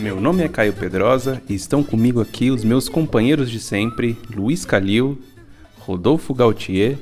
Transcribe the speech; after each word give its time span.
Meu 0.00 0.18
nome 0.18 0.42
é 0.42 0.48
Caio 0.48 0.72
Pedrosa 0.72 1.42
e 1.46 1.54
estão 1.54 1.82
comigo 1.82 2.22
aqui 2.22 2.50
os 2.50 2.64
meus 2.64 2.88
companheiros 2.88 3.50
de 3.50 3.60
sempre, 3.60 4.18
Luiz 4.34 4.64
Calil, 4.64 5.20
Rodolfo 5.78 6.32
Gautier 6.32 6.96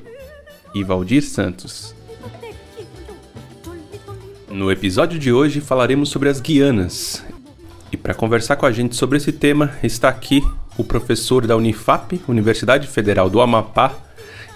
e 0.75 0.83
Valdir 0.83 1.23
Santos. 1.23 1.95
No 4.51 4.73
episódio 4.73 5.17
de 5.17 5.33
hoje 5.33 5.61
falaremos 5.61 6.09
sobre 6.09 6.29
as 6.29 6.41
Guianas. 6.41 7.25
E 7.93 7.97
para 7.97 8.15
conversar 8.15 8.57
com 8.57 8.67
a 8.67 8.73
gente 8.73 8.97
sobre 8.97 9.19
esse 9.19 9.31
tema 9.31 9.79
está 9.81 10.09
aqui 10.09 10.43
o 10.77 10.83
professor 10.83 11.47
da 11.47 11.57
Unifap, 11.57 12.21
Universidade 12.27 12.89
Federal 12.89 13.31
do 13.31 13.41
Amapá, 13.41 13.95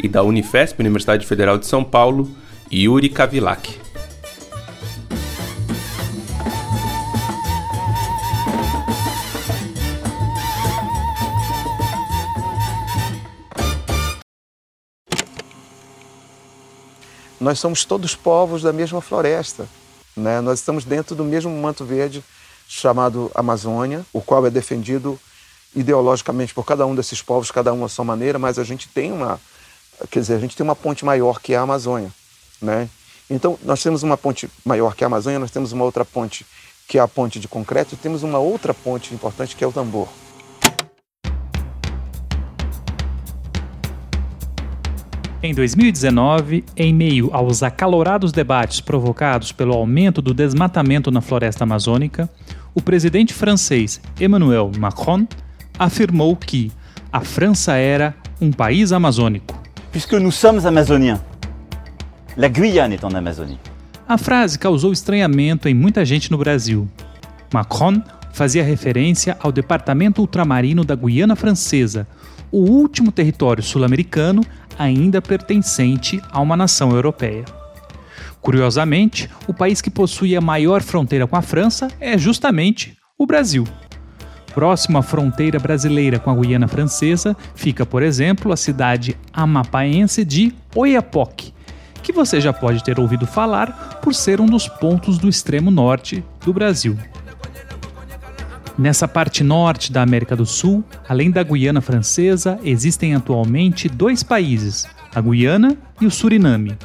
e 0.02 0.08
da 0.08 0.24
Unifesp, 0.24 0.80
Universidade 0.80 1.24
Federal 1.28 1.58
de 1.58 1.66
São 1.66 1.84
Paulo, 1.84 2.28
Yuri 2.72 3.08
Kavilak. 3.08 3.81
Nós 17.42 17.58
somos 17.58 17.84
todos 17.84 18.14
povos 18.14 18.62
da 18.62 18.72
mesma 18.72 19.00
floresta, 19.00 19.68
né? 20.16 20.40
Nós 20.40 20.60
estamos 20.60 20.84
dentro 20.84 21.16
do 21.16 21.24
mesmo 21.24 21.50
manto 21.50 21.84
verde 21.84 22.22
chamado 22.68 23.32
Amazônia, 23.34 24.06
o 24.12 24.20
qual 24.20 24.46
é 24.46 24.50
defendido 24.50 25.18
ideologicamente 25.74 26.54
por 26.54 26.64
cada 26.64 26.86
um 26.86 26.94
desses 26.94 27.20
povos, 27.20 27.50
cada 27.50 27.72
um 27.72 27.84
à 27.84 27.88
sua 27.88 28.04
maneira, 28.04 28.38
mas 28.38 28.60
a 28.60 28.64
gente 28.64 28.88
tem 28.88 29.10
uma, 29.10 29.40
quer 30.08 30.20
dizer, 30.20 30.34
a 30.34 30.38
gente 30.38 30.56
tem 30.56 30.62
uma 30.62 30.76
ponte 30.76 31.04
maior 31.04 31.40
que 31.40 31.52
é 31.52 31.56
a 31.56 31.62
Amazônia, 31.62 32.12
né? 32.60 32.88
Então, 33.28 33.58
nós 33.64 33.82
temos 33.82 34.04
uma 34.04 34.16
ponte 34.16 34.48
maior 34.64 34.94
que 34.94 35.02
a 35.02 35.08
Amazônia, 35.08 35.40
nós 35.40 35.50
temos 35.50 35.72
uma 35.72 35.82
outra 35.82 36.04
ponte 36.04 36.46
que 36.86 36.96
é 36.96 37.00
a 37.00 37.08
ponte 37.08 37.40
de 37.40 37.48
concreto, 37.48 37.96
e 37.96 37.98
temos 37.98 38.22
uma 38.22 38.38
outra 38.38 38.72
ponte 38.72 39.12
importante 39.12 39.56
que 39.56 39.64
é 39.64 39.66
o 39.66 39.72
tambor. 39.72 40.06
Em 45.44 45.52
2019, 45.52 46.64
em 46.76 46.94
meio 46.94 47.28
aos 47.32 47.64
acalorados 47.64 48.30
debates 48.30 48.80
provocados 48.80 49.50
pelo 49.50 49.74
aumento 49.74 50.22
do 50.22 50.32
desmatamento 50.32 51.10
na 51.10 51.20
floresta 51.20 51.64
amazônica, 51.64 52.30
o 52.72 52.80
presidente 52.80 53.34
francês 53.34 54.00
Emmanuel 54.20 54.70
Macron 54.78 55.26
afirmou 55.76 56.36
que 56.36 56.70
a 57.12 57.22
França 57.22 57.74
era 57.74 58.14
um 58.40 58.52
país 58.52 58.92
amazônico. 58.92 59.60
Puisque 59.90 60.12
nous 60.12 60.32
sommes 60.32 60.64
amazoniens. 60.64 61.18
La 62.36 62.48
Guyane 62.48 62.94
est 62.94 63.04
en 63.04 63.16
Amazonie. 63.16 63.58
A 64.08 64.16
frase 64.16 64.56
causou 64.56 64.92
estranhamento 64.92 65.68
em 65.68 65.74
muita 65.74 66.04
gente 66.04 66.30
no 66.30 66.38
Brasil. 66.38 66.88
Macron 67.52 68.00
fazia 68.32 68.62
referência 68.62 69.36
ao 69.40 69.50
departamento 69.50 70.20
ultramarino 70.20 70.84
da 70.84 70.94
Guiana 70.94 71.34
Francesa, 71.34 72.06
o 72.52 72.60
último 72.60 73.10
território 73.10 73.62
sul-americano 73.62 74.42
ainda 74.82 75.22
pertencente 75.22 76.20
a 76.30 76.40
uma 76.40 76.56
nação 76.56 76.90
europeia. 76.90 77.44
Curiosamente, 78.40 79.30
o 79.46 79.54
país 79.54 79.80
que 79.80 79.90
possui 79.90 80.36
a 80.36 80.40
maior 80.40 80.82
fronteira 80.82 81.26
com 81.26 81.36
a 81.36 81.42
França 81.42 81.88
é 82.00 82.18
justamente 82.18 82.96
o 83.16 83.24
Brasil. 83.24 83.64
Próximo 84.52 84.98
à 84.98 85.02
fronteira 85.02 85.58
brasileira 85.58 86.18
com 86.18 86.30
a 86.30 86.34
Guiana 86.34 86.68
Francesa 86.68 87.36
fica, 87.54 87.86
por 87.86 88.02
exemplo, 88.02 88.52
a 88.52 88.56
cidade 88.56 89.16
amapaense 89.32 90.24
de 90.24 90.52
Oiapoque, 90.74 91.54
que 92.02 92.12
você 92.12 92.40
já 92.40 92.52
pode 92.52 92.82
ter 92.82 92.98
ouvido 92.98 93.26
falar 93.26 94.00
por 94.02 94.12
ser 94.12 94.40
um 94.40 94.46
dos 94.46 94.66
pontos 94.66 95.16
do 95.16 95.28
extremo 95.28 95.70
norte 95.70 96.22
do 96.44 96.52
Brasil. 96.52 96.98
Nessa 98.82 99.06
parte 99.06 99.44
norte 99.44 99.92
da 99.92 100.02
América 100.02 100.34
do 100.34 100.44
Sul, 100.44 100.82
além 101.08 101.30
da 101.30 101.44
Guiana 101.44 101.80
Francesa, 101.80 102.58
existem 102.64 103.14
atualmente 103.14 103.88
dois 103.88 104.24
países, 104.24 104.88
a 105.14 105.20
Guiana 105.20 105.76
e 106.00 106.04
o 106.04 106.10
Suriname. 106.10 106.76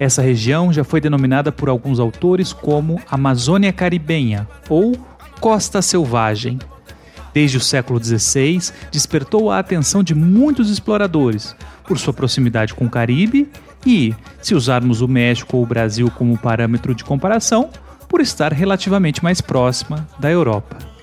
Essa 0.00 0.22
região 0.22 0.72
já 0.72 0.82
foi 0.82 0.98
denominada 0.98 1.52
por 1.52 1.68
alguns 1.68 2.00
autores 2.00 2.54
como 2.54 2.98
Amazônia 3.10 3.70
Caribenha 3.70 4.48
ou 4.66 4.96
Costa 5.38 5.82
Selvagem. 5.82 6.58
Desde 7.34 7.58
o 7.58 7.60
século 7.60 8.02
XVI, 8.02 8.72
despertou 8.90 9.50
a 9.50 9.58
atenção 9.58 10.02
de 10.02 10.14
muitos 10.14 10.70
exploradores 10.70 11.54
por 11.86 11.98
sua 11.98 12.14
proximidade 12.14 12.72
com 12.72 12.86
o 12.86 12.90
Caribe 12.90 13.46
e, 13.84 14.14
se 14.40 14.54
usarmos 14.54 15.02
o 15.02 15.06
México 15.06 15.58
ou 15.58 15.64
o 15.64 15.66
Brasil 15.66 16.10
como 16.10 16.38
parâmetro 16.38 16.94
de 16.94 17.04
comparação, 17.04 17.68
por 18.08 18.22
estar 18.22 18.54
relativamente 18.54 19.22
mais 19.22 19.42
próxima 19.42 20.08
da 20.18 20.30
Europa. 20.30 20.95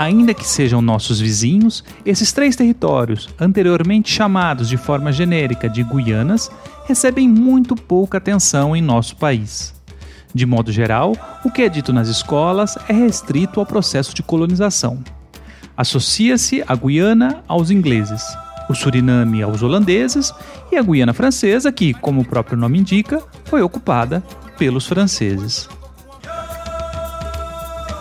Ainda 0.00 0.32
que 0.32 0.48
sejam 0.48 0.80
nossos 0.80 1.20
vizinhos, 1.20 1.84
esses 2.06 2.32
três 2.32 2.56
territórios, 2.56 3.28
anteriormente 3.38 4.10
chamados 4.10 4.66
de 4.66 4.78
forma 4.78 5.12
genérica 5.12 5.68
de 5.68 5.84
Guianas, 5.84 6.50
recebem 6.86 7.28
muito 7.28 7.76
pouca 7.76 8.16
atenção 8.16 8.74
em 8.74 8.80
nosso 8.80 9.14
país. 9.16 9.74
De 10.34 10.46
modo 10.46 10.72
geral, 10.72 11.14
o 11.44 11.50
que 11.50 11.60
é 11.60 11.68
dito 11.68 11.92
nas 11.92 12.08
escolas 12.08 12.78
é 12.88 12.94
restrito 12.94 13.60
ao 13.60 13.66
processo 13.66 14.14
de 14.14 14.22
colonização. 14.22 15.04
Associa-se 15.76 16.64
a 16.66 16.74
Guiana 16.74 17.44
aos 17.46 17.70
ingleses, 17.70 18.24
o 18.70 18.74
Suriname 18.74 19.42
aos 19.42 19.62
holandeses 19.62 20.32
e 20.72 20.78
a 20.78 20.82
Guiana 20.82 21.12
Francesa, 21.12 21.70
que, 21.70 21.92
como 21.92 22.22
o 22.22 22.24
próprio 22.26 22.56
nome 22.56 22.78
indica, 22.78 23.22
foi 23.44 23.60
ocupada 23.60 24.24
pelos 24.56 24.86
franceses. 24.86 25.68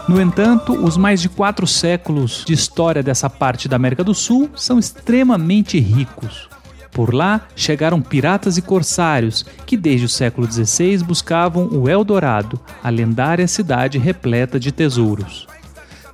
No 0.09 0.19
entanto, 0.19 0.73
os 0.73 0.97
mais 0.97 1.21
de 1.21 1.29
quatro 1.29 1.67
séculos 1.67 2.43
de 2.43 2.51
história 2.51 3.03
dessa 3.03 3.29
parte 3.29 3.69
da 3.69 3.75
América 3.75 4.03
do 4.03 4.15
Sul 4.15 4.49
são 4.55 4.79
extremamente 4.79 5.79
ricos. 5.79 6.49
Por 6.91 7.13
lá 7.13 7.41
chegaram 7.55 8.01
piratas 8.01 8.57
e 8.57 8.61
corsários 8.63 9.45
que, 9.67 9.77
desde 9.77 10.07
o 10.07 10.09
século 10.09 10.51
XVI, 10.51 11.03
buscavam 11.03 11.69
o 11.71 11.87
Eldorado, 11.87 12.59
a 12.83 12.89
lendária 12.89 13.47
cidade 13.47 13.99
repleta 13.99 14.59
de 14.59 14.71
tesouros. 14.71 15.47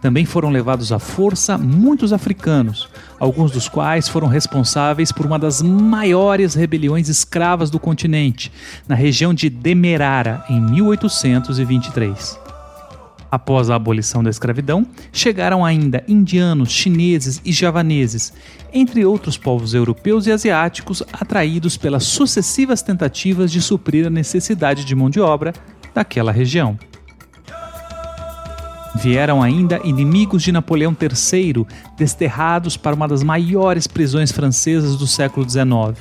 Também 0.01 0.25
foram 0.25 0.49
levados 0.49 0.91
à 0.91 0.99
força 0.99 1.57
muitos 1.57 2.11
africanos, 2.11 2.89
alguns 3.17 3.49
dos 3.49 3.69
quais 3.69 4.09
foram 4.09 4.27
responsáveis 4.27 5.09
por 5.13 5.25
uma 5.25 5.39
das 5.39 5.61
maiores 5.61 6.53
rebeliões 6.53 7.07
escravas 7.07 7.69
do 7.69 7.79
continente, 7.79 8.51
na 8.89 8.93
região 8.93 9.33
de 9.33 9.49
Demerara, 9.49 10.43
em 10.49 10.59
1823. 10.59 12.43
Após 13.35 13.69
a 13.69 13.75
abolição 13.75 14.23
da 14.23 14.29
escravidão, 14.29 14.87
chegaram 15.11 15.65
ainda 15.65 16.01
indianos, 16.07 16.71
chineses 16.71 17.41
e 17.43 17.51
javaneses, 17.51 18.31
entre 18.71 19.03
outros 19.03 19.37
povos 19.37 19.73
europeus 19.73 20.25
e 20.25 20.31
asiáticos 20.31 21.03
atraídos 21.11 21.75
pelas 21.75 22.05
sucessivas 22.05 22.81
tentativas 22.81 23.51
de 23.51 23.61
suprir 23.61 24.07
a 24.07 24.09
necessidade 24.09 24.85
de 24.85 24.95
mão 24.95 25.09
de 25.09 25.19
obra 25.19 25.51
daquela 25.93 26.31
região. 26.31 26.79
Vieram 28.95 29.43
ainda 29.43 29.81
inimigos 29.83 30.41
de 30.41 30.53
Napoleão 30.53 30.95
III, 30.97 31.67
desterrados 31.97 32.77
para 32.77 32.95
uma 32.95 33.05
das 33.05 33.21
maiores 33.21 33.85
prisões 33.85 34.31
francesas 34.31 34.95
do 34.95 35.05
século 35.05 35.45
XIX. 35.45 35.99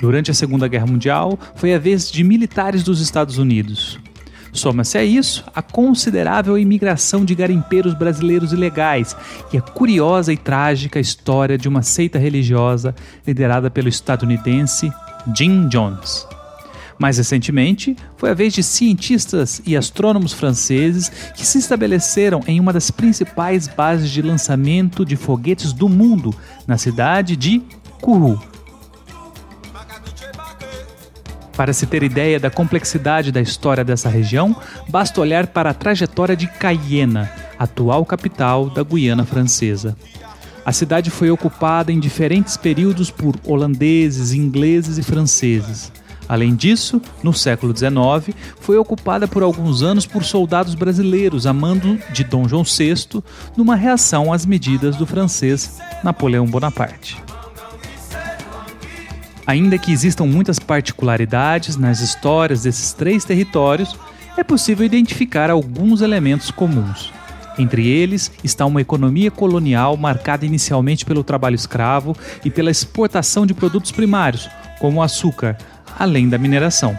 Durante 0.00 0.30
a 0.30 0.34
Segunda 0.34 0.66
Guerra 0.68 0.86
Mundial, 0.86 1.38
foi 1.54 1.74
a 1.74 1.78
vez 1.78 2.10
de 2.10 2.24
militares 2.24 2.82
dos 2.82 3.02
Estados 3.02 3.36
Unidos. 3.36 4.00
Soma-se 4.56 4.96
a 4.96 5.04
isso 5.04 5.44
a 5.54 5.60
considerável 5.60 6.56
imigração 6.56 7.26
de 7.26 7.34
garimpeiros 7.34 7.92
brasileiros 7.92 8.54
ilegais 8.54 9.14
e 9.52 9.58
a 9.58 9.60
curiosa 9.60 10.32
e 10.32 10.36
trágica 10.36 10.98
história 10.98 11.58
de 11.58 11.68
uma 11.68 11.82
seita 11.82 12.18
religiosa 12.18 12.94
liderada 13.26 13.70
pelo 13.70 13.90
estadunidense 13.90 14.90
Jim 15.36 15.68
Jones. 15.68 16.26
Mais 16.98 17.18
recentemente, 17.18 17.94
foi 18.16 18.30
a 18.30 18.34
vez 18.34 18.54
de 18.54 18.62
cientistas 18.62 19.60
e 19.66 19.76
astrônomos 19.76 20.32
franceses 20.32 21.10
que 21.36 21.44
se 21.44 21.58
estabeleceram 21.58 22.40
em 22.46 22.58
uma 22.58 22.72
das 22.72 22.90
principais 22.90 23.68
bases 23.68 24.10
de 24.10 24.22
lançamento 24.22 25.04
de 25.04 25.16
foguetes 25.16 25.74
do 25.74 25.86
mundo, 25.86 26.34
na 26.66 26.78
cidade 26.78 27.36
de 27.36 27.60
Kourou. 28.00 28.55
Para 31.56 31.72
se 31.72 31.86
ter 31.86 32.02
ideia 32.02 32.38
da 32.38 32.50
complexidade 32.50 33.32
da 33.32 33.40
história 33.40 33.82
dessa 33.82 34.10
região, 34.10 34.54
basta 34.88 35.20
olhar 35.20 35.46
para 35.46 35.70
a 35.70 35.74
trajetória 35.74 36.36
de 36.36 36.46
Cayena, 36.46 37.32
atual 37.58 38.04
capital 38.04 38.68
da 38.68 38.82
Guiana 38.82 39.24
Francesa. 39.24 39.96
A 40.64 40.72
cidade 40.72 41.10
foi 41.10 41.30
ocupada 41.30 41.90
em 41.90 41.98
diferentes 41.98 42.56
períodos 42.56 43.10
por 43.10 43.36
holandeses, 43.46 44.32
ingleses 44.32 44.98
e 44.98 45.02
franceses. 45.02 45.90
Além 46.28 46.54
disso, 46.54 47.00
no 47.22 47.32
século 47.32 47.74
XIX, 47.74 48.36
foi 48.60 48.76
ocupada 48.76 49.28
por 49.28 49.42
alguns 49.42 49.82
anos 49.82 50.04
por 50.04 50.24
soldados 50.24 50.74
brasileiros 50.74 51.46
a 51.46 51.52
mando 51.52 51.98
de 52.12 52.24
Dom 52.24 52.48
João 52.48 52.64
VI, 52.64 53.22
numa 53.56 53.76
reação 53.76 54.32
às 54.32 54.44
medidas 54.44 54.96
do 54.96 55.06
francês 55.06 55.78
Napoleão 56.02 56.44
Bonaparte. 56.46 57.25
Ainda 59.46 59.78
que 59.78 59.92
existam 59.92 60.24
muitas 60.24 60.58
particularidades 60.58 61.76
nas 61.76 62.00
histórias 62.00 62.62
desses 62.62 62.92
três 62.92 63.24
territórios, 63.24 63.96
é 64.36 64.42
possível 64.42 64.84
identificar 64.84 65.50
alguns 65.50 66.00
elementos 66.00 66.50
comuns. 66.50 67.12
Entre 67.58 67.86
eles 67.86 68.30
está 68.44 68.66
uma 68.66 68.80
economia 68.80 69.30
colonial 69.30 69.96
marcada 69.96 70.44
inicialmente 70.44 71.06
pelo 71.06 71.24
trabalho 71.24 71.54
escravo 71.54 72.14
e 72.44 72.50
pela 72.50 72.70
exportação 72.70 73.46
de 73.46 73.54
produtos 73.54 73.92
primários, 73.92 74.48
como 74.78 74.98
o 74.98 75.02
açúcar, 75.02 75.56
além 75.98 76.28
da 76.28 76.36
mineração. 76.36 76.98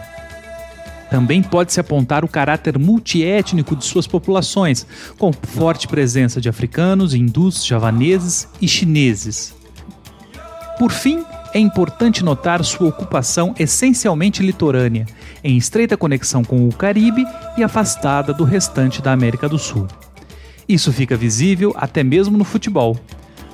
Também 1.10 1.42
pode-se 1.42 1.80
apontar 1.80 2.24
o 2.24 2.28
caráter 2.28 2.78
multiétnico 2.78 3.76
de 3.76 3.84
suas 3.84 4.06
populações, 4.06 4.86
com 5.16 5.32
forte 5.32 5.86
presença 5.86 6.40
de 6.40 6.48
africanos, 6.48 7.14
hindus, 7.14 7.64
javaneses 7.64 8.48
e 8.60 8.66
chineses. 8.66 9.54
Por 10.78 10.90
fim, 10.92 11.24
é 11.54 11.58
importante 11.58 12.24
notar 12.24 12.62
sua 12.64 12.88
ocupação 12.88 13.54
essencialmente 13.58 14.42
litorânea, 14.42 15.06
em 15.42 15.56
estreita 15.56 15.96
conexão 15.96 16.44
com 16.44 16.68
o 16.68 16.72
Caribe 16.72 17.26
e 17.56 17.62
afastada 17.62 18.32
do 18.32 18.44
restante 18.44 19.00
da 19.00 19.12
América 19.12 19.48
do 19.48 19.58
Sul. 19.58 19.86
Isso 20.68 20.92
fica 20.92 21.16
visível 21.16 21.74
até 21.76 22.04
mesmo 22.04 22.36
no 22.36 22.44
futebol. 22.44 22.96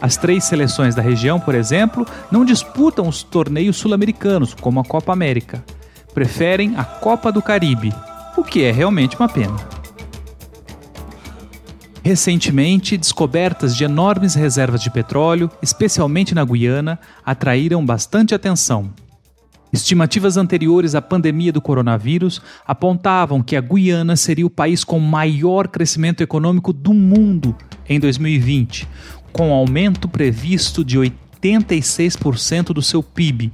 As 0.00 0.16
três 0.16 0.44
seleções 0.44 0.94
da 0.94 1.00
região, 1.00 1.38
por 1.38 1.54
exemplo, 1.54 2.06
não 2.30 2.44
disputam 2.44 3.08
os 3.08 3.22
torneios 3.22 3.76
sul-americanos, 3.76 4.52
como 4.52 4.80
a 4.80 4.84
Copa 4.84 5.12
América. 5.12 5.64
Preferem 6.12 6.74
a 6.76 6.84
Copa 6.84 7.30
do 7.30 7.40
Caribe, 7.40 7.94
o 8.36 8.42
que 8.42 8.64
é 8.64 8.72
realmente 8.72 9.16
uma 9.16 9.28
pena. 9.28 9.73
Recentemente, 12.04 12.98
descobertas 12.98 13.74
de 13.74 13.82
enormes 13.82 14.34
reservas 14.34 14.82
de 14.82 14.90
petróleo, 14.90 15.50
especialmente 15.62 16.34
na 16.34 16.44
Guiana, 16.44 17.00
atraíram 17.24 17.84
bastante 17.84 18.34
atenção. 18.34 18.90
Estimativas 19.72 20.36
anteriores 20.36 20.94
à 20.94 21.00
pandemia 21.00 21.50
do 21.50 21.62
coronavírus 21.62 22.42
apontavam 22.66 23.42
que 23.42 23.56
a 23.56 23.60
Guiana 23.62 24.16
seria 24.16 24.44
o 24.44 24.50
país 24.50 24.84
com 24.84 25.00
maior 25.00 25.66
crescimento 25.66 26.22
econômico 26.22 26.74
do 26.74 26.92
mundo 26.92 27.56
em 27.88 27.98
2020, 27.98 28.86
com 29.32 29.54
aumento 29.54 30.06
previsto 30.06 30.84
de 30.84 30.98
86% 30.98 32.66
do 32.74 32.82
seu 32.82 33.02
PIB. 33.02 33.50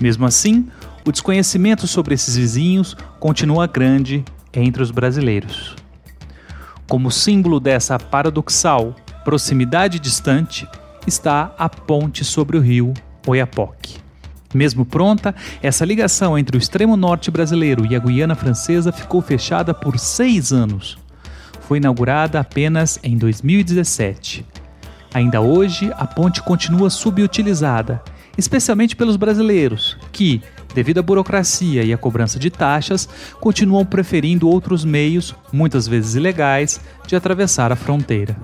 Mesmo 0.00 0.24
assim, 0.24 0.66
o 1.06 1.12
desconhecimento 1.12 1.86
sobre 1.86 2.14
esses 2.14 2.36
vizinhos 2.38 2.96
continua 3.20 3.66
grande 3.66 4.24
entre 4.54 4.82
os 4.82 4.90
brasileiros. 4.90 5.81
Como 6.88 7.10
símbolo 7.10 7.58
dessa 7.58 7.98
paradoxal 7.98 8.94
proximidade 9.24 9.98
distante 9.98 10.68
está 11.06 11.54
a 11.58 11.68
ponte 11.68 12.24
sobre 12.24 12.56
o 12.56 12.60
rio 12.60 12.92
Oiapoque. 13.26 13.98
Mesmo 14.54 14.84
pronta, 14.84 15.34
essa 15.62 15.84
ligação 15.84 16.36
entre 16.36 16.56
o 16.56 16.58
extremo 16.58 16.96
norte 16.96 17.30
brasileiro 17.30 17.86
e 17.86 17.96
a 17.96 17.98
Guiana 17.98 18.34
Francesa 18.34 18.92
ficou 18.92 19.22
fechada 19.22 19.72
por 19.72 19.98
seis 19.98 20.52
anos. 20.52 20.98
Foi 21.62 21.78
inaugurada 21.78 22.38
apenas 22.38 22.98
em 23.02 23.16
2017. 23.16 24.44
Ainda 25.14 25.40
hoje, 25.40 25.92
a 25.96 26.06
ponte 26.06 26.42
continua 26.42 26.90
subutilizada, 26.90 28.02
especialmente 28.36 28.96
pelos 28.96 29.16
brasileiros, 29.16 29.96
que, 30.10 30.42
devido 30.74 30.98
à 30.98 31.02
burocracia 31.02 31.82
e 31.82 31.92
à 31.92 31.98
cobrança 31.98 32.38
de 32.38 32.50
taxas, 32.50 33.08
continuam 33.40 33.84
preferindo 33.84 34.48
outros 34.48 34.84
meios, 34.84 35.34
muitas 35.52 35.86
vezes 35.86 36.14
ilegais, 36.14 36.80
de 37.06 37.16
atravessar 37.16 37.72
a 37.72 37.76
fronteira. 37.76 38.36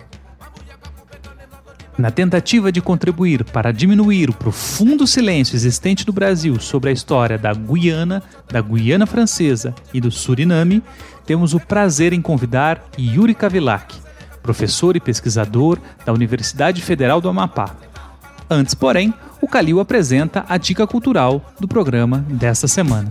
Na 1.99 2.13
tentativa 2.13 2.71
de 2.71 2.81
contribuir 2.81 3.43
para 3.43 3.73
diminuir 3.73 4.31
o 4.31 4.33
profundo 4.33 5.05
silêncio 5.05 5.57
existente 5.57 6.07
no 6.07 6.13
Brasil 6.13 6.61
sobre 6.61 6.91
a 6.91 6.93
história 6.93 7.37
da 7.37 7.53
Guiana, 7.53 8.23
da 8.49 8.61
Guiana 8.61 9.05
Francesa 9.05 9.75
e 9.93 10.01
do 10.01 10.09
Suriname, 10.09 10.81
temos 11.27 11.55
o 11.55 11.61
prazer 11.61 12.13
em 12.13 12.23
convidar 12.23 12.85
Yuri 12.97 13.35
Kavilak, 13.35 13.97
professor 14.45 14.95
e 14.95 15.01
pesquisador 15.01 15.77
da 16.07 16.13
Universidade 16.13 16.81
Federal 16.83 17.21
do 17.21 17.29
Amapá. 17.29 17.75
Antes, 18.51 18.75
porém, 18.75 19.13
o 19.43 19.47
Calil 19.47 19.79
apresenta 19.79 20.43
a 20.49 20.57
dica 20.57 20.87
cultural 20.87 21.53
do 21.61 21.69
programa 21.69 22.25
desta 22.31 22.67
semana. 22.67 23.11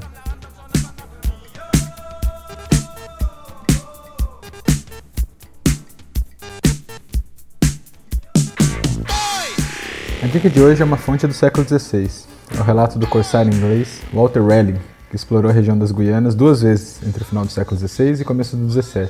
A 10.23 10.27
dica 10.27 10.49
de 10.49 10.59
hoje 10.59 10.81
é 10.81 10.85
uma 10.85 10.97
fonte 10.97 11.27
do 11.27 11.33
século 11.33 11.67
XVI. 11.67 12.09
É 12.57 12.59
o 12.59 12.63
relato 12.63 12.97
do 12.97 13.05
corsário 13.05 13.53
inglês 13.53 14.01
Walter 14.11 14.41
Raleigh, 14.41 14.81
que 15.11 15.15
explorou 15.15 15.51
a 15.51 15.53
região 15.53 15.77
das 15.77 15.91
Guianas 15.91 16.33
duas 16.33 16.63
vezes 16.63 16.99
entre 17.05 17.21
o 17.21 17.25
final 17.25 17.45
do 17.45 17.51
século 17.51 17.79
XVI 17.79 18.21
e 18.21 18.25
começo 18.25 18.57
do 18.57 18.67
XVII. 18.69 19.07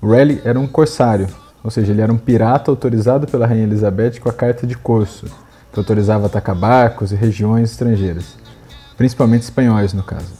O 0.00 0.10
Raleigh 0.10 0.40
era 0.42 0.58
um 0.58 0.66
corsário, 0.66 1.28
ou 1.62 1.70
seja, 1.70 1.92
ele 1.92 2.00
era 2.00 2.12
um 2.12 2.18
pirata 2.18 2.70
autorizado 2.70 3.26
pela 3.26 3.46
Rainha 3.46 3.64
Elizabeth 3.64 4.20
com 4.20 4.28
a 4.28 4.32
Carta 4.32 4.66
de 4.66 4.76
Corso, 4.76 5.26
que 5.72 5.78
autorizava 5.78 6.26
atacar 6.26 6.54
barcos 6.54 7.12
e 7.12 7.16
regiões 7.16 7.70
estrangeiras, 7.70 8.36
principalmente 8.96 9.42
espanhóis 9.42 9.92
no 9.92 10.02
caso. 10.02 10.32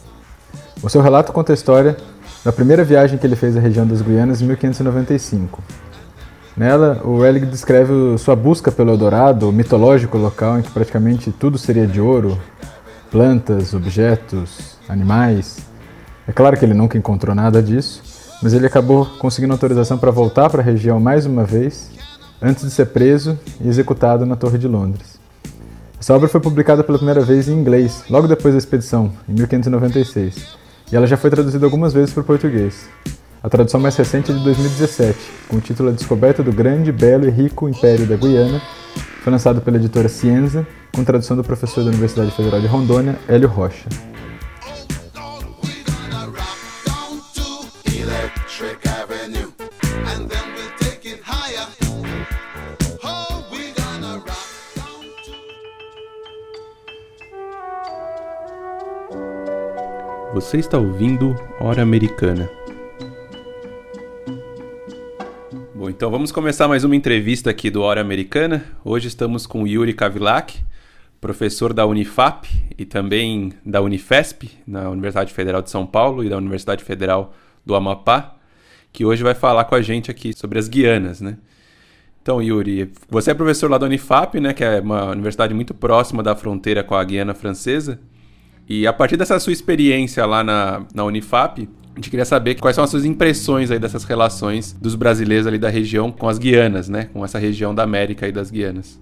O 0.83 0.89
seu 0.89 1.01
relato 1.01 1.33
conta 1.33 1.53
a 1.53 1.55
história 1.55 1.97
da 2.45 2.53
primeira 2.53 2.85
viagem 2.85 3.19
que 3.19 3.27
ele 3.27 3.37
fez 3.37 3.57
à 3.57 3.61
região 3.61 3.87
das 3.87 4.01
Guianas 4.01 4.41
em 4.41 4.47
1595. 4.47 5.63
Nela, 6.57 7.01
o 7.05 7.21
Relic 7.21 7.47
descreve 7.47 7.93
sua 8.19 8.35
busca 8.35 8.73
pelo 8.73 8.91
Eldorado, 8.91 9.49
o 9.49 9.53
mitológico 9.53 10.19
local 10.19 10.59
em 10.59 10.63
que 10.63 10.71
praticamente 10.71 11.31
tudo 11.31 11.57
seria 11.57 11.87
de 11.87 12.01
ouro, 12.01 12.37
plantas, 13.11 13.75
objetos, 13.75 14.77
animais. 14.89 15.59
É 16.27 16.33
claro 16.33 16.57
que 16.57 16.65
ele 16.65 16.75
nunca 16.75 16.99
encontrou 16.99 17.35
nada 17.35 17.63
disso, 17.63 18.03
mas 18.43 18.53
ele 18.53 18.67
acabou 18.67 19.07
conseguindo 19.19 19.53
autorização 19.53 19.99
para 19.99 20.11
voltar 20.11 20.49
para 20.49 20.61
a 20.61 20.65
região 20.65 21.01
mais 21.01 21.27
uma 21.27 21.45
vez, 21.45 21.91
antes 22.41 22.65
de 22.65 22.71
ser 22.71 22.87
preso 22.87 23.39
e 23.61 23.69
executado 23.69 24.25
na 24.25 24.37
Torre 24.37 24.59
de 24.59 24.69
Londres. 24.69 25.19
Essa 26.01 26.15
obra 26.15 26.29
foi 26.29 26.41
publicada 26.41 26.85
pela 26.85 26.99
primeira 26.99 27.21
vez 27.21 27.49
em 27.49 27.53
inglês, 27.53 28.05
logo 28.09 28.29
depois 28.29 28.55
da 28.55 28.59
expedição, 28.59 29.13
em 29.29 29.33
1596, 29.33 30.57
e 30.93 30.97
ela 30.97 31.07
já 31.07 31.17
foi 31.17 31.31
traduzida 31.31 31.67
algumas 31.67 31.93
vezes 31.93 32.13
para 32.13 32.21
o 32.21 32.25
português. 32.25 32.89
A 33.43 33.49
tradução 33.49 33.81
mais 33.81 33.97
recente 33.97 34.31
é 34.31 34.35
de 34.35 34.43
2017, 34.45 35.19
com 35.49 35.57
o 35.57 35.61
título 35.61 35.89
A 35.89 35.93
Descoberta 35.93 36.43
do 36.43 36.53
Grande, 36.53 36.93
Belo 36.93 37.27
e 37.27 37.31
Rico 37.31 37.69
Império 37.69 38.07
da 38.07 38.17
Guiana, 38.17 38.61
foi 39.23 39.33
lançado 39.33 39.61
pela 39.61 39.77
editora 39.77 40.09
Cienza, 40.09 40.67
com 40.95 41.05
tradução 41.05 41.37
do 41.37 41.45
professor 41.45 41.83
da 41.83 41.91
Universidade 41.91 42.31
Federal 42.31 42.61
de 42.61 42.67
Rondônia, 42.67 43.19
Hélio 43.29 43.49
Rocha. 43.49 43.89
Você 60.35 60.57
está 60.59 60.77
ouvindo 60.77 61.37
Hora 61.61 61.83
Americana. 61.83 62.51
Bom, 65.73 65.89
então 65.89 66.11
vamos 66.11 66.33
começar 66.33 66.67
mais 66.67 66.83
uma 66.83 66.97
entrevista 66.97 67.51
aqui 67.51 67.71
do 67.71 67.83
Hora 67.83 68.01
Americana. 68.01 68.65
Hoje 68.85 69.07
estamos 69.07 69.47
com 69.47 69.69
Yuri 69.69 69.95
Kavilak, 69.95 70.59
professor 71.21 71.73
da 71.73 71.87
Unifap 71.87 72.49
e 72.77 72.85
também 72.85 73.53
da 73.65 73.81
Unifesp, 73.81 74.51
na 74.67 74.91
Universidade 74.91 75.33
Federal 75.33 75.63
de 75.63 75.71
São 75.71 75.87
Paulo 75.87 76.25
e 76.25 76.29
da 76.29 76.37
Universidade 76.37 76.83
Federal 76.83 77.33
do 77.65 77.77
Amapá, 77.77 78.35
que 78.93 79.05
hoje 79.05 79.23
vai 79.23 79.35
falar 79.35 79.65
com 79.65 79.75
a 79.75 79.83
gente 79.83 80.11
aqui 80.11 80.33
sobre 80.33 80.59
as 80.59 80.69
Guianas, 80.69 81.21
né? 81.21 81.37
Então, 82.23 82.43
Yuri, 82.43 82.93
você 83.09 83.31
é 83.31 83.35
professor 83.35 83.71
lá 83.71 83.79
da 83.79 83.87
Unifap, 83.87 84.39
né, 84.39 84.53
que 84.53 84.63
é 84.63 84.81
uma 84.81 85.13
universidade 85.13 85.55
muito 85.55 85.73
próxima 85.73 86.23
da 86.23 86.37
fronteira 86.37 86.85
com 86.85 86.95
a 86.95 87.03
Guiana 87.03 87.33
Francesa. 87.33 87.99
E 88.69 88.87
a 88.87 88.93
partir 88.93 89.17
dessa 89.17 89.41
sua 89.41 89.53
experiência 89.53 90.27
lá 90.27 90.45
na, 90.45 90.83
na 90.95 91.05
Unifap, 91.05 91.67
a 91.95 91.99
gente 91.99 92.11
queria 92.11 92.27
saber 92.27 92.57
quais 92.57 92.75
são 92.75 92.85
as 92.85 92.91
suas 92.91 93.07
impressões 93.07 93.71
aí 93.71 93.79
dessas 93.79 94.05
relações 94.05 94.73
dos 94.75 94.95
brasileiros 94.95 95.47
ali 95.47 95.59
da 95.59 95.71
região 95.71 96.13
com 96.13 96.29
as 96.29 96.39
Guianas, 96.39 96.89
né? 96.89 97.09
Com 97.13 97.25
essa 97.25 97.39
região 97.39 97.75
da 97.75 97.83
América 97.83 98.29
e 98.29 98.33
das 98.33 98.51
Guianas. 98.51 99.01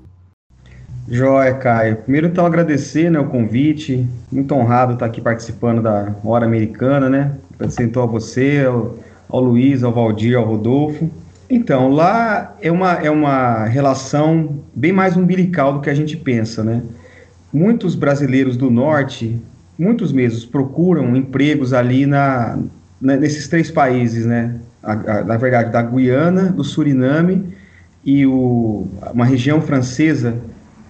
Joia, 1.09 1.55
Caio. 1.55 1.97
Primeiro, 1.97 2.29
então, 2.29 2.47
agradecer 2.47 3.11
né, 3.11 3.19
o 3.19 3.27
convite. 3.27 4.07
Muito 4.31 4.55
honrado 4.55 4.95
estar 4.95 5.07
aqui 5.07 5.21
participando 5.21 5.83
da 5.83 6.15
Hora 6.25 6.47
Americana, 6.47 7.11
né? 7.11 7.33
Apresentou 7.55 8.03
a 8.03 8.07
você, 8.07 8.65
ao 9.29 9.41
Luiz, 9.41 9.83
ao 9.83 9.93
Valdir, 9.93 10.37
ao 10.37 10.45
Rodolfo. 10.45 11.11
Então, 11.49 11.91
lá 11.91 12.57
é 12.61 12.71
uma, 12.71 12.93
é 12.95 13.11
uma 13.11 13.65
relação 13.67 14.61
bem 14.75 14.93
mais 14.93 15.17
umbilical 15.17 15.75
do 15.75 15.81
que 15.81 15.91
a 15.91 15.95
gente 15.95 16.17
pensa, 16.17 16.65
né? 16.65 16.83
Muitos 17.53 17.95
brasileiros 17.95 18.57
do 18.57 18.71
Norte, 18.71 19.41
muitos 19.79 20.13
mesmos, 20.13 20.45
procuram 20.45 21.17
empregos 21.17 21.73
ali 21.73 22.05
na, 22.05 22.59
na 23.01 23.17
nesses 23.17 23.47
três 23.49 23.71
países, 23.71 24.27
né? 24.27 24.57
A, 24.83 24.93
a, 24.93 25.25
na 25.25 25.37
verdade, 25.37 25.71
da 25.71 25.83
Guiana, 25.83 26.51
do 26.51 26.65
Suriname 26.65 27.45
e 28.05 28.27
o, 28.27 28.87
uma 29.13 29.25
região 29.25 29.61
francesa 29.61 30.37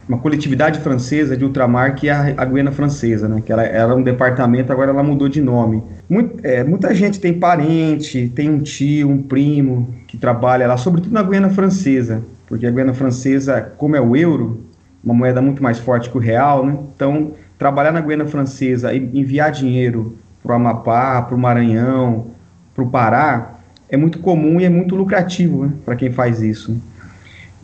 uma 0.09 0.19
coletividade 0.19 0.79
francesa 0.81 1.37
de 1.37 1.45
ultramar 1.45 1.95
que 1.95 2.09
é 2.09 2.35
a, 2.37 2.45
Guiana 2.45 2.71
Francesa, 2.71 3.29
né? 3.29 3.43
Que 3.45 3.53
ela 3.53 3.65
era 3.65 3.95
um 3.95 4.03
departamento, 4.03 4.73
agora 4.73 4.91
ela 4.91 5.03
mudou 5.03 5.29
de 5.29 5.43
nome. 5.43 5.83
Muito, 6.09 6.39
é, 6.47 6.63
muita 6.63 6.95
gente 6.95 7.19
tem 7.19 7.35
parente, 7.35 8.31
tem 8.35 8.49
um 8.49 8.61
tio, 8.61 9.11
um 9.11 9.23
primo 9.23 9.95
que 10.07 10.17
trabalha 10.17 10.67
lá, 10.67 10.77
sobretudo 10.77 11.13
na 11.13 11.23
Guiana 11.23 11.51
Francesa, 11.51 12.23
porque 12.47 12.67
a 12.67 12.71
Guiana 12.71 12.95
Francesa, 12.95 13.73
como 13.77 13.97
é 13.97 14.01
o 14.01 14.15
euro, 14.15 14.65
uma 15.03 15.15
moeda 15.15 15.43
muito 15.43 15.63
mais 15.63 15.79
forte 15.79 16.09
que 16.09 16.17
o 16.17 16.21
real, 16.21 16.65
né? 16.65 16.79
Então, 16.95 17.33
trabalhar 17.59 17.93
na 17.93 18.01
Guiana 18.01 18.27
Francesa 18.27 18.93
e 18.93 18.99
enviar 18.99 19.51
dinheiro 19.51 20.17
para 20.43 20.53
o 20.53 20.57
Amapá, 20.57 21.21
para 21.23 21.35
o 21.35 21.39
Maranhão, 21.39 22.29
para 22.75 22.85
o 22.85 22.89
Pará, 22.89 23.57
é 23.89 23.97
muito 23.97 24.19
comum 24.19 24.61
e 24.61 24.65
é 24.65 24.69
muito 24.69 24.95
lucrativo 24.95 25.65
né? 25.65 25.73
para 25.85 25.97
quem 25.97 26.11
faz 26.11 26.43
isso. 26.43 26.81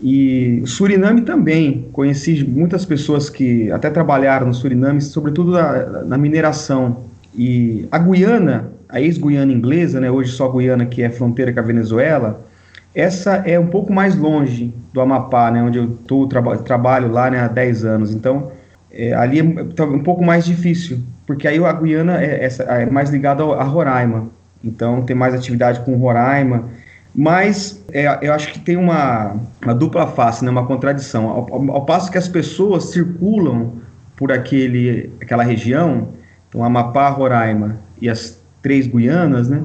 E 0.02 0.62
Suriname 0.66 1.20
também, 1.20 1.88
conheci 1.92 2.44
muitas 2.44 2.84
pessoas 2.84 3.30
que 3.30 3.70
até 3.70 3.88
trabalharam 3.88 4.48
no 4.48 4.54
Suriname, 4.54 5.00
sobretudo 5.00 5.52
na, 5.52 6.02
na 6.02 6.18
mineração. 6.18 7.04
E 7.32 7.86
a 7.90 7.98
Guiana, 7.98 8.72
a 8.88 9.00
ex-Guiana 9.00 9.52
inglesa, 9.52 10.00
né, 10.00 10.10
hoje 10.10 10.32
só 10.32 10.48
Guiana 10.48 10.84
que 10.86 11.02
é 11.02 11.08
fronteira 11.08 11.52
com 11.52 11.60
a 11.60 11.62
Venezuela, 11.62 12.44
essa 12.92 13.36
é 13.46 13.58
um 13.58 13.68
pouco 13.68 13.92
mais 13.92 14.16
longe 14.16 14.74
do 14.92 15.00
Amapá, 15.00 15.52
né, 15.52 15.62
onde 15.62 15.78
eu 15.78 15.96
tô, 16.06 16.26
traba 16.26 16.58
trabalho 16.58 17.10
lá 17.10 17.30
né, 17.30 17.38
há 17.38 17.46
10 17.46 17.84
anos. 17.84 18.12
Então, 18.12 18.50
é, 18.90 19.14
ali 19.14 19.38
é 19.38 19.64
tá 19.76 19.84
um 19.84 20.02
pouco 20.02 20.24
mais 20.24 20.44
difícil, 20.44 20.98
porque 21.24 21.46
aí 21.46 21.64
a 21.64 21.72
Guiana 21.72 22.20
é, 22.20 22.48
é 22.48 22.86
mais 22.86 23.08
ligada 23.08 23.44
a 23.44 23.62
Roraima. 23.62 24.28
Então, 24.64 25.02
tem 25.02 25.14
mais 25.14 25.32
atividade 25.32 25.80
com 25.80 25.94
Roraima 25.96 26.68
mas 27.14 27.84
é, 27.92 28.26
eu 28.26 28.32
acho 28.32 28.52
que 28.52 28.58
tem 28.58 28.76
uma, 28.76 29.36
uma 29.62 29.74
dupla 29.74 30.06
face, 30.06 30.44
né, 30.44 30.50
uma 30.50 30.66
contradição. 30.66 31.28
Ao, 31.28 31.54
ao, 31.54 31.70
ao, 31.72 31.84
passo 31.84 32.10
que 32.10 32.18
as 32.18 32.28
pessoas 32.28 32.84
circulam 32.84 33.72
por 34.16 34.32
aquele, 34.32 35.10
aquela 35.20 35.42
região, 35.42 36.08
então 36.48 36.64
Amapá, 36.64 37.08
Roraima 37.10 37.78
e 38.00 38.08
as 38.08 38.40
três 38.62 38.86
Guianas, 38.86 39.48
né, 39.48 39.62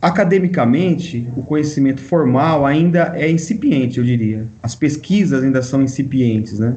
academicamente 0.00 1.28
o 1.36 1.42
conhecimento 1.42 2.00
formal 2.00 2.64
ainda 2.64 3.12
é 3.14 3.30
incipiente, 3.30 3.98
eu 3.98 4.04
diria. 4.04 4.46
As 4.62 4.74
pesquisas 4.74 5.42
ainda 5.44 5.60
são 5.60 5.82
incipientes. 5.82 6.58
Né? 6.58 6.74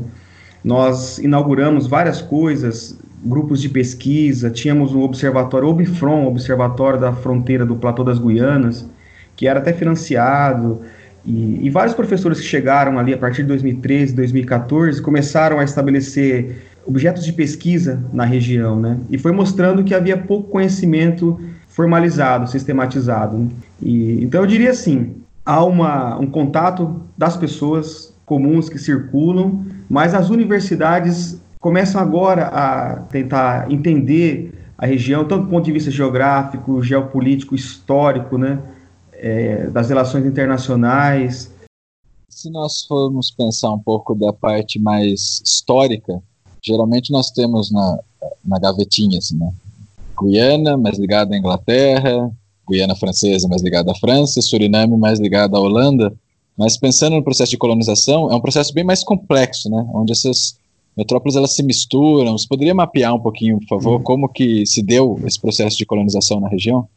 Nós 0.64 1.18
inauguramos 1.20 1.88
várias 1.88 2.22
coisas, 2.22 2.98
grupos 3.24 3.62
de 3.62 3.70
pesquisa, 3.70 4.50
tínhamos 4.50 4.94
um 4.94 5.02
observatório, 5.02 5.70
Obifron, 5.70 6.28
Observatório 6.28 7.00
da 7.00 7.14
Fronteira 7.14 7.66
do 7.66 7.78
Platô 7.78 8.04
das 8.04 8.20
Guianas, 8.20 8.86
que 9.36 9.48
era 9.48 9.60
até 9.60 9.74
financiado, 9.74 10.82
e, 11.26 11.66
e, 11.66 11.70
vários 11.70 11.96
professores 11.96 12.40
que 12.40 12.46
chegaram 12.46 13.00
ali 13.00 13.14
a 13.14 13.18
partir 13.18 13.44
de 13.44 13.48
2013, 13.48 14.14
2014, 14.14 15.02
começaram 15.02 15.58
a 15.58 15.64
estabelecer 15.64 16.64
objetos 16.86 17.24
de 17.24 17.32
pesquisa 17.32 18.04
na 18.12 18.26
região, 18.26 18.78
né? 18.78 19.00
E 19.10 19.18
foi 19.18 19.32
mostrando 19.32 19.86
que 19.86 19.96
havia 19.96 20.18
pouco 20.18 20.50
conhecimento 20.50 21.40
formalizado, 21.70 22.50
sistematizado. 22.50 23.38
Né? 23.38 23.48
E, 23.82 24.24
então 24.24 24.42
eu 24.42 24.48
diria 24.48 24.72
assim, 24.72 25.16
há 25.46 25.64
uma, 25.64 26.20
um 26.20 26.28
contato 26.28 27.02
das 27.18 27.38
pessoas 27.38 28.14
comuns 28.26 28.68
que 28.68 28.78
circulam, 28.78 29.66
mas 29.90 30.14
as 30.14 30.30
universidades 30.30 31.42
começam 31.60 32.02
agora 32.02 32.48
a 32.48 32.96
tentar 33.10 33.72
entender 33.72 34.54
a 34.78 34.86
região, 34.86 35.24
tanto 35.24 35.46
do 35.46 35.50
ponto 35.50 35.64
de 35.64 35.72
vista 35.72 35.90
geográfico, 35.90 36.84
geopolítico, 36.84 37.56
histórico, 37.56 38.38
né? 38.38 38.60
É, 39.24 39.68
das 39.68 39.88
relações 39.88 40.26
internacionais. 40.26 41.50
Se 42.30 42.50
nós 42.50 42.84
formos 42.86 43.32
pensar 43.32 43.72
um 43.72 43.80
pouco 43.80 44.14
da 44.14 44.34
parte 44.34 44.78
mais 44.78 45.42
histórica, 45.46 46.22
geralmente 46.62 47.10
nós 47.10 47.32
temos 47.32 47.72
na, 47.72 48.00
na 48.44 48.60
gavetinha, 48.60 49.20
assim, 49.20 49.38
né? 49.38 49.54
Guiana, 50.22 50.78
mais 50.78 51.00
ligada 51.00 51.34
à 51.34 51.38
Inglaterra, 51.38 52.30
Guiana 52.70 52.96
Francesa, 52.96 53.48
mais 53.48 53.62
ligada 53.62 53.92
à 53.92 53.96
França, 53.96 54.42
Suriname, 54.42 54.98
mais 54.98 55.20
ligada 55.20 55.58
à 55.58 55.60
Holanda. 55.60 56.14
Mas 56.58 56.78
pensando 56.78 57.16
no 57.16 57.24
processo 57.24 57.52
de 57.52 57.58
colonização, 57.58 58.30
é 58.30 58.36
um 58.36 58.42
processo 58.42 58.74
bem 58.74 58.84
mais 58.84 59.04
complexo, 59.04 59.70
né? 59.70 59.88
Onde 59.94 60.12
essas 60.12 60.58
metrópoles 60.98 61.36
elas 61.36 61.56
se 61.56 61.64
misturam. 61.64 62.38
Você 62.38 62.48
poderia 62.48 62.76
mapear 62.76 63.16
um 63.16 63.20
pouquinho, 63.20 63.58
por 63.60 63.68
favor, 63.68 63.98
uhum. 63.98 64.04
como 64.04 64.30
que 64.30 64.66
se 64.66 64.84
deu 64.84 65.20
esse 65.26 65.40
processo 65.40 65.78
de 65.78 65.86
colonização 65.86 66.40
na 66.40 66.50
região? 66.50 66.88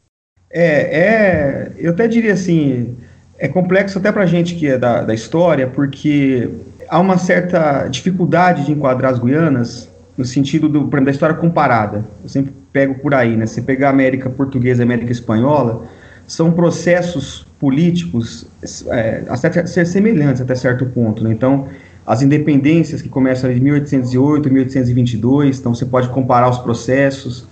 É, 0.58 0.98
é, 0.98 1.72
eu 1.76 1.90
até 1.90 2.08
diria 2.08 2.32
assim, 2.32 2.96
é 3.38 3.46
complexo 3.46 3.98
até 3.98 4.10
para 4.10 4.22
a 4.22 4.26
gente 4.26 4.54
que 4.54 4.66
é 4.66 4.78
da, 4.78 5.02
da 5.02 5.12
história, 5.12 5.66
porque 5.66 6.48
há 6.88 6.98
uma 6.98 7.18
certa 7.18 7.86
dificuldade 7.88 8.64
de 8.64 8.72
enquadrar 8.72 9.12
as 9.12 9.18
Guianas 9.18 9.86
no 10.16 10.25
sentido 10.25 10.66
do, 10.66 10.86
da 10.86 11.10
história 11.10 11.36
comparada. 11.36 12.06
Eu 12.22 12.30
sempre 12.30 12.54
pego 12.72 12.94
por 12.94 13.12
aí, 13.12 13.36
né? 13.36 13.44
Você 13.44 13.60
pegar 13.60 13.88
a 13.88 13.90
América 13.90 14.30
Portuguesa 14.30 14.82
e 14.82 14.84
América 14.84 15.12
Espanhola, 15.12 15.84
são 16.26 16.50
processos 16.50 17.46
políticos 17.60 18.46
é, 18.88 19.25
ser 19.66 19.86
semelhantes 19.86 20.40
até 20.40 20.54
certo 20.54 20.86
ponto, 20.86 21.22
né? 21.22 21.32
Então, 21.32 21.68
as 22.06 22.22
independências 22.22 23.02
que 23.02 23.10
começam 23.10 23.52
em 23.52 23.60
1808, 23.60 24.50
1822, 24.50 25.58
então 25.58 25.75
você 25.75 25.84
pode 25.84 26.08
comparar 26.08 26.48
os 26.48 26.58
processos 26.58 27.46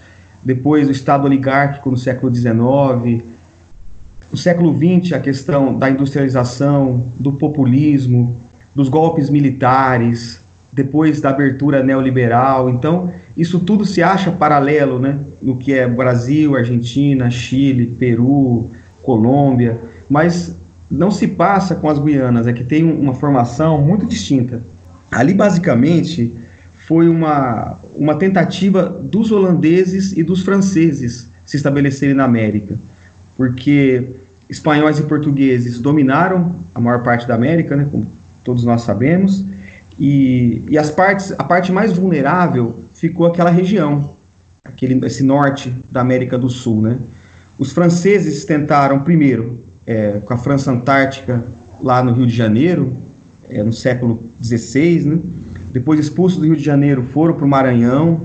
depois 0.45 0.89
o 0.89 0.93
Estado 0.93 1.25
oligárquico 1.25 1.91
no 1.91 1.97
século 1.97 2.35
XIX, 2.35 3.25
no 4.31 4.37
século 4.37 4.77
XX 4.77 5.13
a 5.13 5.21
questão 5.21 5.79
da 5.79 5.89
industrialização, 5.89 7.07
do 7.19 7.33
populismo, 7.33 8.37
dos 8.75 8.89
golpes 8.89 9.31
militares, 9.31 10.41
depois 10.73 11.21
da 11.21 11.31
abertura 11.31 11.83
neoliberal. 11.83 12.69
Então, 12.69 13.13
isso 13.37 13.61
tudo 13.61 13.85
se 13.85 14.03
acha 14.03 14.33
paralelo 14.33 14.99
né, 14.99 15.19
no 15.41 15.57
que 15.57 15.73
é 15.73 15.87
Brasil, 15.87 16.57
Argentina, 16.57 17.31
Chile, 17.31 17.87
Peru, 17.87 18.71
Colômbia, 19.03 19.79
mas 20.11 20.59
não 20.91 21.11
se 21.11 21.29
passa 21.29 21.75
com 21.75 21.89
as 21.89 21.99
Guianas, 21.99 22.47
é 22.47 22.53
que 22.53 22.65
tem 22.65 22.85
uma 22.85 23.15
formação 23.15 23.81
muito 23.81 24.05
distinta. 24.07 24.63
Ali, 25.11 25.33
basicamente, 25.33 26.35
foi 26.87 27.09
uma, 27.09 27.79
uma 27.97 28.15
tentativa 28.17 28.83
dos 28.89 29.33
holandeses 29.33 30.13
e 30.13 30.23
dos 30.23 30.43
franceses 30.43 31.31
se 31.45 31.57
estabelecerem 31.57 32.15
na 32.15 32.25
América, 32.25 32.79
porque 33.37 34.05
espanhóis 34.51 34.99
e 34.99 35.03
portugueses 35.05 35.79
dominaram 35.79 36.57
a 36.75 36.81
maior 36.81 37.03
parte 37.03 37.27
da 37.27 37.35
América, 37.35 37.75
né, 37.75 37.89
como 37.91 38.07
todos 38.43 38.65
nós 38.65 38.83
sabemos, 38.83 39.47
e, 39.99 40.63
e 40.69 40.77
as 40.77 40.91
partes, 40.91 41.33
a 41.33 41.45
parte 41.45 41.73
mais 41.73 41.93
vulnerável 41.93 42.81
ficou 42.93 43.27
aquela 43.27 43.51
região, 43.51 44.15
aquele, 44.63 45.07
esse 45.07 45.23
norte 45.23 45.75
da 45.91 46.03
América 46.03 46.37
do 46.37 46.51
Sul, 46.51 46.83
né. 46.83 46.99
Os 47.59 47.73
franceses 47.73 48.45
tentaram 48.45 49.01
primeiro 49.01 49.61
é, 49.87 50.21
com 50.25 50.35
a 50.35 50.37
França 50.37 50.71
Antártica 50.71 51.45
lá 51.81 52.03
no 52.03 52.13
Rio 52.13 52.27
de 52.27 52.35
Janeiro, 52.35 52.93
é, 53.49 53.63
no 53.63 53.73
século 53.73 54.23
XVI, 54.43 55.05
né, 55.05 55.19
depois 55.75 55.99
expulsos 55.99 56.39
do 56.39 56.47
Rio 56.47 56.57
de 56.57 56.63
Janeiro, 56.63 57.03
foram 57.03 57.35
para 57.35 57.45
o 57.45 57.49
Maranhão, 57.49 58.21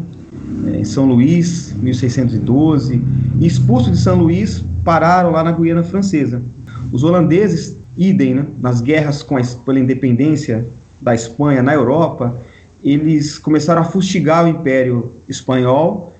é, 0.68 0.82
em 0.82 0.86
São 0.86 1.08
Luís, 1.08 1.74
1612, 1.82 3.02
e 3.40 3.48
expulsos 3.48 3.92
de 3.92 3.98
São 3.98 4.20
Luís, 4.20 4.64
pararam 4.86 5.32
lá 5.32 5.44
na 5.44 5.52
Guiana 5.52 5.82
Francesa. 5.82 6.44
Os 6.92 7.04
holandeses, 7.04 7.76
idem, 7.98 8.36
né, 8.36 8.46
nas 8.62 8.82
guerras 8.82 9.24
com 9.24 9.36
a, 9.36 9.42
pela 9.66 9.80
independência 9.80 10.64
da 11.02 11.16
Espanha 11.16 11.64
na 11.64 11.74
Europa, 11.74 12.40
eles 12.84 13.40
começaram 13.40 13.82
a 13.82 13.86
fustigar 13.86 14.46
o 14.46 14.48
Império 14.48 15.14
Espanhol 15.28 16.14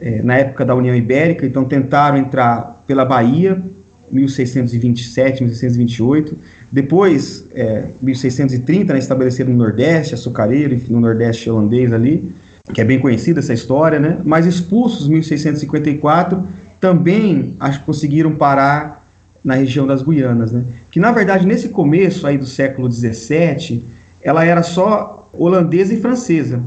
é, 0.00 0.22
na 0.22 0.36
época 0.36 0.64
da 0.64 0.76
União 0.76 0.94
Ibérica, 0.94 1.44
então 1.44 1.64
tentaram 1.64 2.16
entrar 2.16 2.84
pela 2.86 3.04
Bahia, 3.04 3.60
1627, 4.10 5.42
1628. 5.42 6.36
Depois, 6.70 7.46
é, 7.54 7.86
1630, 8.02 8.92
né, 8.92 8.98
estabeleceram 8.98 9.50
no 9.50 9.56
Nordeste, 9.56 10.14
açucareiro, 10.14 10.80
no 10.88 11.00
Nordeste 11.00 11.48
holandês 11.50 11.92
ali, 11.92 12.32
que 12.72 12.80
é 12.80 12.84
bem 12.84 12.98
conhecida 12.98 13.40
essa 13.40 13.54
história, 13.54 13.98
né? 13.98 14.18
Mas 14.24 14.46
expulsos 14.46 15.06
em 15.06 15.12
1654, 15.12 16.46
também 16.80 17.56
acho 17.60 17.82
conseguiram 17.82 18.34
parar 18.34 19.06
na 19.44 19.54
região 19.54 19.86
das 19.86 20.02
Guianas, 20.02 20.50
né? 20.50 20.64
Que 20.90 20.98
na 20.98 21.12
verdade 21.12 21.46
nesse 21.46 21.68
começo 21.68 22.26
aí 22.26 22.36
do 22.36 22.46
século 22.46 22.88
17, 22.88 23.84
ela 24.20 24.44
era 24.44 24.62
só 24.62 25.30
holandesa 25.32 25.94
e 25.94 26.00
francesa. 26.00 26.60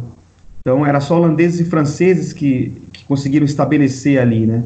Então 0.61 0.85
era 0.85 0.99
só 1.01 1.17
holandeses 1.17 1.59
e 1.59 1.65
franceses 1.65 2.31
que, 2.31 2.71
que 2.93 3.03
conseguiram 3.05 3.45
estabelecer 3.45 4.19
ali, 4.19 4.45
né? 4.45 4.63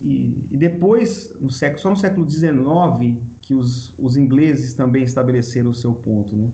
E, 0.00 0.46
e, 0.50 0.56
depois, 0.56 1.34
no 1.40 1.50
século, 1.50 1.80
só 1.80 1.90
no 1.90 1.96
século 1.96 2.28
XIX, 2.28 3.18
que 3.40 3.54
os, 3.54 3.92
os 3.98 4.16
ingleses 4.16 4.74
também 4.74 5.02
estabeleceram 5.02 5.70
o 5.70 5.74
seu 5.74 5.92
ponto, 5.92 6.34
né? 6.34 6.48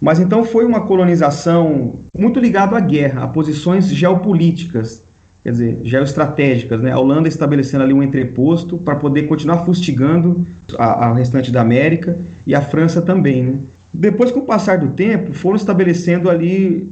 Mas 0.00 0.20
então 0.20 0.44
foi 0.44 0.64
uma 0.64 0.82
colonização 0.82 1.96
muito 2.16 2.38
ligada 2.38 2.76
à 2.76 2.80
guerra, 2.80 3.24
a 3.24 3.28
posições 3.28 3.88
geopolíticas, 3.88 5.02
quer 5.42 5.50
dizer, 5.50 5.80
geoestratégicas, 5.82 6.80
né? 6.80 6.92
A 6.92 6.98
Holanda 6.98 7.28
estabelecendo 7.28 7.82
ali 7.82 7.92
um 7.92 8.02
entreposto 8.02 8.78
para 8.78 8.94
poder 8.94 9.24
continuar 9.24 9.64
fustigando 9.64 10.46
a, 10.78 11.06
a, 11.06 11.14
restante 11.14 11.50
da 11.50 11.60
América 11.60 12.16
e 12.46 12.54
a 12.54 12.62
França 12.62 13.02
também, 13.02 13.42
né? 13.42 13.54
Depois, 13.92 14.30
com 14.30 14.40
o 14.40 14.46
passar 14.46 14.78
do 14.78 14.88
tempo, 14.88 15.32
foram 15.32 15.56
estabelecendo 15.56 16.30
ali 16.30 16.88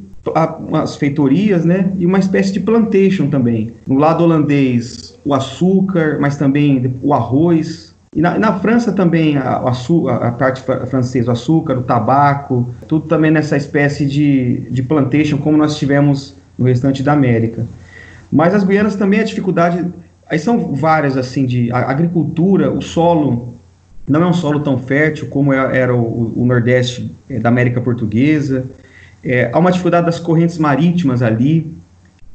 as 0.73 0.97
feitorias, 0.97 1.65
né? 1.65 1.91
E 1.99 2.07
uma 2.07 2.19
espécie 2.19 2.53
de 2.53 2.61
plantation 2.61 3.29
também. 3.29 3.73
No 3.87 3.99
lado 3.99 4.25
holandês, 4.25 5.17
o 5.25 5.35
açúcar, 5.35 6.19
mas 6.21 6.37
também 6.37 6.95
o 7.03 7.13
arroz. 7.13 7.95
E 8.15 8.21
na, 8.21 8.39
na 8.39 8.59
França 8.59 8.93
também, 8.93 9.37
a, 9.37 9.57
a, 9.57 10.29
a, 10.29 10.33
parte 10.33 10.63
francesa, 10.89 11.29
o 11.29 11.33
açúcar, 11.33 11.77
o 11.77 11.83
tabaco, 11.83 12.71
tudo 12.89 13.07
também 13.07 13.31
nessa 13.31 13.57
espécie 13.57 14.07
de, 14.07 14.61
de 14.71 14.83
plantation, 14.83 15.39
como 15.39 15.57
nós 15.57 15.77
tivemos 15.77 16.35
no 16.59 16.65
restante 16.65 17.03
da 17.03 17.13
América. 17.13 17.67
Mas 18.33 18.55
as 18.55 18.65
Guianas 18.65 18.97
também 18.97 19.21
a 19.21 19.25
dificuldade, 19.25 19.85
aí 20.29 20.39
são 20.39 20.75
várias 20.75 21.17
assim, 21.17 21.45
de 21.45 21.71
a 21.71 21.91
agricultura, 21.91 22.71
o 22.71 22.81
solo 22.81 23.55
não 24.09 24.23
é 24.23 24.27
um 24.27 24.33
solo 24.33 24.61
tão 24.61 24.79
fértil 24.79 25.27
como 25.29 25.53
é, 25.53 25.79
era 25.79 25.95
o, 25.95 26.33
o 26.37 26.47
Nordeste 26.47 27.11
é, 27.29 27.39
da 27.39 27.49
América 27.49 27.81
Portuguesa. 27.81 28.65
É, 29.29 29.51
há 29.53 29.59
uma 29.59 29.73
dificuldade 29.73 30.07
das 30.07 30.21
correntes 30.21 30.57
marítimas 30.57 31.21
ali, 31.21 31.75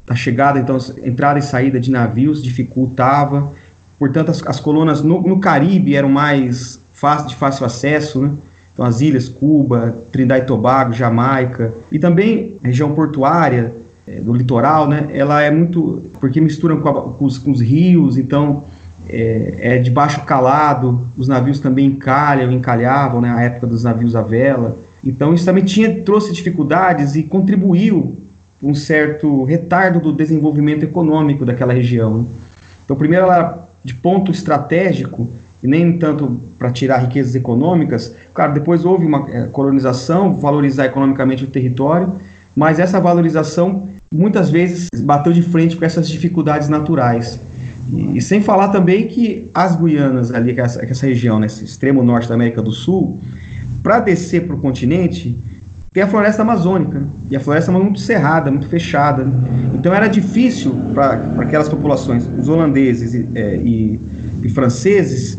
a 0.06 0.14
chegada, 0.14 0.58
então, 0.58 0.76
entrada 1.02 1.38
e 1.38 1.42
saída 1.42 1.80
de 1.80 1.90
navios 1.90 2.42
dificultava. 2.42 3.50
Portanto, 3.98 4.30
as, 4.30 4.46
as 4.46 4.60
colunas 4.60 5.00
no, 5.02 5.22
no, 5.22 5.40
Caribe 5.40 5.96
eram 5.96 6.10
mais 6.10 6.78
fácil, 6.92 7.28
de 7.28 7.36
fácil 7.36 7.64
acesso, 7.64 8.20
né? 8.20 8.32
Então, 8.74 8.84
as 8.84 9.00
ilhas 9.00 9.26
Cuba, 9.26 9.96
Trindade 10.12 10.44
e 10.44 10.46
Tobago, 10.46 10.92
Jamaica, 10.92 11.72
e 11.90 11.98
também 11.98 12.56
a 12.62 12.66
região 12.66 12.94
portuária 12.94 13.72
é, 14.06 14.20
do 14.20 14.34
litoral, 14.34 14.86
né? 14.86 15.08
Ela 15.14 15.42
é 15.42 15.50
muito. 15.50 16.10
porque 16.20 16.42
misturam 16.42 16.80
com, 16.80 16.88
a, 16.90 17.02
com, 17.12 17.24
os, 17.24 17.38
com 17.38 17.52
os, 17.52 17.60
rios, 17.62 18.18
então 18.18 18.64
é, 19.08 19.54
é, 19.60 19.78
de 19.78 19.90
baixo 19.90 20.22
calado, 20.24 21.06
os 21.16 21.26
navios 21.26 21.58
também 21.58 21.86
encalham, 21.86 22.52
encalhavam, 22.52 23.22
né? 23.22 23.30
A 23.30 23.42
época 23.42 23.66
dos 23.66 23.82
navios 23.82 24.14
à 24.14 24.20
vela. 24.20 24.76
Então 25.04 25.34
isso 25.34 25.44
também 25.44 25.64
tinha, 25.64 26.02
trouxe 26.02 26.32
dificuldades 26.32 27.16
e 27.16 27.22
contribuiu 27.22 28.16
um 28.62 28.74
certo 28.74 29.44
retardo 29.44 30.00
do 30.00 30.12
desenvolvimento 30.12 30.84
econômico 30.84 31.44
daquela 31.44 31.72
região. 31.72 32.26
Então 32.84 32.96
primeiro 32.96 33.24
ela 33.26 33.68
de 33.84 33.94
ponto 33.94 34.30
estratégico 34.30 35.28
e 35.62 35.66
nem 35.66 35.96
tanto 35.98 36.40
para 36.58 36.70
tirar 36.70 36.98
riquezas 36.98 37.34
econômicas. 37.34 38.14
Claro, 38.34 38.54
depois 38.54 38.84
houve 38.84 39.06
uma 39.06 39.28
é, 39.30 39.46
colonização, 39.46 40.34
valorizar 40.34 40.86
economicamente 40.86 41.44
o 41.44 41.46
território, 41.46 42.14
mas 42.54 42.78
essa 42.78 43.00
valorização 43.00 43.88
muitas 44.12 44.50
vezes 44.50 44.88
bateu 45.02 45.32
de 45.32 45.42
frente 45.42 45.76
com 45.76 45.84
essas 45.84 46.08
dificuldades 46.08 46.68
naturais. 46.68 47.40
E, 47.90 48.18
e 48.18 48.22
sem 48.22 48.42
falar 48.42 48.68
também 48.68 49.06
que 49.06 49.50
as 49.54 49.76
Guianas 49.76 50.32
ali, 50.32 50.54
que 50.54 50.60
essa, 50.60 50.84
que 50.84 50.92
essa 50.92 51.06
região, 51.06 51.38
nesse 51.38 51.60
né, 51.60 51.64
extremo 51.64 52.02
norte 52.02 52.28
da 52.28 52.34
América 52.34 52.60
do 52.60 52.72
Sul, 52.72 53.20
para 53.82 54.00
descer 54.00 54.46
para 54.46 54.54
o 54.54 54.60
continente, 54.60 55.38
tem 55.92 56.02
a 56.02 56.06
floresta 56.06 56.42
amazônica. 56.42 57.02
E 57.30 57.36
a 57.36 57.40
floresta 57.40 57.70
é 57.70 57.74
muito 57.74 58.00
cerrada, 58.00 58.50
muito 58.50 58.66
fechada. 58.68 59.26
Então 59.74 59.92
era 59.92 60.06
difícil 60.06 60.74
para 60.94 61.20
aquelas 61.38 61.68
populações, 61.68 62.28
os 62.38 62.48
holandeses 62.48 63.12
e, 63.12 63.28
é, 63.34 63.56
e, 63.56 64.00
e 64.42 64.48
franceses, 64.48 65.38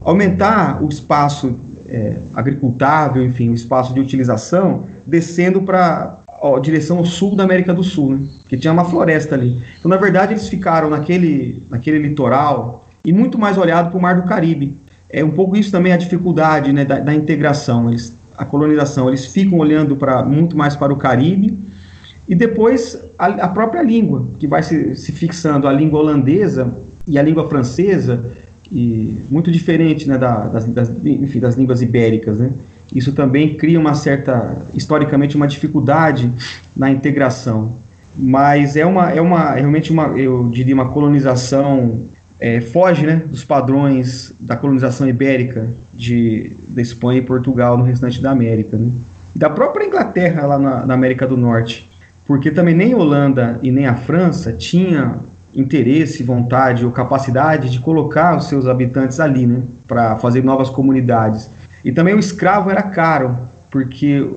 aumentar 0.00 0.82
o 0.82 0.88
espaço 0.88 1.58
é, 1.88 2.16
agricultável, 2.34 3.24
enfim, 3.24 3.50
o 3.50 3.54
espaço 3.54 3.94
de 3.94 4.00
utilização, 4.00 4.84
descendo 5.06 5.62
para 5.62 6.18
a 6.42 6.58
direção 6.60 7.04
sul 7.04 7.36
da 7.36 7.44
América 7.44 7.72
do 7.72 7.84
Sul, 7.84 8.16
né? 8.16 8.28
que 8.48 8.56
tinha 8.56 8.72
uma 8.72 8.84
floresta 8.84 9.34
ali. 9.34 9.62
Então, 9.78 9.88
na 9.88 9.96
verdade, 9.96 10.32
eles 10.32 10.48
ficaram 10.48 10.90
naquele, 10.90 11.64
naquele 11.70 11.98
litoral 11.98 12.86
e 13.04 13.12
muito 13.12 13.38
mais 13.38 13.56
olhado 13.56 13.90
para 13.90 13.98
o 13.98 14.02
Mar 14.02 14.16
do 14.16 14.28
Caribe 14.28 14.76
é 15.16 15.24
um 15.24 15.30
pouco 15.30 15.56
isso 15.56 15.72
também 15.72 15.94
a 15.94 15.96
dificuldade 15.96 16.74
né, 16.74 16.84
da, 16.84 16.98
da 17.00 17.14
integração, 17.14 17.88
eles, 17.88 18.14
a 18.36 18.44
colonização. 18.44 19.08
Eles 19.08 19.24
ficam 19.24 19.58
olhando 19.58 19.96
para 19.96 20.22
muito 20.22 20.54
mais 20.54 20.76
para 20.76 20.92
o 20.92 20.96
Caribe 20.96 21.58
e 22.28 22.34
depois 22.34 23.00
a, 23.18 23.26
a 23.26 23.48
própria 23.48 23.82
língua, 23.82 24.28
que 24.38 24.46
vai 24.46 24.62
se, 24.62 24.94
se, 24.94 25.12
fixando 25.12 25.66
a 25.66 25.72
língua 25.72 26.00
holandesa 26.00 26.70
e 27.08 27.18
a 27.18 27.22
língua 27.22 27.48
francesa, 27.48 28.30
e 28.70 29.16
muito 29.30 29.50
diferente 29.50 30.06
né, 30.06 30.18
da, 30.18 30.48
das, 30.48 30.66
das, 30.66 30.92
enfim, 31.02 31.40
das 31.40 31.56
línguas 31.56 31.80
ibéricas. 31.80 32.38
Né? 32.38 32.50
Isso 32.94 33.14
também 33.14 33.56
cria 33.56 33.80
uma 33.80 33.94
certa, 33.94 34.66
historicamente, 34.74 35.34
uma 35.34 35.48
dificuldade 35.48 36.30
na 36.76 36.90
integração. 36.90 37.76
Mas 38.14 38.76
é 38.76 38.84
uma, 38.84 39.10
é 39.10 39.20
uma 39.20 39.52
realmente 39.52 39.90
uma, 39.90 40.08
eu 40.08 40.50
diria, 40.52 40.74
uma 40.74 40.90
colonização 40.90 42.02
é, 42.38 42.60
foge 42.60 43.06
né, 43.06 43.22
dos 43.26 43.44
padrões 43.44 44.34
da 44.38 44.56
colonização 44.56 45.08
ibérica 45.08 45.68
de, 45.92 46.52
da 46.68 46.82
Espanha 46.82 47.18
e 47.18 47.22
Portugal 47.22 47.76
no 47.76 47.84
restante 47.84 48.20
da 48.20 48.30
América. 48.30 48.76
Né? 48.76 48.90
Da 49.34 49.48
própria 49.48 49.86
Inglaterra 49.86 50.46
lá 50.46 50.58
na, 50.58 50.86
na, 50.86 50.94
América 50.94 51.26
do 51.26 51.36
Norte, 51.36 51.88
porque 52.26 52.50
também 52.50 52.74
nem 52.74 52.92
a 52.92 52.96
Holanda 52.96 53.58
e 53.62 53.70
nem 53.70 53.86
a 53.86 53.94
França 53.94 54.52
tinha 54.52 55.16
interesse, 55.54 56.22
vontade 56.22 56.84
ou 56.84 56.92
capacidade 56.92 57.70
de 57.70 57.80
colocar 57.80 58.36
os 58.36 58.46
seus 58.48 58.66
habitantes 58.66 59.18
ali, 59.18 59.46
né, 59.46 59.62
para 59.86 60.16
fazer 60.16 60.44
novas 60.44 60.68
comunidades. 60.68 61.48
E 61.82 61.90
também 61.92 62.14
o 62.14 62.18
escravo 62.18 62.70
era 62.70 62.82
caro, 62.82 63.38
porque 63.70 64.28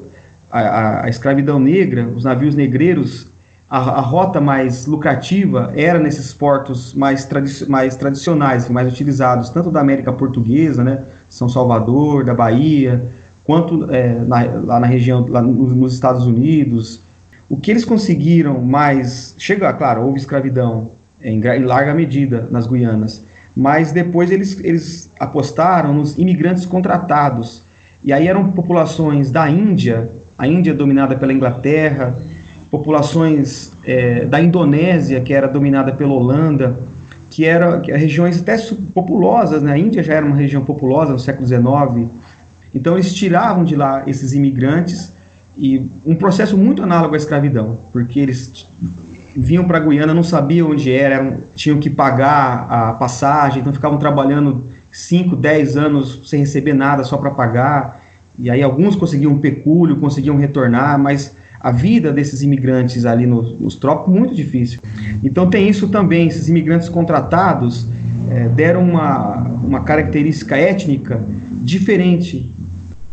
a, 0.50 0.60
a, 0.60 1.06
a 1.06 1.10
escravidão 1.10 1.60
negra, 1.60 2.08
os 2.08 2.24
navios 2.24 2.56
negreiros 2.56 3.29
a, 3.70 3.78
a, 3.78 4.02
rota 4.02 4.42
mais 4.42 4.88
lucrativa 4.88 5.72
era 5.76 6.00
nesses 6.00 6.34
portos 6.34 6.94
mais, 6.94 7.26
tradi 7.26 7.70
mais 7.70 7.96
tradicionais, 7.96 8.68
mais 8.68 8.92
utilizados, 8.92 9.50
tanto 9.50 9.70
da 9.70 9.80
América 9.80 10.12
Portuguesa, 10.12 10.84
né, 10.84 11.04
São 11.30 11.48
Salvador, 11.48 12.24
da 12.24 12.34
Bahia, 12.34 13.06
quanto 13.44 13.90
é, 13.92 14.16
na, 14.26 14.44
lá 14.66 14.80
na 14.80 14.88
região, 14.88 15.26
lá 15.30 15.42
nos, 15.42 15.74
nos, 15.74 15.94
Estados 15.94 16.26
Unidos. 16.26 17.02
O 17.48 17.58
que 17.58 17.72
eles 17.72 17.86
conseguiram 17.86 18.60
mais. 18.62 19.36
Chega, 19.38 19.72
claro, 19.74 20.02
houve 20.02 20.20
escravidão 20.20 20.92
em, 21.22 21.40
em 21.40 21.64
larga 21.64 21.94
medida 21.94 22.48
nas 22.50 22.66
Guianas, 22.66 23.24
mas 23.56 23.92
depois 23.92 24.32
eles, 24.32 24.60
eles 24.64 25.12
apostaram 25.20 25.94
nos 25.94 26.18
imigrantes 26.18 26.66
contratados. 26.66 27.64
E 28.04 28.14
aí 28.14 28.28
eram 28.28 28.52
populações 28.52 29.30
da 29.30 29.50
Índia, 29.50 30.10
a 30.38 30.48
Índia 30.48 30.74
dominada 30.74 31.16
pela 31.16 31.34
Inglaterra, 31.34 32.16
populações 32.70 33.72
é, 33.84 34.26
da 34.26 34.42
Indonésia, 34.42 35.20
que 35.22 35.34
era 35.34 35.48
dominada 35.48 35.92
pela 35.92 36.14
Holanda, 36.14 36.80
que 37.30 37.46
eram 37.46 37.82
regiões 37.82 38.42
até 38.42 38.58
populosas, 38.94 39.62
né? 39.62 39.74
a 39.74 39.78
Índia 39.78 40.04
já 40.04 40.14
era 40.16 40.26
uma 40.26 40.36
região 40.36 40.64
populosa 40.64 41.14
no 41.14 41.20
século 41.20 41.48
XIX, 41.48 42.10
então 42.74 42.96
eles 42.96 43.14
tiravam 43.14 43.64
de 43.64 43.76
lá 43.76 44.04
esses 44.08 44.34
imigrantes 44.34 45.14
e 45.58 45.88
um 46.06 46.16
processo 46.16 46.58
muito 46.58 46.84
análogo 46.84 47.16
à 47.16 47.18
escravidão, 47.18 47.80
porque 47.92 48.20
eles 48.20 48.68
vinham 49.36 49.66
para 49.66 49.78
a 49.78 49.82
Guiana, 49.82 50.14
não 50.14 50.24
sabiam 50.24 50.72
onde 50.72 50.92
era, 50.92 51.16
eram, 51.16 51.38
tinham 51.56 51.80
que 51.80 51.90
pagar 51.90 52.68
a 52.70 52.94
passagem, 52.94 53.62
então 53.62 53.74
ficavam 53.74 53.98
trabalhando 53.98 54.66
5, 54.92 55.36
10 55.36 55.78
anos 55.78 56.30
sem 56.30 56.42
receber 56.42 56.74
nada, 56.74 57.04
só 57.04 57.18
para 57.18 57.32
pagar, 57.32 58.02
e 58.38 58.50
aí 58.50 58.64
alguns 58.64 58.96
conseguiam 58.96 59.38
pecúlio, 59.38 59.98
conseguiam 59.98 60.38
retornar, 60.38 60.98
mas 60.98 61.36
a 61.60 61.72
vida 61.72 62.12
desses 62.12 62.42
imigrantes 62.42 63.06
ali 63.06 63.26
nos, 63.26 63.60
nos 63.60 63.76
trópicos 63.76 64.14
muito 64.14 64.34
difícil. 64.34 64.80
Então 65.24 65.50
tem 65.50 65.68
isso 65.68 65.88
também, 65.90 66.28
esses 66.28 66.48
imigrantes 66.48 66.88
contratados 66.88 67.88
é, 68.30 68.48
deram 68.48 68.84
uma, 68.84 69.38
uma 69.64 69.82
característica 69.82 70.56
étnica 70.56 71.22
diferente 71.62 72.52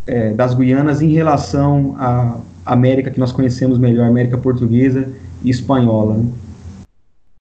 é, 0.05 0.33
das 0.33 0.53
Guianas 0.53 1.01
em 1.01 1.09
relação 1.09 1.95
à 1.97 2.37
América 2.65 3.11
que 3.11 3.19
nós 3.19 3.31
conhecemos 3.31 3.77
melhor, 3.77 4.07
América 4.07 4.37
Portuguesa 4.37 5.09
e 5.43 5.49
Espanhola. 5.49 6.17
Né? 6.17 6.25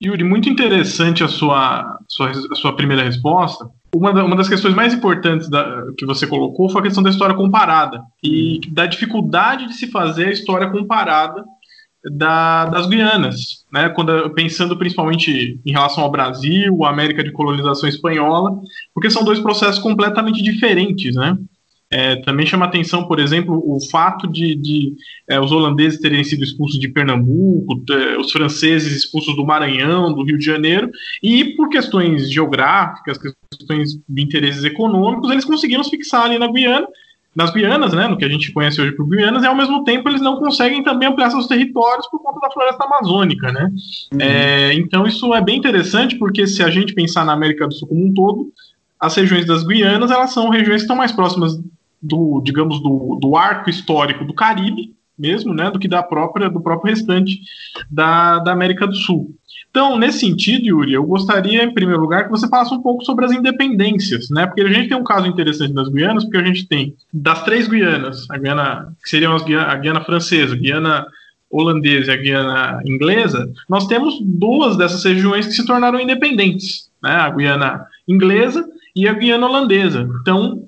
Yuri, 0.03 0.25
muito 0.25 0.49
interessante 0.49 1.25
a 1.25 1.29
sua, 1.29 1.99
sua, 2.09 2.31
a 2.31 2.55
sua 2.55 2.77
primeira 2.77 3.03
resposta, 3.03 3.69
uma, 3.95 4.13
da, 4.13 4.25
uma 4.25 4.37
das 4.37 4.49
questões 4.49 4.75
mais 4.75 4.93
importantes 4.93 5.49
da, 5.49 5.85
que 5.97 6.05
você 6.05 6.27
colocou 6.27 6.69
foi 6.69 6.81
a 6.81 6.85
questão 6.85 7.03
da 7.03 7.11
história 7.11 7.35
comparada 7.35 8.03
e 8.23 8.61
da 8.69 8.87
dificuldade 8.87 9.67
de 9.67 9.75
se 9.75 9.91
fazer 9.91 10.27
a 10.27 10.33
história 10.33 10.69
comparada 10.69 11.43
da, 12.05 12.67
das 12.67 12.87
Guianas, 12.87 13.65
né? 13.73 13.89
Quando, 13.89 14.31
pensando 14.31 14.77
principalmente 14.77 15.61
em 15.65 15.73
relação 15.73 16.05
ao 16.05 16.11
Brasil, 16.11 16.85
a 16.85 16.91
América 16.91 17.25
de 17.25 17.33
colonização 17.33 17.89
espanhola, 17.89 18.61
porque 18.95 19.11
são 19.11 19.25
dois 19.25 19.41
processos 19.41 19.81
completamente 19.81 20.43
diferentes, 20.43 21.15
né? 21.17 21.37
É, 21.91 22.17
também 22.17 22.45
chama 22.45 22.67
atenção, 22.67 23.07
por 23.07 23.21
exemplo, 23.21 23.63
o 23.65 23.79
fato 23.89 24.27
de, 24.27 24.57
de 24.57 24.93
é, 25.29 25.39
os 25.39 25.53
holandeses 25.53 26.01
terem 26.01 26.25
sido 26.25 26.43
expulsos 26.43 26.81
de 26.81 26.89
Pernambuco, 26.89 27.81
é, 27.91 28.19
os 28.19 28.33
franceses 28.33 28.93
expulsos 28.97 29.37
do 29.37 29.47
Maranhão, 29.47 30.13
do 30.13 30.25
Rio 30.25 30.37
de 30.37 30.45
Janeiro, 30.45 30.91
e 31.23 31.57
por 31.57 31.69
questões 31.69 32.31
geográficas, 32.31 33.19
questões 33.19 34.01
de 34.09 34.23
interesses 34.23 34.65
econômicos, 34.65 35.31
eles 35.31 35.45
conseguiram 35.45 35.85
se 35.85 35.91
fixar 35.91 36.25
ali 36.25 36.39
na 36.39 36.51
Guiana, 36.51 36.89
nas 37.37 37.53
Guianas, 37.53 37.93
né, 37.93 38.09
no 38.09 38.17
que 38.17 38.25
a 38.25 38.29
gente 38.29 38.51
conhece 38.51 38.81
hoje 38.81 38.93
por 38.93 39.07
Guianas, 39.07 39.45
e 39.45 39.47
ao 39.47 39.55
mesmo 39.55 39.85
tempo 39.85 40.09
eles 40.09 40.23
não 40.23 40.39
conseguem 40.39 40.83
também 40.83 41.07
ampliar 41.07 41.31
seus 41.31 41.47
territórios 41.47 42.09
por 42.09 42.19
conta 42.19 42.41
da 42.41 42.51
floresta 42.51 42.85
amazônica, 42.85 43.53
né? 43.53 43.71
Uhum. 44.11 44.21
É, 44.21 44.73
então 44.73 45.07
isso 45.07 45.35
é 45.35 45.41
bem 45.43 45.59
interessante 45.59 46.17
porque 46.17 46.47
se 46.47 46.63
a 46.63 46.71
gente 46.71 46.95
pensar 46.95 47.27
na 47.27 47.35
América 47.35 47.69
do 47.69 47.75
Sul 47.75 47.89
como 47.89 48.07
um 48.07 48.15
todo, 48.15 48.51
as 49.01 49.15
regiões 49.15 49.47
das 49.47 49.63
Guianas 49.65 50.11
elas 50.11 50.33
são 50.33 50.49
regiões 50.49 50.79
que 50.79 50.85
estão 50.85 50.97
mais 50.97 51.13
próximas 51.13 51.59
do, 52.03 52.41
digamos, 52.45 52.83
do, 52.83 53.19
do 53.21 53.37
arco 53.37 53.71
histórico 53.71 54.25
do 54.25 54.35
Caribe, 54.35 54.95
mesmo, 55.19 55.55
né, 55.55 55.71
do 55.71 55.79
que 55.79 55.89
da 55.89 56.03
própria 56.03 56.51
do 56.51 56.61
próprio 56.61 56.91
restante 56.93 57.41
da, 57.91 58.39
da 58.39 58.53
América 58.53 58.87
do 58.87 58.95
Sul. 58.95 59.35
Então, 59.71 59.99
nesse 59.99 60.21
sentido, 60.21 60.65
Yuri, 60.65 60.95
eu 60.95 61.05
gostaria, 61.05 61.63
em 61.63 61.73
primeiro 61.73 62.01
lugar, 62.01 62.25
que 62.25 62.31
você 62.31 62.49
falasse 62.49 62.73
um 62.73 62.81
pouco 62.81 63.05
sobre 63.05 63.27
as 63.27 63.33
independências, 63.33 64.31
né? 64.31 64.47
Porque 64.47 64.63
a 64.63 64.73
gente 64.73 64.89
tem 64.89 64.97
um 64.97 65.05
caso 65.05 65.27
interessante 65.27 65.75
das 65.75 65.89
Guianas, 65.89 66.25
porque 66.25 66.39
a 66.39 66.45
gente 66.45 66.67
tem 66.67 66.95
das 67.13 67.43
três 67.45 67.69
Guianas, 67.69 68.27
a 68.31 68.39
Guiana, 68.39 68.95
que 69.03 69.11
seriam 69.11 69.35
as 69.35 69.43
Guiana, 69.43 69.67
a 69.67 69.75
Guiana 69.77 70.01
francesa, 70.01 70.55
a 70.55 70.59
Guiana 70.59 71.07
holandesa 71.51 72.11
e 72.11 72.15
a 72.15 72.17
Guiana 72.17 72.83
inglesa, 72.87 73.53
nós 73.69 73.87
temos 73.87 74.19
duas 74.23 74.77
dessas 74.77 75.05
regiões 75.05 75.47
que 75.47 75.53
se 75.53 75.67
tornaram 75.67 76.01
independentes, 76.01 76.91
né? 77.03 77.13
A 77.13 77.31
Guiana 77.31 77.87
inglesa 78.09 78.67
e 78.97 79.07
a 79.07 79.13
Guiana 79.13 79.47
holandesa. 79.47 80.09
Então, 80.23 80.67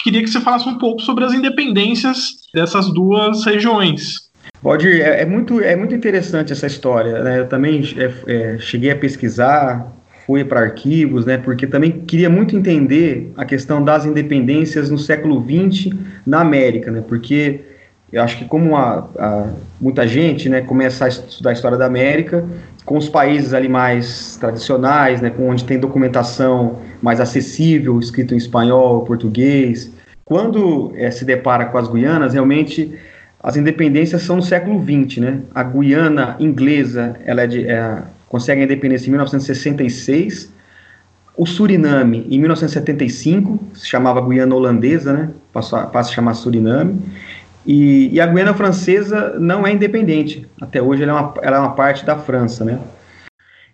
queria 0.00 0.20
que 0.20 0.28
você 0.28 0.40
falasse 0.40 0.68
um 0.68 0.76
pouco 0.76 1.00
sobre 1.00 1.24
as 1.24 1.32
independências 1.32 2.48
dessas 2.52 2.92
duas 2.92 3.44
regiões. 3.46 4.28
Valdir, 4.60 5.00
é, 5.00 5.22
é 5.22 5.24
muito, 5.24 5.60
é 5.60 5.76
muito 5.76 5.94
interessante 5.94 6.52
essa 6.52 6.66
história. 6.66 7.22
Né? 7.22 7.38
Eu 7.38 7.46
também 7.46 7.82
é, 7.96 8.12
é, 8.26 8.58
cheguei 8.58 8.90
a 8.90 8.96
pesquisar, 8.96 9.92
fui 10.26 10.44
para 10.44 10.60
arquivos, 10.60 11.24
né? 11.24 11.38
porque 11.38 11.66
também 11.66 12.00
queria 12.00 12.28
muito 12.28 12.56
entender 12.56 13.32
a 13.36 13.44
questão 13.44 13.84
das 13.84 14.04
independências 14.04 14.90
no 14.90 14.98
século 14.98 15.40
XX 15.40 15.94
na 16.26 16.40
América, 16.40 16.90
né? 16.90 17.02
porque 17.06 17.60
eu 18.12 18.22
acho 18.22 18.38
que 18.38 18.44
como 18.46 18.74
a, 18.74 19.08
a, 19.18 19.46
muita 19.80 20.08
gente 20.08 20.48
né, 20.48 20.62
começa 20.62 21.04
a 21.04 21.08
estudar 21.08 21.50
a 21.50 21.52
história 21.52 21.76
da 21.76 21.86
América, 21.86 22.44
com 22.84 22.96
os 22.96 23.08
países 23.08 23.52
ali 23.52 23.68
mais 23.68 24.38
tradicionais, 24.38 25.20
né, 25.20 25.28
com 25.28 25.50
onde 25.50 25.64
tem 25.64 25.78
documentação 25.78 26.78
mais 27.02 27.20
acessível, 27.20 27.98
escrito 27.98 28.34
em 28.34 28.36
espanhol, 28.36 29.04
português. 29.04 29.90
Quando 30.24 30.92
é, 30.96 31.10
se 31.10 31.24
depara 31.24 31.66
com 31.66 31.78
as 31.78 31.88
Guianas, 31.88 32.34
realmente 32.34 32.94
as 33.42 33.56
independências 33.56 34.22
são 34.22 34.36
no 34.36 34.42
século 34.42 34.82
XX, 34.82 35.18
né? 35.18 35.40
A 35.54 35.62
Guiana 35.62 36.36
inglesa, 36.40 37.16
ela 37.24 37.42
é 37.42 37.46
de, 37.46 37.66
é, 37.66 38.02
consegue 38.28 38.60
a 38.60 38.64
independência 38.64 39.06
em 39.06 39.10
1966. 39.10 40.52
O 41.36 41.46
Suriname, 41.46 42.26
em 42.28 42.38
1975, 42.38 43.60
se 43.72 43.86
chamava 43.86 44.20
Guiana 44.20 44.54
holandesa, 44.54 45.12
né? 45.12 45.30
Passou, 45.52 45.80
passa 45.86 46.10
a 46.10 46.14
chamar 46.14 46.34
Suriname. 46.34 47.00
E, 47.64 48.08
e, 48.12 48.20
a 48.20 48.26
Guiana 48.26 48.54
Francesa 48.54 49.36
não 49.38 49.66
é 49.66 49.72
independente. 49.72 50.46
Até 50.60 50.82
hoje 50.82 51.02
ela 51.02 51.12
é, 51.12 51.14
uma, 51.14 51.34
ela 51.42 51.56
é 51.58 51.60
uma 51.60 51.74
parte 51.74 52.04
da 52.04 52.16
França, 52.16 52.64
né? 52.64 52.78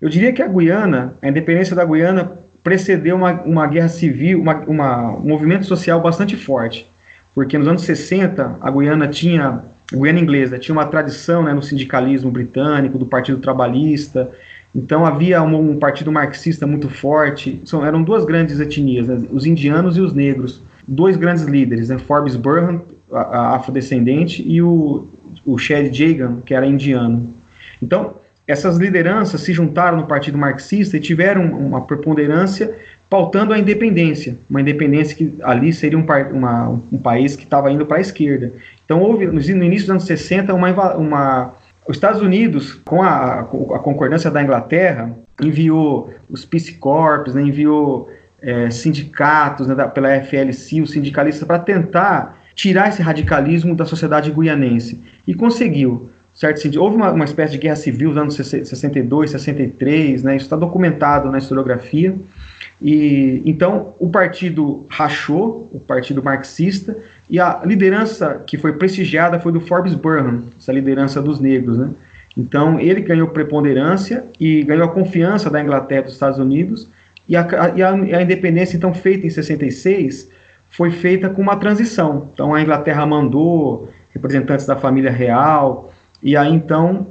Eu 0.00 0.08
diria 0.08 0.32
que 0.32 0.42
a 0.42 0.48
Guiana, 0.48 1.16
a 1.22 1.28
independência 1.28 1.74
da 1.74 1.84
Guiana 1.84 2.43
precedeu 2.64 3.14
uma, 3.14 3.33
uma 3.42 3.66
guerra 3.66 3.90
civil, 3.90 4.40
uma, 4.40 4.57
uma, 4.66 5.11
um 5.18 5.29
movimento 5.29 5.66
social 5.66 6.00
bastante 6.00 6.35
forte. 6.35 6.90
Porque 7.35 7.59
nos 7.59 7.68
anos 7.68 7.83
60, 7.83 8.59
a 8.61 8.70
Guiana 8.70 9.07
tinha, 9.07 9.62
a 9.92 9.96
Guiana 9.96 10.18
inglesa, 10.18 10.59
tinha 10.59 10.72
uma 10.72 10.87
tradição 10.87 11.42
né, 11.42 11.53
no 11.53 11.62
sindicalismo 11.62 12.31
britânico, 12.31 12.98
do 12.98 13.05
Partido 13.05 13.38
Trabalhista. 13.38 14.31
Então 14.74 15.05
havia 15.05 15.42
um, 15.42 15.72
um 15.72 15.79
partido 15.79 16.11
marxista 16.11 16.66
muito 16.66 16.88
forte. 16.88 17.61
São, 17.66 17.85
eram 17.85 18.03
duas 18.03 18.24
grandes 18.24 18.59
etnias, 18.59 19.09
né, 19.09 19.27
os 19.31 19.44
indianos 19.44 19.98
e 19.98 20.00
os 20.00 20.14
negros. 20.14 20.62
Dois 20.88 21.16
grandes 21.16 21.44
líderes, 21.44 21.90
né, 21.90 21.98
Forbes 21.98 22.35
Burhan 22.35 22.81
a, 23.12 23.57
afrodescendente, 23.57 24.42
e 24.46 24.62
o, 24.62 25.07
o 25.44 25.59
Shed 25.59 25.92
Jagan, 25.92 26.40
que 26.46 26.55
era 26.55 26.66
indiano. 26.66 27.35
Então, 27.83 28.14
essas 28.46 28.76
lideranças 28.76 29.40
se 29.40 29.52
juntaram 29.52 29.96
no 29.96 30.07
Partido 30.07 30.37
Marxista 30.37 30.96
e 30.96 31.00
tiveram 31.00 31.44
uma 31.44 31.80
preponderância 31.80 32.74
pautando 33.09 33.52
a 33.52 33.59
independência, 33.59 34.37
uma 34.50 34.61
independência 34.61 35.16
que 35.16 35.35
ali 35.42 35.72
seria 35.72 35.98
um, 35.98 36.04
uma, 36.33 36.68
um 36.90 36.98
país 36.98 37.37
que 37.37 37.44
estava 37.44 37.70
indo 37.70 37.87
para 37.87 37.98
a 37.98 38.00
esquerda. 38.00 38.52
Então, 38.85 39.00
houve, 39.00 39.26
no 39.26 39.40
início 39.40 39.87
dos 39.87 39.90
anos 39.90 40.04
60, 40.04 40.52
uma, 40.52 40.94
uma 40.96 41.54
os 41.87 41.96
Estados 41.96 42.22
Unidos, 42.22 42.74
com 42.85 43.02
a, 43.02 43.40
a 43.40 43.44
concordância 43.78 44.30
da 44.30 44.42
Inglaterra, 44.42 45.14
enviou 45.40 46.12
os 46.28 46.44
Peace 46.44 46.72
Corps, 46.74 47.35
né, 47.35 47.42
enviou 47.42 48.11
é, 48.40 48.70
sindicatos 48.70 49.66
né, 49.66 49.74
da, 49.74 49.87
pela 49.87 50.09
FLC, 50.22 50.80
os 50.80 50.90
sindicalistas, 50.90 51.46
para 51.46 51.59
tentar 51.59 52.42
tirar 52.54 52.88
esse 52.88 53.02
radicalismo 53.02 53.74
da 53.74 53.85
sociedade 53.85 54.30
guianense. 54.30 55.02
E 55.26 55.35
conseguiu. 55.35 56.11
Certo? 56.35 56.81
Houve 56.81 56.97
uma, 56.97 57.12
uma 57.12 57.25
espécie 57.25 57.53
de 57.53 57.59
guerra 57.59 57.77
civil 57.77 58.09
nos 58.09 58.18
anos 58.18 58.35
62, 58.35 59.31
63, 59.31 60.25
né? 60.25 60.37
isso 60.37 60.47
está 60.47 60.57
documentado 60.57 61.31
na 61.31 61.38
historiografia. 61.38 62.14
E 62.83 63.40
então 63.44 63.94
o 64.01 64.09
partido 64.09 64.85
rachou, 64.90 65.70
o 65.73 65.79
partido 65.79 66.23
marxista, 66.23 66.97
e 67.31 67.38
a 67.38 67.62
liderança 67.64 68.42
que 68.47 68.59
foi 68.59 68.73
prestigiada 68.73 69.38
foi 69.38 69.53
do 69.53 69.61
Forbes 69.61 69.94
Burnham, 69.94 70.44
essa 70.59 70.73
liderança 70.73 71.23
dos 71.23 71.38
negros, 71.38 71.79
né? 71.79 71.90
Então 72.37 72.81
ele 72.81 73.01
ganhou 73.01 73.29
preponderância 73.29 74.25
e 74.40 74.64
ganhou 74.64 74.85
a 74.85 74.88
confiança 74.88 75.49
da 75.49 75.62
Inglaterra 75.62 76.01
e 76.01 76.05
dos 76.05 76.14
Estados 76.14 76.38
Unidos, 76.40 76.90
e 77.29 77.37
a, 77.37 77.47
e 77.77 77.83
a, 77.83 77.90
a 77.92 78.23
independência 78.23 78.77
então 78.77 78.92
feita 78.92 79.25
em 79.25 79.31
66 79.31 80.29
foi 80.68 80.90
feita 80.90 81.31
com 81.31 81.40
uma 81.40 81.57
transição. 81.57 82.29
Então 82.35 82.53
a 82.53 82.61
Inglaterra 82.61 83.07
mandou 83.07 83.88
representantes 84.12 84.66
da 84.66 84.75
família 84.75 85.12
real, 85.12 85.93
e 86.24 86.37
aí 86.37 86.52
então 86.52 87.06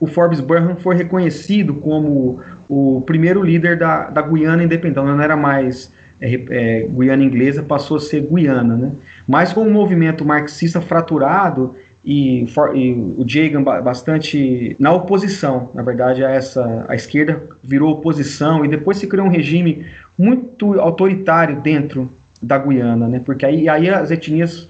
o 0.00 0.06
Forbes 0.06 0.40
Burnham 0.40 0.76
foi 0.76 0.96
reconhecido 0.96 1.74
como 1.74 2.40
o 2.68 3.02
primeiro 3.02 3.42
líder 3.42 3.78
da, 3.78 4.08
da 4.08 4.22
Guiana 4.22 4.62
independente, 4.62 4.92
então, 4.92 5.06
não 5.06 5.22
era 5.22 5.36
mais 5.36 5.92
é, 6.20 6.34
é, 6.50 6.88
Guiana 6.88 7.22
inglesa, 7.22 7.62
passou 7.62 7.96
a 7.96 8.00
ser 8.00 8.22
Guiana, 8.22 8.76
né? 8.76 8.92
Mas 9.26 9.52
com 9.52 9.62
um 9.62 9.70
movimento 9.70 10.24
marxista 10.24 10.80
fraturado 10.80 11.74
e, 12.04 12.44
e, 12.74 12.92
o 13.16 13.24
Jagan 13.26 13.62
bastante 13.62 14.74
na 14.78 14.92
oposição, 14.92 15.70
na 15.74 15.82
verdade, 15.82 16.24
a 16.24 16.30
essa 16.30 16.86
a 16.88 16.94
esquerda 16.94 17.42
virou 17.62 17.90
oposição 17.92 18.64
e 18.64 18.68
depois 18.68 18.96
se 18.96 19.06
criou 19.06 19.26
um 19.26 19.30
regime 19.30 19.86
muito 20.18 20.80
autoritário 20.80 21.60
dentro 21.60 22.10
da 22.42 22.56
Guiana, 22.58 23.06
né? 23.08 23.20
Porque 23.24 23.44
aí, 23.44 23.68
aí 23.68 23.88
as 23.90 24.10
etnias, 24.10 24.68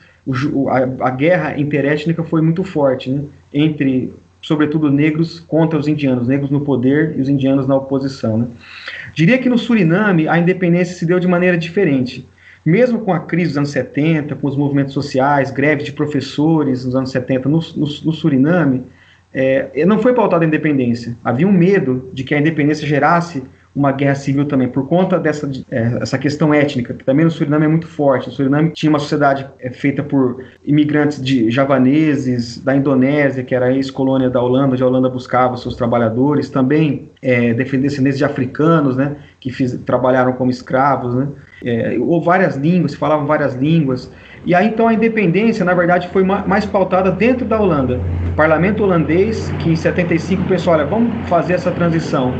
o, 0.52 0.68
a, 0.68 0.78
a, 1.08 1.10
guerra 1.10 1.58
interétnica 1.58 2.22
foi 2.22 2.40
muito 2.40 2.64
forte, 2.64 3.10
né? 3.10 3.24
Entre, 3.52 4.12
sobretudo, 4.40 4.90
negros 4.90 5.40
contra 5.40 5.78
os 5.78 5.88
indianos, 5.88 6.28
negros 6.28 6.50
no 6.50 6.60
poder 6.60 7.14
e 7.16 7.20
os 7.20 7.28
indianos 7.28 7.66
na 7.66 7.76
oposição, 7.76 8.38
né? 8.38 8.46
Diria 9.14 9.38
que 9.38 9.48
no 9.48 9.58
Suriname 9.58 10.28
a 10.28 10.38
independência 10.38 10.94
se 10.94 11.04
deu 11.04 11.18
de 11.18 11.26
maneira 11.26 11.56
diferente. 11.56 12.26
Mesmo 12.64 13.00
com 13.00 13.12
a 13.12 13.20
crise 13.20 13.48
dos 13.48 13.56
anos 13.56 13.70
70, 13.70 14.36
com 14.36 14.46
os 14.46 14.56
movimentos 14.56 14.92
sociais, 14.92 15.50
greve 15.50 15.82
de 15.82 15.92
professores 15.92 16.84
nos 16.84 16.94
anos 16.94 17.10
70 17.10 17.48
no, 17.48 17.58
no, 17.58 17.86
no 17.86 18.12
Suriname, 18.12 18.84
é, 19.32 19.84
não 19.86 20.00
foi 20.00 20.12
pautada 20.12 20.44
a 20.44 20.48
independência. 20.48 21.16
Havia 21.24 21.46
um 21.46 21.52
medo 21.52 22.10
de 22.12 22.24
que 22.24 22.34
a 22.34 22.38
independência 22.38 22.86
gerasse 22.86 23.42
uma 23.74 23.92
guerra 23.92 24.16
civil 24.16 24.46
também, 24.46 24.68
por 24.68 24.88
conta 24.88 25.18
dessa 25.18 25.48
é, 25.70 25.98
essa 26.00 26.18
questão 26.18 26.52
étnica, 26.52 26.92
que 26.92 27.04
também 27.04 27.24
no 27.24 27.30
Suriname 27.30 27.66
é 27.66 27.68
muito 27.68 27.86
forte. 27.86 28.28
O 28.28 28.32
Suriname 28.32 28.70
tinha 28.70 28.90
uma 28.90 28.98
sociedade 28.98 29.46
é, 29.60 29.70
feita 29.70 30.02
por 30.02 30.44
imigrantes 30.64 31.22
de 31.22 31.50
javaneses, 31.50 32.58
da 32.58 32.74
Indonésia, 32.74 33.44
que 33.44 33.54
era 33.54 33.66
a 33.66 33.72
ex-colônia 33.72 34.28
da 34.28 34.42
Holanda, 34.42 34.72
onde 34.72 34.82
a 34.82 34.86
Holanda 34.86 35.08
buscava 35.08 35.56
seus 35.56 35.76
trabalhadores, 35.76 36.48
também 36.48 37.10
é, 37.22 37.54
descendentes 37.54 38.18
de 38.18 38.24
africanos, 38.24 38.96
né, 38.96 39.16
que 39.38 39.52
fiz, 39.52 39.72
trabalharam 39.86 40.32
como 40.32 40.50
escravos, 40.50 41.14
né, 41.14 41.28
é, 41.64 41.96
ou 42.00 42.20
várias 42.20 42.56
línguas, 42.56 42.94
falavam 42.94 43.26
várias 43.26 43.54
línguas, 43.54 44.10
e 44.44 44.54
aí 44.54 44.66
então 44.66 44.88
a 44.88 44.94
independência, 44.94 45.64
na 45.64 45.74
verdade, 45.74 46.08
foi 46.08 46.24
mais 46.24 46.64
pautada 46.64 47.10
dentro 47.10 47.44
da 47.44 47.60
Holanda. 47.60 48.00
O 48.32 48.34
parlamento 48.34 48.82
holandês, 48.82 49.50
que 49.58 49.70
em 49.70 49.76
75 49.76 50.44
pensou, 50.44 50.72
olha, 50.72 50.86
vamos 50.86 51.28
fazer 51.28 51.54
essa 51.54 51.70
transição, 51.70 52.32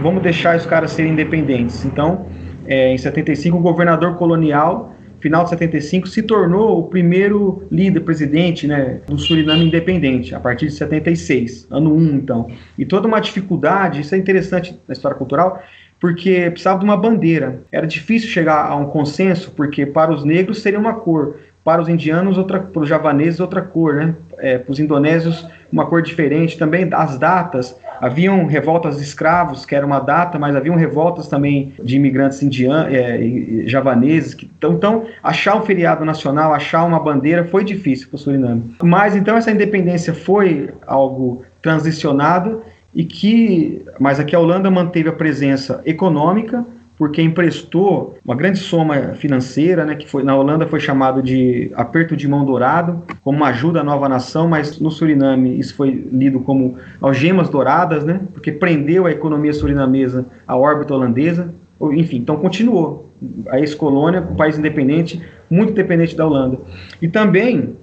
vamos 0.00 0.22
deixar 0.22 0.56
os 0.56 0.64
caras 0.64 0.92
serem 0.92 1.12
independentes. 1.12 1.84
Então, 1.84 2.26
é, 2.66 2.92
em 2.92 2.98
75, 2.98 3.56
o 3.56 3.60
governador 3.60 4.16
colonial, 4.16 4.94
final 5.20 5.42
de 5.44 5.50
75, 5.50 6.06
se 6.06 6.22
tornou 6.22 6.78
o 6.78 6.84
primeiro 6.84 7.66
líder, 7.72 8.00
presidente 8.00 8.66
né, 8.66 9.00
do 9.06 9.18
Suriname 9.18 9.64
independente, 9.64 10.34
a 10.34 10.40
partir 10.40 10.66
de 10.66 10.74
76, 10.74 11.66
ano 11.70 11.92
1, 11.94 12.14
então. 12.14 12.48
E 12.78 12.84
toda 12.84 13.08
uma 13.08 13.18
dificuldade, 13.18 14.02
isso 14.02 14.14
é 14.14 14.18
interessante 14.18 14.78
na 14.86 14.92
história 14.92 15.16
cultural, 15.16 15.62
porque 16.00 16.50
precisava 16.50 16.78
de 16.78 16.84
uma 16.84 16.96
bandeira. 16.96 17.62
Era 17.72 17.86
difícil 17.86 18.28
chegar 18.28 18.66
a 18.66 18.76
um 18.76 18.86
consenso, 18.86 19.52
porque 19.52 19.84
para 19.84 20.12
os 20.12 20.24
negros 20.24 20.62
seria 20.62 20.78
uma 20.78 20.94
cor, 20.94 21.36
para 21.68 21.82
os 21.82 21.88
indianos, 21.90 22.38
outra, 22.38 22.60
para 22.60 22.80
os 22.80 22.88
javaneses, 22.88 23.40
outra 23.40 23.60
cor, 23.60 23.96
né? 23.96 24.14
É, 24.38 24.56
para 24.56 24.72
os 24.72 24.80
indonésios, 24.80 25.46
uma 25.70 25.84
cor 25.84 26.00
diferente. 26.00 26.56
Também 26.56 26.88
as 26.90 27.18
datas, 27.18 27.78
haviam 28.00 28.46
revoltas 28.46 28.96
de 28.96 29.02
escravos, 29.02 29.66
que 29.66 29.74
era 29.74 29.84
uma 29.84 30.00
data, 30.00 30.38
mas 30.38 30.56
haviam 30.56 30.76
revoltas 30.76 31.28
também 31.28 31.74
de 31.84 31.96
imigrantes 31.96 32.42
indianos, 32.42 32.90
é, 32.90 33.20
javaneses. 33.66 34.32
Que, 34.32 34.50
então, 34.56 34.72
então, 34.72 35.04
achar 35.22 35.58
um 35.58 35.62
feriado 35.62 36.06
nacional, 36.06 36.54
achar 36.54 36.86
uma 36.86 36.98
bandeira 36.98 37.44
foi 37.44 37.62
difícil 37.64 38.08
para 38.08 38.16
o 38.16 38.18
Suriname. 38.18 38.74
Mas 38.82 39.14
então 39.14 39.36
essa 39.36 39.50
independência 39.50 40.14
foi 40.14 40.70
algo 40.86 41.42
transicionado 41.60 42.62
e 42.94 43.04
que, 43.04 43.84
mas 44.00 44.18
aqui 44.18 44.34
a 44.34 44.40
Holanda 44.40 44.70
manteve 44.70 45.10
a 45.10 45.12
presença 45.12 45.82
econômica, 45.84 46.64
porque 46.98 47.22
emprestou 47.22 48.18
uma 48.24 48.34
grande 48.34 48.58
soma 48.58 49.14
financeira, 49.14 49.84
né, 49.84 49.94
que 49.94 50.08
foi 50.08 50.24
na 50.24 50.34
Holanda 50.34 50.66
foi 50.66 50.80
chamado 50.80 51.22
de 51.22 51.70
aperto 51.74 52.16
de 52.16 52.26
mão 52.26 52.44
dourado, 52.44 53.04
como 53.22 53.38
uma 53.38 53.48
ajuda 53.48 53.80
à 53.80 53.84
nova 53.84 54.08
nação, 54.08 54.48
mas 54.48 54.80
no 54.80 54.90
Suriname 54.90 55.58
isso 55.58 55.76
foi 55.76 55.90
lido 56.12 56.40
como 56.40 56.76
algemas 57.00 57.48
douradas, 57.48 58.04
né, 58.04 58.20
porque 58.34 58.50
prendeu 58.50 59.06
a 59.06 59.12
economia 59.12 59.52
surinamesa 59.52 60.26
à 60.46 60.56
órbita 60.56 60.92
holandesa, 60.92 61.54
enfim, 61.92 62.16
então 62.16 62.36
continuou 62.36 63.08
a 63.48 63.60
ex-colônia, 63.60 64.20
um 64.20 64.34
país 64.34 64.58
independente, 64.58 65.22
muito 65.48 65.72
dependente 65.72 66.16
da 66.16 66.26
Holanda. 66.26 66.58
E 67.00 67.06
também 67.06 67.76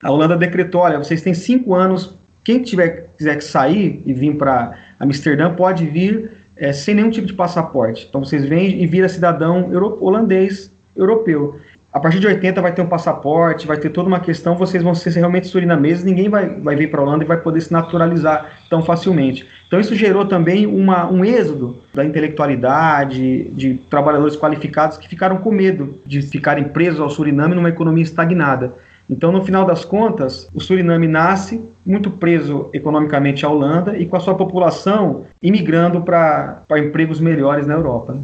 a 0.00 0.10
Holanda 0.10 0.36
decretou, 0.36 0.82
olha, 0.82 0.98
vocês 0.98 1.22
têm 1.22 1.34
cinco 1.34 1.74
anos, 1.74 2.16
quem 2.44 2.62
tiver 2.62 3.08
quiser 3.16 3.40
sair 3.42 4.02
e 4.04 4.12
vir 4.12 4.36
para 4.36 4.76
Amsterdã 5.00 5.52
pode 5.52 5.86
vir 5.86 6.43
é, 6.56 6.72
sem 6.72 6.94
nenhum 6.94 7.10
tipo 7.10 7.26
de 7.26 7.34
passaporte. 7.34 8.06
Então 8.08 8.24
vocês 8.24 8.44
vêm 8.44 8.82
e 8.82 8.86
vira 8.86 9.08
cidadão 9.08 9.72
euro 9.72 9.96
holandês, 10.00 10.72
europeu. 10.96 11.58
A 11.92 12.00
partir 12.00 12.18
de 12.18 12.26
80 12.26 12.60
vai 12.60 12.72
ter 12.72 12.82
um 12.82 12.88
passaporte, 12.88 13.68
vai 13.68 13.76
ter 13.76 13.88
toda 13.88 14.08
uma 14.08 14.18
questão, 14.18 14.56
vocês 14.56 14.82
vão 14.82 14.96
ser 14.96 15.12
realmente 15.12 15.46
surinameses, 15.46 16.02
ninguém 16.02 16.28
vai, 16.28 16.60
vai 16.60 16.74
vir 16.74 16.90
para 16.90 17.00
a 17.00 17.04
Holanda 17.04 17.22
e 17.22 17.26
vai 17.26 17.36
poder 17.36 17.60
se 17.60 17.72
naturalizar 17.72 18.50
tão 18.68 18.82
facilmente. 18.82 19.46
Então 19.68 19.78
isso 19.78 19.94
gerou 19.94 20.24
também 20.26 20.66
uma, 20.66 21.08
um 21.08 21.24
êxodo 21.24 21.78
da 21.94 22.04
intelectualidade, 22.04 23.44
de 23.50 23.74
trabalhadores 23.88 24.36
qualificados 24.36 24.98
que 24.98 25.08
ficaram 25.08 25.36
com 25.36 25.52
medo 25.52 26.00
de 26.04 26.20
ficarem 26.22 26.64
presos 26.64 26.98
ao 26.98 27.08
Suriname 27.08 27.54
numa 27.54 27.68
economia 27.68 28.02
estagnada. 28.02 28.74
Então, 29.08 29.30
no 29.30 29.44
final 29.44 29.66
das 29.66 29.84
contas, 29.84 30.48
o 30.54 30.60
Suriname 30.60 31.06
nasce 31.06 31.62
muito 31.84 32.10
preso 32.10 32.70
economicamente 32.72 33.44
à 33.44 33.48
Holanda 33.50 33.98
e 33.98 34.06
com 34.06 34.16
a 34.16 34.20
sua 34.20 34.34
população 34.34 35.24
imigrando 35.42 36.00
para 36.00 36.64
empregos 36.76 37.20
melhores 37.20 37.66
na 37.66 37.74
Europa. 37.74 38.14
Né? 38.14 38.22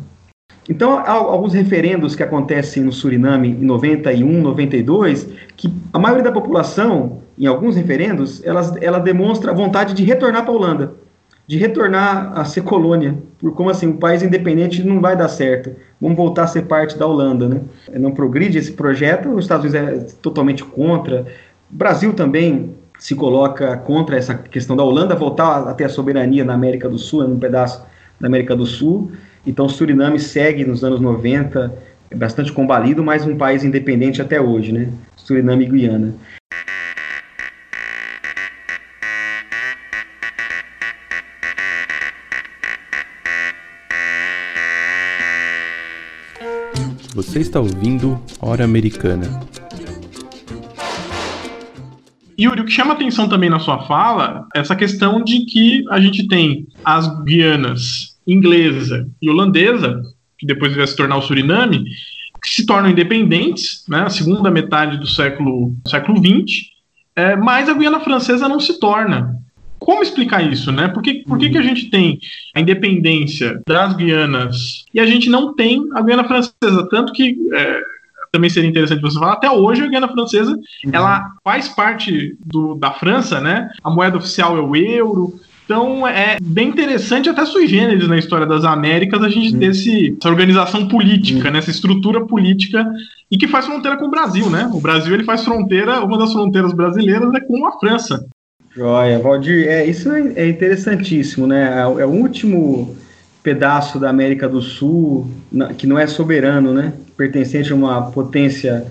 Então, 0.69 0.99
há 0.99 1.11
alguns 1.11 1.53
referendos 1.53 2.15
que 2.15 2.23
acontecem 2.23 2.83
no 2.83 2.93
Suriname 2.93 3.49
em 3.51 3.65
91, 3.65 4.41
92, 4.41 5.29
que 5.57 5.71
a 5.93 5.99
maioria 5.99 6.25
da 6.25 6.33
população, 6.33 7.23
em 7.39 7.47
alguns 7.47 7.77
referendos, 7.77 8.43
ela, 8.45 8.79
ela 8.81 8.99
demonstra 8.99 9.53
vontade 9.53 9.95
de 9.95 10.05
retornar 10.05 10.45
para 10.45 10.53
a 10.53 10.57
Holanda 10.57 10.93
de 11.51 11.59
retornar 11.59 12.39
a 12.39 12.45
ser 12.45 12.63
colônia, 12.63 13.19
por 13.37 13.53
como 13.57 13.71
assim, 13.71 13.89
um 13.89 13.97
país 13.97 14.23
independente 14.23 14.85
não 14.85 15.01
vai 15.01 15.17
dar 15.17 15.27
certo. 15.27 15.75
Vamos 16.01 16.17
voltar 16.17 16.45
a 16.45 16.47
ser 16.47 16.63
parte 16.63 16.97
da 16.97 17.05
Holanda, 17.05 17.49
né? 17.49 17.61
Não 17.95 18.13
progride 18.13 18.57
esse 18.57 18.71
projeto, 18.71 19.31
os 19.31 19.47
Estados 19.47 19.69
Unidos 19.69 20.13
é 20.13 20.15
totalmente 20.23 20.63
contra. 20.63 21.27
O 21.69 21.75
Brasil 21.75 22.13
também 22.13 22.71
se 23.01 23.17
coloca 23.17 23.77
contra 23.79 24.17
essa 24.17 24.33
questão 24.33 24.77
da 24.77 24.85
Holanda 24.85 25.17
voltar 25.17 25.69
a 25.69 25.75
ter 25.75 25.87
a 25.87 25.89
soberania 25.89 26.45
na 26.45 26.55
América 26.55 26.89
do 26.89 26.99
Sul, 26.99 27.27
num 27.27 27.41
pedaço 27.41 27.85
da 28.21 28.29
América 28.29 28.55
do 28.55 28.65
Sul. 28.65 29.11
Então, 29.45 29.69
Suriname 29.69 30.21
segue 30.21 30.65
nos 30.65 30.85
anos 30.85 31.01
90, 31.01 31.75
é 32.13 32.15
bastante 32.15 32.53
combalido, 32.53 33.03
mas 33.03 33.27
um 33.27 33.37
país 33.37 33.65
independente 33.65 34.23
até 34.23 34.41
hoje, 34.41 34.71
né? 34.71 34.89
Suriname 35.17 35.65
e 35.65 35.69
Guiana. 35.69 36.15
Você 47.21 47.41
está 47.41 47.61
ouvindo 47.61 48.19
Hora 48.41 48.65
Americana. 48.65 49.27
Yuri, 52.41 52.63
o 52.63 52.65
que 52.65 52.71
chama 52.71 52.95
atenção 52.95 53.29
também 53.29 53.51
na 53.51 53.59
sua 53.59 53.87
fala 53.87 54.49
é 54.57 54.61
essa 54.61 54.75
questão 54.75 55.23
de 55.23 55.45
que 55.45 55.85
a 55.91 56.01
gente 56.01 56.27
tem 56.27 56.67
as 56.83 57.23
Guianas 57.23 58.17
inglesa 58.27 59.07
e 59.21 59.29
holandesa, 59.29 60.01
que 60.39 60.47
depois 60.47 60.75
vai 60.75 60.87
se 60.87 60.97
tornar 60.97 61.19
o 61.19 61.21
Suriname, 61.21 61.85
que 62.43 62.49
se 62.49 62.65
tornam 62.65 62.89
independentes, 62.89 63.85
né, 63.87 64.09
segunda 64.09 64.51
metade 64.51 64.97
do 64.97 65.07
século, 65.07 65.77
século 65.87 66.17
XX, 66.17 66.71
é, 67.15 67.37
mas 67.37 67.69
a 67.69 67.75
Guiana 67.75 68.01
Francesa 68.01 68.49
não 68.49 68.59
se 68.59 68.81
torna. 68.81 69.37
Como 69.81 70.03
explicar 70.03 70.43
isso, 70.47 70.71
né? 70.71 70.89
Por 70.89 71.03
que, 71.03 71.25
por 71.25 71.39
que, 71.39 71.49
que 71.49 71.59
a 71.59 71.63
gente 71.63 71.91
tem 71.91 72.21
a 72.55 72.61
independência 72.61 73.61
das 73.67 73.95
Guianas 73.95 74.85
e 74.93 75.01
a 75.01 75.07
gente 75.07 75.31
não 75.31 75.55
tem 75.55 75.89
a 75.95 76.03
Guiana 76.03 76.25
Francesa? 76.25 76.87
Tanto 76.91 77.15
que 77.15 77.37
é, 77.55 77.81
também 78.31 78.51
seria 78.51 78.69
interessante 78.69 79.01
você 79.01 79.19
falar, 79.19 79.33
até 79.33 79.51
hoje 79.51 79.83
a 79.83 79.89
Guiana 79.89 80.09
Francesa 80.09 80.53
uhum. 80.53 80.91
ela 80.93 81.33
faz 81.43 81.69
parte 81.69 82.37
do, 82.45 82.75
da 82.75 82.93
França, 82.93 83.41
né? 83.41 83.71
A 83.83 83.91
moeda 83.91 84.19
oficial 84.19 84.57
é 84.57 84.61
o 84.61 84.77
euro. 84.77 85.41
Então 85.65 86.07
é 86.07 86.37
bem 86.43 86.69
interessante, 86.69 87.29
até 87.29 87.45
sui 87.45 87.67
generis 87.67 88.07
na 88.09 88.19
história 88.19 88.45
das 88.45 88.65
Américas, 88.65 89.23
a 89.23 89.29
gente 89.29 89.55
uhum. 89.55 89.61
ter 89.61 89.67
esse, 89.67 90.17
essa 90.21 90.29
organização 90.29 90.89
política, 90.89 91.47
uhum. 91.47 91.53
né, 91.53 91.59
essa 91.59 91.71
estrutura 91.71 92.27
política 92.27 92.85
e 93.31 93.39
que 93.39 93.49
faz 93.49 93.67
fronteira 93.67 93.97
com 93.97 94.07
o 94.07 94.11
Brasil, 94.11 94.51
né? 94.51 94.69
O 94.75 94.81
Brasil 94.81 95.15
ele 95.15 95.25
faz 95.25 95.45
fronteira, 95.45 96.05
uma 96.05 96.19
das 96.19 96.33
fronteiras 96.33 96.73
brasileiras 96.73 97.33
é 97.33 97.41
com 97.41 97.67
a 97.67 97.79
França. 97.79 98.27
Joia, 98.73 99.19
Valdir, 99.19 99.67
é, 99.69 99.85
isso 99.85 100.11
é, 100.13 100.33
é 100.37 100.49
interessantíssimo, 100.49 101.47
né? 101.47 101.71
É, 101.75 101.81
é, 101.81 102.07
o 102.07 102.11
último 102.11 102.97
pedaço 103.43 103.99
da 103.99 104.09
América 104.09 104.49
do 104.49 104.63
Sul 104.63 105.29
na, 105.51 105.75
que 105.75 105.87
não 105.87 105.99
é 105.99 106.07
soberano, 106.07 106.73
né? 106.73 106.93
Pertencente 107.17 107.73
a 107.73 107.75
uma 107.75 108.11
potência 108.13 108.87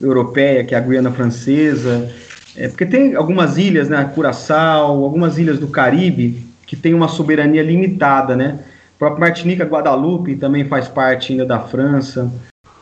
europeia, 0.00 0.64
que 0.64 0.74
é 0.74 0.78
a 0.78 0.80
Guiana 0.80 1.12
Francesa. 1.12 2.10
É, 2.56 2.66
porque 2.66 2.84
tem 2.84 3.14
algumas 3.14 3.58
ilhas, 3.58 3.88
né? 3.88 4.10
Curaçao, 4.12 5.04
algumas 5.04 5.38
ilhas 5.38 5.58
do 5.58 5.68
Caribe, 5.68 6.44
que 6.66 6.74
tem 6.74 6.92
uma 6.92 7.06
soberania 7.06 7.62
limitada, 7.62 8.34
né? 8.34 8.58
O 8.96 8.98
próprio 8.98 9.20
Martinica, 9.20 9.64
Guadalupe 9.64 10.34
também 10.34 10.64
faz 10.64 10.88
parte 10.88 11.32
ainda 11.32 11.46
da 11.46 11.60
França. 11.60 12.28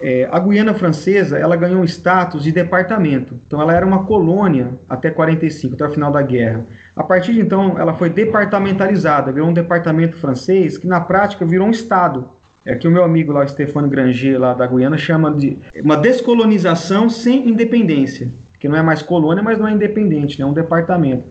É, 0.00 0.26
a 0.32 0.38
Guiana 0.38 0.72
Francesa 0.72 1.38
ela 1.38 1.54
ganhou 1.56 1.84
status 1.84 2.42
de 2.42 2.50
departamento, 2.50 3.38
então 3.46 3.60
ela 3.60 3.74
era 3.74 3.84
uma 3.84 4.04
colônia 4.04 4.78
até 4.88 5.10
45, 5.10 5.74
até 5.74 5.86
o 5.86 5.90
final 5.90 6.10
da 6.10 6.22
guerra. 6.22 6.64
A 6.96 7.02
partir 7.02 7.34
de 7.34 7.40
então, 7.40 7.78
ela 7.78 7.92
foi 7.92 8.08
departamentalizada, 8.08 9.30
virou 9.30 9.50
um 9.50 9.52
departamento 9.52 10.16
francês 10.16 10.78
que 10.78 10.86
na 10.86 11.00
prática 11.00 11.44
virou 11.44 11.66
um 11.66 11.70
estado. 11.70 12.30
É 12.64 12.74
que 12.74 12.88
o 12.88 12.90
meu 12.90 13.04
amigo 13.04 13.32
lá, 13.32 13.46
Stefano 13.46 13.88
Granger, 13.88 14.38
lá 14.38 14.54
da 14.54 14.66
Guiana, 14.66 14.96
chama 14.96 15.32
de 15.34 15.58
uma 15.82 15.96
descolonização 15.96 17.08
sem 17.08 17.48
independência, 17.48 18.30
que 18.58 18.68
não 18.68 18.76
é 18.76 18.82
mais 18.82 19.02
colônia, 19.02 19.42
mas 19.42 19.58
não 19.58 19.66
é 19.66 19.72
independente, 19.72 20.38
né, 20.38 20.46
é 20.46 20.48
um 20.48 20.52
departamento. 20.52 21.24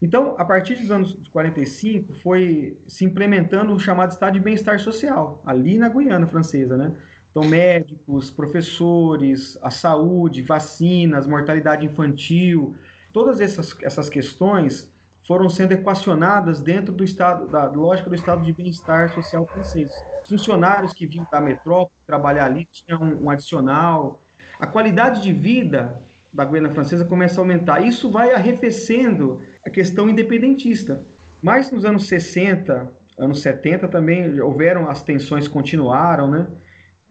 Então, 0.00 0.34
a 0.36 0.44
partir 0.44 0.74
dos 0.74 0.90
anos 0.90 1.16
45, 1.32 2.14
foi 2.14 2.78
se 2.86 3.04
implementando 3.04 3.72
o 3.72 3.80
chamado 3.80 4.10
estado 4.10 4.34
de 4.34 4.40
bem-estar 4.40 4.78
social, 4.78 5.42
ali 5.46 5.78
na 5.78 5.88
Guiana 5.88 6.26
Francesa, 6.26 6.76
né? 6.76 6.92
Então, 7.36 7.46
médicos, 7.46 8.30
professores, 8.30 9.58
a 9.60 9.70
saúde, 9.70 10.40
vacinas, 10.40 11.26
mortalidade 11.26 11.84
infantil, 11.84 12.76
todas 13.12 13.42
essas, 13.42 13.76
essas 13.82 14.08
questões 14.08 14.90
foram 15.22 15.46
sendo 15.50 15.72
equacionadas 15.72 16.62
dentro 16.62 16.94
do 16.94 17.04
estado, 17.04 17.46
da 17.46 17.66
lógica 17.66 18.08
do 18.08 18.16
estado 18.16 18.42
de 18.42 18.54
bem-estar 18.54 19.12
social 19.12 19.46
francês. 19.46 19.92
Funcionários 20.26 20.94
que 20.94 21.06
vinham 21.06 21.28
da 21.30 21.38
metrópole 21.38 21.92
trabalhar 22.06 22.46
ali 22.46 22.66
tinham 22.72 23.02
um, 23.02 23.24
um 23.24 23.28
adicional. 23.28 24.22
A 24.58 24.66
qualidade 24.66 25.22
de 25.22 25.30
vida 25.30 26.00
da 26.32 26.42
Guiana 26.42 26.70
Francesa 26.70 27.04
começa 27.04 27.38
a 27.38 27.42
aumentar. 27.42 27.80
Isso 27.80 28.08
vai 28.08 28.32
arrefecendo 28.32 29.42
a 29.62 29.68
questão 29.68 30.08
independentista. 30.08 31.02
Mas 31.42 31.70
nos 31.70 31.84
anos 31.84 32.08
60, 32.08 32.90
anos 33.18 33.42
70 33.42 33.88
também 33.88 34.40
houveram 34.40 34.88
as 34.88 35.02
tensões 35.02 35.46
continuaram, 35.46 36.30
né? 36.30 36.46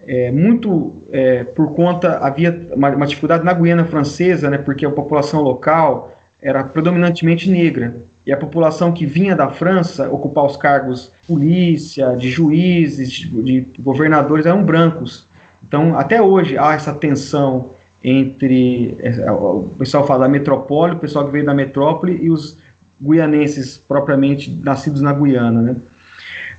É, 0.08 0.32
muito 0.32 1.04
é, 1.12 1.44
por 1.44 1.74
conta, 1.74 2.20
havia 2.20 2.68
uma, 2.74 2.90
uma, 2.90 3.08
dificuldade 3.08 3.44
na 3.44 3.54
Guiana 3.54 3.86
Francesa, 3.86 4.50
né, 4.50 4.58
porque 4.58 4.86
a 4.86 4.90
população 4.90 5.42
local 5.42 6.16
era 6.42 6.64
predominantemente 6.64 7.50
negra, 7.50 7.96
e 8.26 8.32
a 8.32 8.38
população 8.38 8.92
que 8.92 9.06
vinha 9.06 9.36
da 9.36 9.50
França 9.50 10.10
ocupar 10.10 10.46
os 10.46 10.58
cargos 10.58 11.12
de 11.22 11.28
polícia, 11.28 12.16
de 12.16 12.30
juízes, 12.30 13.12
de, 13.12 13.28
de 13.28 13.68
governadores, 13.80 14.46
eram 14.46 14.64
brancos. 14.64 15.28
Então, 15.68 15.98
até 15.98 16.22
hoje, 16.22 16.58
há 16.58 16.74
essa 16.74 16.94
tensão 16.94 17.72
entre, 18.04 18.98
é, 19.00 19.32
o 19.32 19.70
pessoal 19.78 20.06
fala 20.06 20.22
da 20.22 20.30
metrópole, 20.30 20.96
o 20.96 21.00
pessoal 21.00 21.26
que 21.26 21.32
veio 21.32 21.46
da 21.46 21.54
metrópole, 21.54 22.20
e 22.22 22.30
os 22.30 22.60
guianenses 23.02 23.78
propriamente 23.78 24.50
nascidos 24.64 25.02
na 25.02 25.14
Guiana, 25.14 25.62
né? 25.62 25.76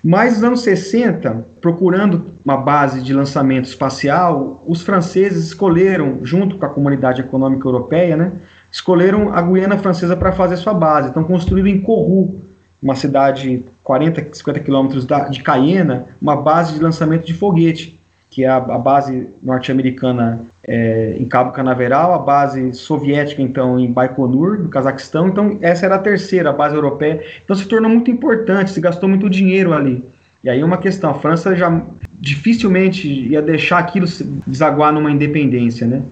Mas 0.09 0.35
nos 0.35 0.45
anos 0.45 0.61
60, 0.61 1.45
procurando 1.61 2.27
uma 2.45 2.57
base 2.57 3.03
de 3.03 3.13
lançamento 3.13 3.65
espacial, 3.65 4.63
os 4.65 4.81
franceses 4.81 5.47
escolheram, 5.47 6.21
junto 6.23 6.59
com 6.59 6.65
a 6.65 6.69
comunidade 6.69 7.23
econômica 7.23 7.67
europeia, 7.67 8.17
né, 8.17 8.35
escolheram 8.71 9.35
a 9.35 9.43
Guiana 9.43 9.77
Francesa 9.77 10.17
para 10.17 10.31
fazer 10.31 10.59
sua 10.59 10.73
base. 10.73 11.09
Então, 11.09 11.25
construíram 11.25 11.67
em 11.67 11.81
Kourou, 11.81 12.41
uma 12.81 12.95
cidade 12.95 13.65
40, 13.83 14.29
50 14.31 14.61
quilômetros 14.61 15.05
de 15.29 15.43
Cayena, 15.43 16.07
uma 16.23 16.37
base 16.37 16.75
de 16.75 16.81
lançamento 16.81 17.27
de 17.27 17.35
foguete, 17.35 17.96
que 18.37 18.45
é 18.45 18.49
a, 18.49 18.57
a 18.57 18.77
base 18.77 19.31
norte-americana 19.43 20.43
é, 20.63 21.17
em 21.19 21.25
Cabo 21.25 21.53
Canaveral, 21.53 22.13
a 22.13 22.19
base 22.19 22.75
soviética, 22.75 23.41
então, 23.41 23.81
em 23.81 23.91
Baikonur, 23.91 24.59
no 24.59 24.69
Cazaquistão. 24.69 25.29
Então, 25.29 25.59
essa 25.63 25.87
era 25.87 25.95
a 25.95 25.99
terceira, 25.99 26.51
a 26.51 26.53
base 26.53 26.75
europeia. 26.75 27.25
Então, 27.43 27.57
se 27.57 27.67
tornou 27.67 27.91
muito 27.91 28.11
importante, 28.11 28.73
se 28.73 28.79
gastou 28.79 29.09
muito 29.09 29.31
dinheiro 29.31 29.73
ali. 29.73 30.05
E 30.45 30.51
aí, 30.51 30.63
uma 30.63 30.77
questão: 30.77 31.13
a 31.13 31.15
França 31.15 31.57
já 31.57 31.83
dificilmente 32.21 33.09
ia 33.09 33.41
deixar 33.41 33.79
aquilo 33.79 34.07
desaguar 34.47 34.93
numa 34.93 35.11
independência, 35.11 35.87
né? 35.87 36.03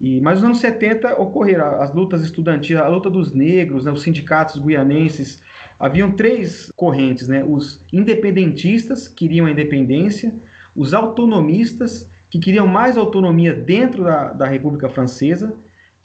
E, 0.00 0.20
mas 0.20 0.40
nos 0.40 0.44
anos 0.46 0.58
70 0.58 1.14
ocorreram 1.14 1.80
as 1.80 1.94
lutas 1.94 2.22
estudantis, 2.22 2.76
a 2.76 2.88
luta 2.88 3.08
dos 3.08 3.32
negros, 3.32 3.84
né, 3.84 3.92
os 3.92 4.02
sindicatos 4.02 4.60
guianenses. 4.60 5.40
Haviam 5.78 6.10
três 6.10 6.72
correntes, 6.74 7.28
né? 7.28 7.44
Os 7.44 7.84
independentistas 7.92 9.06
queriam 9.06 9.46
a 9.46 9.50
independência, 9.52 10.34
os 10.78 10.94
autonomistas 10.94 12.08
que 12.30 12.38
queriam 12.38 12.66
mais 12.66 12.96
autonomia 12.96 13.52
dentro 13.52 14.04
da, 14.04 14.32
da 14.32 14.46
República 14.46 14.88
Francesa 14.88 15.56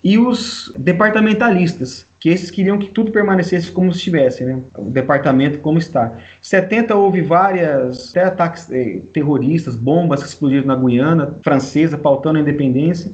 e 0.03 0.17
os 0.17 0.73
departamentalistas, 0.77 2.05
que 2.19 2.27
esses 2.27 2.49
queriam 2.49 2.77
que 2.77 2.87
tudo 2.87 3.11
permanecesse 3.11 3.71
como 3.71 3.91
estivesse, 3.91 4.43
né? 4.43 4.59
o 4.77 4.89
departamento 4.89 5.59
como 5.59 5.77
está. 5.77 6.17
Em 6.17 6.21
70 6.41 6.95
houve 6.95 7.21
várias 7.21 8.09
até 8.09 8.23
ataques 8.23 8.69
eh, 8.71 9.01
terroristas, 9.13 9.75
bombas 9.75 10.23
que 10.23 10.29
explodiram 10.29 10.65
na 10.65 10.75
Guiana 10.75 11.37
francesa, 11.43 11.97
pautando 11.97 12.39
a 12.39 12.41
independência. 12.41 13.11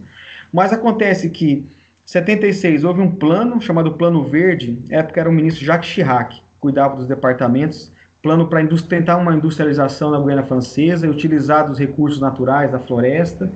Mas 0.52 0.72
acontece 0.72 1.30
que 1.30 1.52
em 1.52 1.68
76 2.06 2.86
houve 2.86 3.02
um 3.02 3.12
plano 3.12 3.60
chamado 3.60 3.94
Plano 3.94 4.24
Verde, 4.24 4.82
na 4.90 5.00
época 5.00 5.20
era 5.20 5.30
o 5.30 5.34
ministro 5.34 5.66
Jacques 5.66 5.90
Chirac, 5.90 6.42
cuidava 6.58 6.96
dos 6.96 7.06
departamentos, 7.06 7.92
plano 8.22 8.48
para 8.48 8.66
tentar 8.88 9.18
uma 9.18 9.36
industrialização 9.36 10.12
na 10.12 10.20
Guiana 10.20 10.44
Francesa 10.44 11.08
e 11.08 11.10
utilizar 11.10 11.70
os 11.72 11.80
recursos 11.80 12.20
naturais 12.20 12.72
da 12.72 12.80
floresta. 12.80 13.52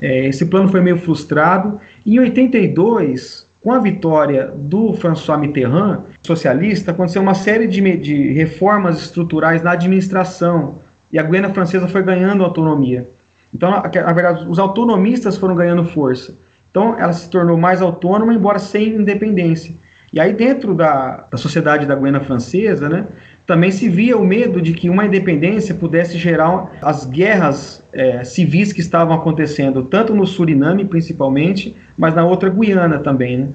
É, 0.00 0.26
esse 0.26 0.46
plano 0.46 0.68
foi 0.68 0.80
meio 0.80 0.98
frustrado. 0.98 1.80
Em 2.06 2.18
82, 2.18 3.46
com 3.62 3.72
a 3.72 3.78
vitória 3.78 4.52
do 4.54 4.92
François 4.94 5.40
Mitterrand, 5.40 6.02
socialista, 6.22 6.90
aconteceu 6.90 7.22
uma 7.22 7.34
série 7.34 7.66
de, 7.66 7.96
de 7.96 8.32
reformas 8.32 9.00
estruturais 9.00 9.62
na 9.62 9.72
administração 9.72 10.78
e 11.10 11.18
a 11.18 11.22
Guiana 11.22 11.50
Francesa 11.50 11.88
foi 11.88 12.02
ganhando 12.02 12.44
autonomia. 12.44 13.08
Então, 13.54 13.70
na 13.70 14.12
verdade, 14.12 14.46
os 14.48 14.58
autonomistas 14.58 15.36
foram 15.36 15.54
ganhando 15.54 15.84
força. 15.84 16.36
Então, 16.70 16.98
ela 16.98 17.12
se 17.12 17.30
tornou 17.30 17.56
mais 17.56 17.80
autônoma, 17.80 18.34
embora 18.34 18.58
sem 18.58 18.96
independência. 18.96 19.72
E 20.14 20.20
aí, 20.20 20.32
dentro 20.32 20.76
da, 20.76 21.26
da 21.28 21.36
sociedade 21.36 21.86
da 21.86 21.96
Guiana 21.96 22.20
Francesa, 22.20 22.88
né, 22.88 23.04
também 23.44 23.72
se 23.72 23.88
via 23.88 24.16
o 24.16 24.24
medo 24.24 24.62
de 24.62 24.72
que 24.72 24.88
uma 24.88 25.04
independência 25.04 25.74
pudesse 25.74 26.16
gerar 26.16 26.78
as 26.80 27.04
guerras 27.04 27.84
é, 27.92 28.22
civis 28.22 28.72
que 28.72 28.80
estavam 28.80 29.12
acontecendo, 29.12 29.82
tanto 29.82 30.14
no 30.14 30.24
Suriname, 30.24 30.84
principalmente, 30.84 31.76
mas 31.98 32.14
na 32.14 32.24
outra 32.24 32.48
Guiana 32.48 33.00
também. 33.00 33.38
Né? 33.38 33.48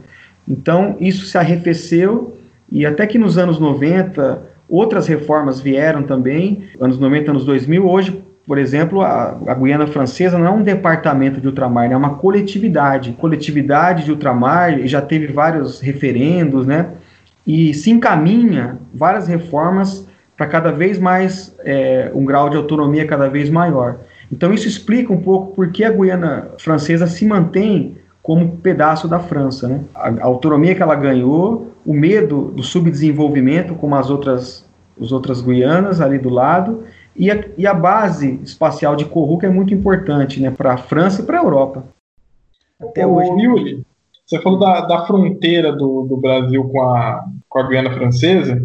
Então, 0.45 0.98
isso 1.00 1.28
se 1.28 1.38
arrefeceu, 1.38 2.38
e 2.69 2.86
até 2.86 3.08
que 3.08 3.17
nos 3.17 3.38
anos 3.38 3.58
90, 3.58 4.43
outras 4.67 5.08
reformas 5.08 5.62
vieram 5.62 6.04
também, 6.04 6.65
anos 6.78 7.00
90, 7.00 7.32
anos 7.32 7.45
2000. 7.45 7.88
Hoje, 7.88 8.22
por 8.50 8.58
exemplo, 8.58 9.04
a, 9.04 9.38
a 9.46 9.54
Guiana 9.54 9.86
Francesa 9.86 10.36
não 10.36 10.48
é 10.48 10.50
um 10.50 10.64
departamento 10.64 11.40
de 11.40 11.46
ultramar, 11.46 11.88
né? 11.88 11.94
é 11.94 11.98
uma 11.98 12.16
coletividade. 12.16 13.12
Coletividade 13.12 14.06
de 14.06 14.12
ultramar, 14.12 14.88
já 14.88 15.00
teve 15.00 15.28
vários 15.28 15.80
referendos, 15.80 16.66
né? 16.66 16.88
e 17.46 17.76
se 17.76 17.92
encaminha 17.92 18.80
várias 18.92 19.28
reformas 19.28 20.08
para 20.36 20.48
cada 20.48 20.72
vez 20.72 20.98
mais 20.98 21.56
é, 21.60 22.12
um 22.16 22.26
grau 22.26 22.50
de 22.50 22.58
autonomia 22.58 23.06
cada 23.06 23.30
vez 23.30 23.52
maior. 23.52 24.00
Então 24.32 24.52
isso 24.52 24.68
explica 24.68 25.14
um 25.14 25.22
pouco 25.22 25.54
por 25.54 25.70
que 25.70 25.84
a 25.84 25.92
Guiana 25.92 26.50
Francesa 26.58 27.06
se 27.06 27.28
mantém 27.28 27.98
como 28.24 28.58
pedaço 28.58 29.08
da 29.08 29.20
França, 29.20 29.68
né? 29.68 29.82
A, 29.94 30.10
a 30.10 30.26
autonomia 30.26 30.74
que 30.74 30.82
ela 30.82 30.96
ganhou, 30.96 31.72
o 31.86 31.94
medo 31.94 32.46
do 32.56 32.64
subdesenvolvimento, 32.64 33.76
como 33.76 33.94
as 33.94 34.10
outras, 34.10 34.66
as 35.00 35.12
outras 35.12 35.40
Guianas 35.40 36.02
ali 36.02 36.18
do 36.18 36.30
lado, 36.30 36.84
e 37.20 37.30
a, 37.30 37.44
e 37.58 37.68
a 37.68 37.74
base 37.74 38.40
espacial 38.42 38.96
de 38.96 39.04
Kourou, 39.04 39.38
é 39.44 39.50
muito 39.50 39.74
importante 39.74 40.40
né, 40.40 40.50
para 40.50 40.74
a 40.74 40.78
França 40.78 41.22
e 41.22 41.26
para 41.26 41.38
a 41.38 41.44
Europa. 41.44 41.84
Até 42.82 43.06
Ô, 43.06 43.18
hoje. 43.18 43.44
Yuri, 43.44 43.84
você 44.26 44.42
falou 44.42 44.58
da, 44.58 44.82
da 44.82 45.06
fronteira 45.06 45.74
do, 45.74 46.04
do 46.04 46.16
Brasil 46.16 46.64
com 46.70 46.82
a, 46.82 47.26
com 47.50 47.60
a 47.60 47.68
Guiana 47.68 47.92
Francesa. 47.92 48.62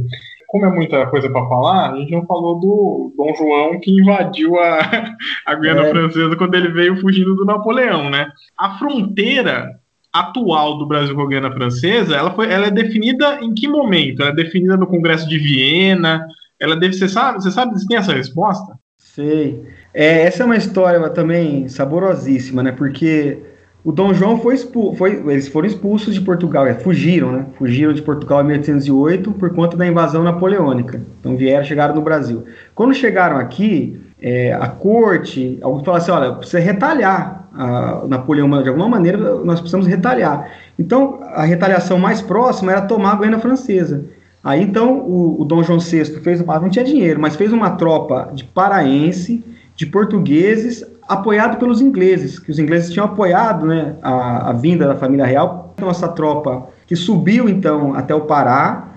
Como 0.46 0.66
é 0.66 0.70
muita 0.70 1.04
coisa 1.08 1.28
para 1.28 1.48
falar, 1.48 1.90
a 1.90 1.96
gente 1.96 2.12
não 2.12 2.24
falou 2.26 2.60
do 2.60 3.12
Dom 3.16 3.34
João 3.34 3.80
que 3.80 3.90
invadiu 3.90 4.56
a, 4.60 4.78
a 5.46 5.54
Guiana 5.56 5.82
é. 5.82 5.90
Francesa 5.90 6.36
quando 6.36 6.54
ele 6.54 6.68
veio 6.68 7.00
fugindo 7.00 7.34
do 7.34 7.44
Napoleão, 7.44 8.08
né? 8.08 8.30
A 8.56 8.78
fronteira 8.78 9.80
atual 10.12 10.78
do 10.78 10.86
Brasil 10.86 11.12
com 11.12 11.22
a 11.22 11.26
Guiana 11.26 11.50
Francesa, 11.50 12.14
ela, 12.14 12.30
foi, 12.30 12.48
ela 12.52 12.68
é 12.68 12.70
definida 12.70 13.40
em 13.42 13.52
que 13.52 13.66
momento? 13.66 14.22
Ela 14.22 14.30
é 14.30 14.34
definida 14.34 14.76
no 14.76 14.86
Congresso 14.86 15.28
de 15.28 15.38
Viena? 15.38 16.24
Ela 16.64 16.76
deve, 16.76 16.94
você 16.94 17.08
sabe, 17.08 17.42
você 17.42 17.50
sabe, 17.50 17.72
você 17.72 17.86
tem 17.86 17.96
essa 17.96 18.12
resposta? 18.12 18.74
Sei. 18.98 19.62
É, 19.92 20.22
essa 20.22 20.42
é 20.42 20.46
uma 20.46 20.56
história 20.56 21.08
também 21.10 21.68
saborosíssima, 21.68 22.62
né? 22.62 22.72
Porque 22.72 23.38
o 23.84 23.92
Dom 23.92 24.14
João 24.14 24.40
foi, 24.40 24.56
foi 24.96 25.22
eles 25.30 25.46
foram 25.46 25.68
expulsos 25.68 26.14
de 26.14 26.20
Portugal, 26.22 26.66
é, 26.66 26.74
fugiram, 26.74 27.30
né? 27.30 27.46
Fugiram 27.58 27.92
de 27.92 28.00
Portugal 28.00 28.40
em 28.40 28.46
1808 28.46 29.30
por 29.32 29.54
conta 29.54 29.76
da 29.76 29.86
invasão 29.86 30.24
napoleônica. 30.24 31.02
Então 31.20 31.36
vieram, 31.36 31.64
chegaram 31.64 31.94
no 31.94 32.00
Brasil. 32.00 32.44
Quando 32.74 32.94
chegaram 32.94 33.36
aqui, 33.36 34.00
é, 34.20 34.54
a 34.54 34.68
corte, 34.68 35.58
alguns 35.60 35.84
falaram 35.84 36.02
assim, 36.02 36.10
olha, 36.12 36.32
precisa 36.32 36.58
retalhar 36.58 37.44
a 37.52 38.04
Napoleão 38.08 38.50
de 38.62 38.68
alguma 38.68 38.88
maneira, 38.88 39.18
nós 39.44 39.60
precisamos 39.60 39.86
retalhar. 39.86 40.50
Então 40.78 41.20
a 41.22 41.44
retaliação 41.44 41.98
mais 41.98 42.20
próxima 42.20 42.72
era 42.72 42.82
tomar 42.82 43.12
a 43.12 43.16
Guiana 43.16 43.38
Francesa. 43.38 44.06
Aí 44.44 44.62
então 44.62 44.98
o, 44.98 45.40
o 45.40 45.44
Dom 45.44 45.62
João 45.62 45.80
VI 45.80 46.04
fez, 46.20 46.44
não 46.44 46.68
tinha 46.68 46.84
dinheiro, 46.84 47.18
mas 47.18 47.34
fez 47.34 47.50
uma 47.50 47.70
tropa 47.70 48.30
de 48.34 48.44
paraense, 48.44 49.42
de 49.74 49.86
portugueses 49.86 50.84
apoiado 51.08 51.58
pelos 51.58 51.80
ingleses, 51.80 52.38
que 52.38 52.50
os 52.50 52.58
ingleses 52.58 52.92
tinham 52.92 53.06
apoiado 53.06 53.66
né, 53.66 53.96
a, 54.02 54.50
a 54.50 54.52
vinda 54.52 54.86
da 54.86 54.94
família 54.94 55.24
real. 55.24 55.74
Nossa 55.80 56.08
tropa 56.08 56.68
que 56.86 56.94
subiu 56.94 57.48
então 57.48 57.94
até 57.94 58.14
o 58.14 58.22
Pará, 58.22 58.88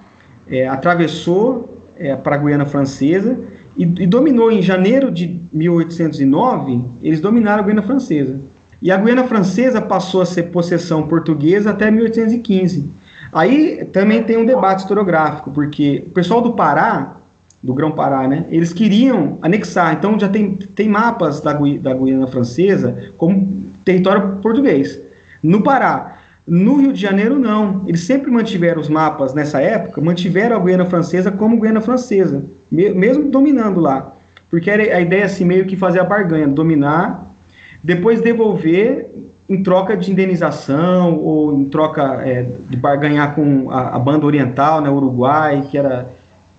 é, 0.49 0.67
atravessou 0.67 1.81
é, 1.97 2.15
para 2.15 2.35
a 2.35 2.37
Guiana 2.37 2.65
Francesa 2.65 3.39
e, 3.75 3.83
e, 3.83 4.07
dominou 4.07 4.51
em 4.51 4.61
janeiro 4.61 5.11
de 5.11 5.39
1809. 5.51 6.85
Eles 7.01 7.19
dominaram 7.19 7.63
a 7.63 7.65
Guiana 7.65 7.81
Francesa. 7.81 8.39
E 8.81 8.91
a 8.91 8.97
Guiana 8.97 9.23
Francesa 9.23 9.81
passou 9.81 10.21
a 10.21 10.25
ser 10.25 10.43
possessão 10.43 11.03
portuguesa 11.07 11.71
até 11.71 11.89
1815. 11.89 12.89
Aí 13.31 13.85
também 13.91 14.23
tem 14.23 14.37
um 14.37 14.45
debate 14.45 14.79
historiográfico, 14.79 15.51
porque 15.51 16.03
o 16.07 16.11
pessoal 16.11 16.41
do 16.41 16.53
Pará 16.53 17.17
do 17.61 17.73
Grão-Pará, 17.73 18.27
né? 18.27 18.45
Eles 18.49 18.71
queriam 18.71 19.39
anexar, 19.41 19.93
então 19.93 20.19
já 20.19 20.29
tem, 20.29 20.55
tem 20.55 20.87
mapas 20.87 21.41
da, 21.41 21.53
Gui, 21.53 21.77
da 21.79 21.93
Guiana 21.93 22.27
Francesa 22.27 23.11
como 23.17 23.65
território 23.83 24.37
português. 24.41 24.99
No 25.41 25.61
Pará, 25.61 26.17
no 26.47 26.77
Rio 26.77 26.93
de 26.93 27.01
Janeiro 27.01 27.37
não, 27.37 27.83
eles 27.87 28.01
sempre 28.01 28.31
mantiveram 28.31 28.79
os 28.79 28.87
mapas 28.87 29.33
nessa 29.33 29.59
época, 29.59 29.99
mantiveram 29.99 30.55
a 30.55 30.59
Guiana 30.59 30.85
Francesa 30.85 31.31
como 31.31 31.59
Guiana 31.59 31.81
Francesa, 31.81 32.45
me, 32.71 32.89
mesmo 32.91 33.29
dominando 33.29 33.79
lá, 33.79 34.13
porque 34.49 34.69
era 34.69 34.83
a 34.83 35.01
ideia 35.01 35.25
assim 35.25 35.43
meio 35.43 35.65
que 35.65 35.75
fazer 35.75 35.99
a 35.99 36.03
barganha, 36.03 36.47
dominar, 36.47 37.33
depois 37.83 38.21
devolver 38.21 39.11
em 39.49 39.63
troca 39.63 39.95
de 39.95 40.11
indenização 40.11 41.17
ou 41.17 41.53
em 41.53 41.65
troca 41.65 42.21
é, 42.25 42.43
de 42.43 42.75
barganhar 42.77 43.33
com 43.33 43.71
a, 43.71 43.95
a 43.95 43.99
banda 43.99 44.25
oriental, 44.25 44.81
né, 44.81 44.89
Uruguai, 44.89 45.67
que 45.69 45.77
era 45.77 46.09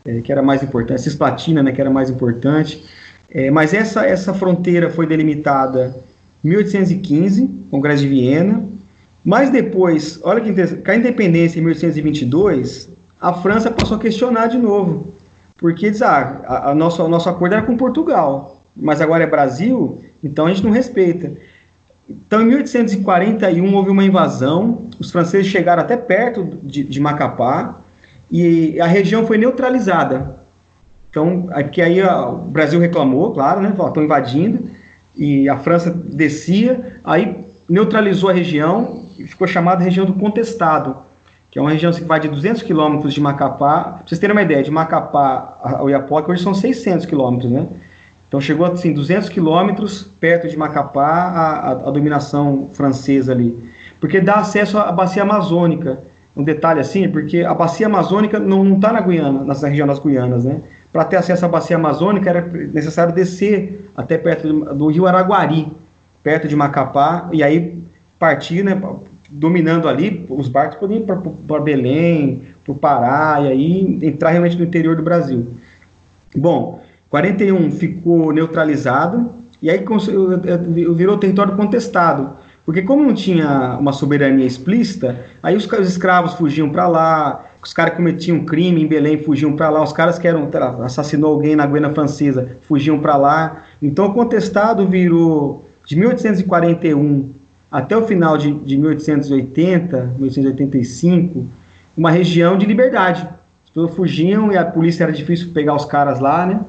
é, 0.09 0.23
que 0.23 0.33
era 0.33 0.43
mais 0.43 0.63
importante, 0.63 1.03
Cisplatina, 1.03 1.63
né, 1.63 1.71
que 1.71 1.81
era 1.81 1.91
mais 1.91 2.09
importante. 2.09 2.83
É, 3.31 3.51
mas 3.51 3.75
essa, 3.75 4.07
essa 4.07 4.33
fronteira 4.33 4.91
foi 4.91 5.07
delimitada 5.07 5.95
em 6.43 6.49
1815, 6.49 7.47
Congresso 7.71 8.03
de 8.03 8.09
Viena. 8.09 8.65
Mas 9.23 9.51
depois, 9.51 10.19
olha 10.23 10.41
que 10.41 10.49
interessante, 10.49 10.83
com 10.83 10.91
a 10.91 10.97
independência 10.97 11.59
em 11.59 11.63
1822, 11.63 12.89
a 13.21 13.35
França 13.35 13.71
passou 13.71 13.99
a 13.99 14.01
questionar 14.01 14.47
de 14.47 14.57
novo. 14.57 15.13
Porque 15.59 15.91
diz, 15.91 16.01
ah, 16.01 16.41
a, 16.47 16.71
a 16.71 16.75
nosso, 16.75 17.03
o 17.03 17.09
nosso 17.09 17.29
acordo 17.29 17.55
era 17.55 17.63
com 17.63 17.77
Portugal, 17.77 18.63
mas 18.75 19.03
agora 19.03 19.25
é 19.25 19.27
Brasil, 19.27 20.01
então 20.25 20.47
a 20.47 20.49
gente 20.49 20.65
não 20.65 20.71
respeita. 20.71 21.33
Então, 22.09 22.41
em 22.41 22.47
1841, 22.47 23.75
houve 23.75 23.91
uma 23.91 24.05
invasão, 24.05 24.87
os 24.99 25.11
franceses 25.11 25.47
chegaram 25.47 25.83
até 25.83 25.97
perto 25.97 26.59
de, 26.63 26.83
de 26.83 27.01
Macapá, 27.01 27.81
e 28.31 28.81
a 28.81 28.87
região 28.87 29.27
foi 29.27 29.37
neutralizada. 29.37 30.39
Então, 31.11 31.49
aqui 31.51 31.83
aí 31.83 32.03
ó, 32.03 32.33
o 32.33 32.39
Brasil 32.39 32.81
reclamou, 32.81 33.33
claro, 33.33 33.61
né? 33.61 33.71
Estão 33.71 34.03
invadindo, 34.03 34.71
e 35.17 35.49
a 35.49 35.59
França 35.59 35.91
descia, 35.91 37.01
aí 37.05 37.45
neutralizou 37.69 38.31
a 38.31 38.33
região 38.33 39.07
e 39.19 39.27
ficou 39.27 39.47
chamada 39.47 39.83
região 39.83 40.07
do 40.07 40.15
contestado, 40.15 40.97
que 41.51 41.59
é 41.59 41.63
uma 41.63 41.71
região 41.71 41.93
que 41.93 42.05
vai 42.05 42.21
de 42.21 42.29
200 42.29 42.63
quilômetros 42.63 43.13
de 43.13 43.21
Macapá, 43.21 43.83
para 43.83 44.03
vocês 44.07 44.19
terem 44.19 44.35
uma 44.35 44.43
ideia, 44.43 44.63
de 44.63 44.71
Macapá 44.71 45.59
ao 45.63 45.91
Iapoque 45.91 46.31
hoje 46.31 46.43
são 46.43 46.55
600 46.55 47.05
quilômetros, 47.05 47.51
né? 47.51 47.67
Então 48.29 48.41
chegou 48.41 48.67
assim 48.67 48.93
200 48.93 49.31
quilômetros 49.31 50.03
perto 50.21 50.47
de 50.47 50.57
Macapá 50.57 51.07
a, 51.07 51.51
a, 51.51 51.71
a, 51.71 51.91
dominação 51.91 52.69
francesa 52.73 53.33
ali, 53.33 53.59
porque 54.01 54.21
dá 54.21 54.35
acesso 54.35 54.79
à 54.79 54.93
bacia 54.93 55.23
amazônica. 55.23 55.99
Um 56.37 56.45
detalhe 56.45 56.79
assim, 56.79 57.09
porque 57.09 57.41
a 57.41 57.53
bacia 57.53 57.87
amazônica 57.87 58.39
não 58.39 58.77
está 58.77 58.93
na 58.93 59.01
Guiana, 59.01 59.43
na 59.43 59.55
região 59.55 59.89
das 59.89 59.99
Guianas, 59.99 60.45
né? 60.45 60.61
Para 60.93 61.05
ter 61.05 61.17
acesso 61.17 61.45
à 61.45 61.49
bacia 61.49 61.75
amazônica 61.75 62.31
era 62.31 62.43
necessário 62.43 63.13
descer 63.13 63.91
até 63.97 64.17
perto 64.17 64.47
do, 64.47 64.75
do 64.75 64.87
rio 64.87 65.07
Araguari, 65.07 65.73
perto 66.23 66.47
de 66.47 66.55
Macapá, 66.55 67.29
e 67.33 67.43
aí 67.43 67.83
partir, 68.19 68.63
né? 68.63 68.81
Dominando 69.31 69.89
ali, 69.89 70.25
os 70.29 70.49
barcos 70.49 70.79
podiam 70.79 71.01
ir 71.01 71.07
para 71.07 71.61
Belém, 71.61 72.45
para 72.65 72.73
o 72.73 72.75
Pará, 72.75 73.41
e 73.41 73.49
aí 73.49 73.99
entrar 74.03 74.31
realmente 74.31 74.57
no 74.57 74.65
interior 74.65 74.95
do 74.95 75.03
Brasil. 75.03 75.55
Bom, 76.37 76.81
41 77.11 77.71
ficou 77.73 78.33
neutralizado 78.33 79.33
e 79.63 79.71
aí 79.71 79.85
virou 80.95 81.17
território 81.17 81.57
contestado. 81.57 82.31
Porque 82.65 82.83
como 82.83 83.03
não 83.03 83.15
tinha 83.15 83.79
uma 83.81 83.93
soberania 83.93 84.45
explícita, 84.45 85.25
aí 85.43 85.57
os, 85.57 85.67
os 85.67 85.89
escravos 85.89 86.35
fugiam 86.35 86.69
para 86.69 86.87
lá, 86.87 87.47
os 87.63 87.73
caras 87.73 87.95
cometiam 87.95 88.45
crime 88.45 88.83
em 88.83 88.87
Belém 88.87 89.19
fugiam 89.23 89.57
para 89.57 89.71
lá, 89.71 89.83
os 89.83 89.93
caras 89.93 90.19
que 90.19 90.29
eram 90.29 90.51
assassinou 90.85 91.33
alguém 91.33 91.57
na 91.57 91.67
Guiana 91.67 91.91
Francesa 91.91 92.59
fugiam 92.63 92.99
para 92.99 93.17
lá. 93.17 93.65
Então 93.81 94.07
o 94.07 94.13
contestado 94.13 94.87
virou 94.87 95.67
de 95.87 95.97
1841 95.97 97.31
até 97.71 97.97
o 97.97 98.07
final 98.07 98.37
de, 98.37 98.53
de 98.53 98.77
1880, 98.77 100.15
1885, 100.19 101.47
uma 101.97 102.11
região 102.11 102.59
de 102.59 102.67
liberdade. 102.67 103.27
As 103.65 103.71
pessoas 103.71 103.95
fugiam 103.95 104.53
e 104.53 104.57
a 104.57 104.65
polícia 104.65 105.05
era 105.05 105.13
difícil 105.13 105.53
pegar 105.53 105.75
os 105.75 105.85
caras 105.85 106.21
lá, 106.21 106.47
né? 106.47 106.61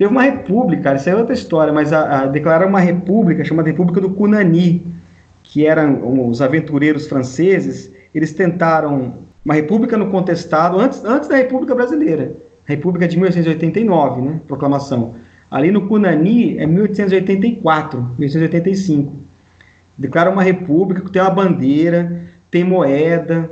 Teve 0.00 0.12
uma 0.12 0.22
república, 0.22 0.94
isso 0.94 1.10
é 1.10 1.14
outra 1.14 1.34
história, 1.34 1.74
mas 1.74 1.92
a, 1.92 2.22
a 2.22 2.26
declararam 2.26 2.70
uma 2.70 2.80
república 2.80 3.44
chamada 3.44 3.68
República 3.68 4.00
do 4.00 4.08
Cunani, 4.08 4.86
que 5.42 5.66
eram 5.66 6.26
os 6.26 6.40
aventureiros 6.40 7.06
franceses, 7.06 7.92
eles 8.14 8.32
tentaram 8.32 9.16
uma 9.44 9.52
república 9.52 9.98
no 9.98 10.10
contestado, 10.10 10.80
antes, 10.80 11.04
antes 11.04 11.28
da 11.28 11.36
República 11.36 11.74
Brasileira, 11.74 12.32
República 12.64 13.06
de 13.06 13.18
1889, 13.18 14.22
né, 14.22 14.40
proclamação. 14.46 15.16
Ali 15.50 15.70
no 15.70 15.86
Cunani 15.86 16.56
é 16.56 16.64
1884, 16.64 18.00
1885. 18.18 19.12
Declara 19.98 20.30
uma 20.30 20.42
república 20.42 21.02
que 21.02 21.12
tem 21.12 21.20
uma 21.20 21.30
bandeira, 21.30 22.22
tem 22.50 22.64
moeda, 22.64 23.50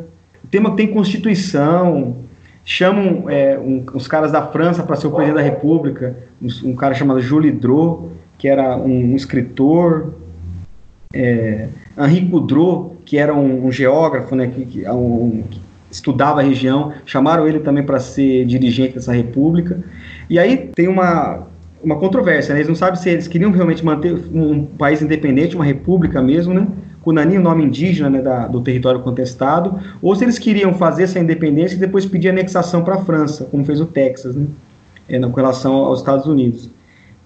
tem, 0.51 0.63
uma, 0.63 0.75
tem 0.75 0.87
constituição, 0.87 2.17
chamam 2.69 3.31
é, 3.31 3.59
um, 3.59 3.83
os 3.95 4.07
caras 4.07 4.31
da 4.31 4.47
França 4.47 4.83
para 4.83 4.95
ser 4.95 5.07
o 5.07 5.11
presidente 5.11 5.37
da 5.37 5.43
República, 5.43 6.15
um, 6.41 6.69
um, 6.69 6.77
cara 6.77 6.95
chamado 6.95 7.19
Jules 7.19 7.59
Drot, 7.59 8.11
que 8.37 8.47
era 8.47 8.77
um, 8.77 9.13
um 9.13 9.17
escritor, 9.17 10.13
é, 11.15 11.69
Henri 11.99 12.29
Coudreau, 12.29 12.95
que 13.07 13.17
era 13.17 13.35
um, 13.35 13.73
geógrafo, 13.73 14.37
né, 14.37 14.49
que, 14.49 14.67
que, 14.67 14.85
que, 15.51 15.61
estudava 15.91 16.41
a 16.41 16.45
região, 16.45 16.93
chamaram 17.07 17.49
ele 17.49 17.61
também 17.61 17.83
para 17.83 17.99
ser 17.99 18.45
dirigente 18.45 18.97
dessa 18.97 19.15
república. 19.15 19.83
E 20.29 20.39
aí 20.39 20.71
tem 20.75 20.89
uma, 20.89 21.47
uma 21.83 21.97
controvérsia, 21.97 22.53
né? 22.53 22.61
eles 22.61 22.69
não 22.69 22.75
sabem 22.75 23.01
se 23.01 23.09
eles 23.09 23.27
queriam 23.27 23.51
realmente 23.51 23.83
manter 23.83 24.13
um 24.13 24.67
país 24.67 25.01
independente, 25.01 25.57
uma 25.57 25.65
república 25.65 26.21
mesmo, 26.21 26.53
né? 26.53 26.67
Cunani, 27.09 27.39
o 27.39 27.41
nome 27.41 27.65
indígena 27.65 28.11
né, 28.11 28.21
da, 28.21 28.47
do 28.47 28.61
território 28.61 29.01
contestado, 29.01 29.79
ou 30.03 30.15
se 30.15 30.25
eles 30.25 30.39
queriam 30.39 30.75
fazer 30.75 31.05
essa 31.05 31.19
independência 31.19 31.75
e 31.75 31.79
depois 31.79 32.05
pedir 32.05 32.29
anexação 32.29 32.85
para 32.85 32.97
a 32.97 32.99
França, 32.99 33.47
como 33.51 33.65
fez 33.65 33.81
o 33.81 33.87
Texas, 33.87 34.37
né, 34.37 34.47
é, 35.09 35.19
com 35.19 35.29
relação 35.29 35.73
aos 35.77 36.01
Estados 36.01 36.27
Unidos. 36.27 36.71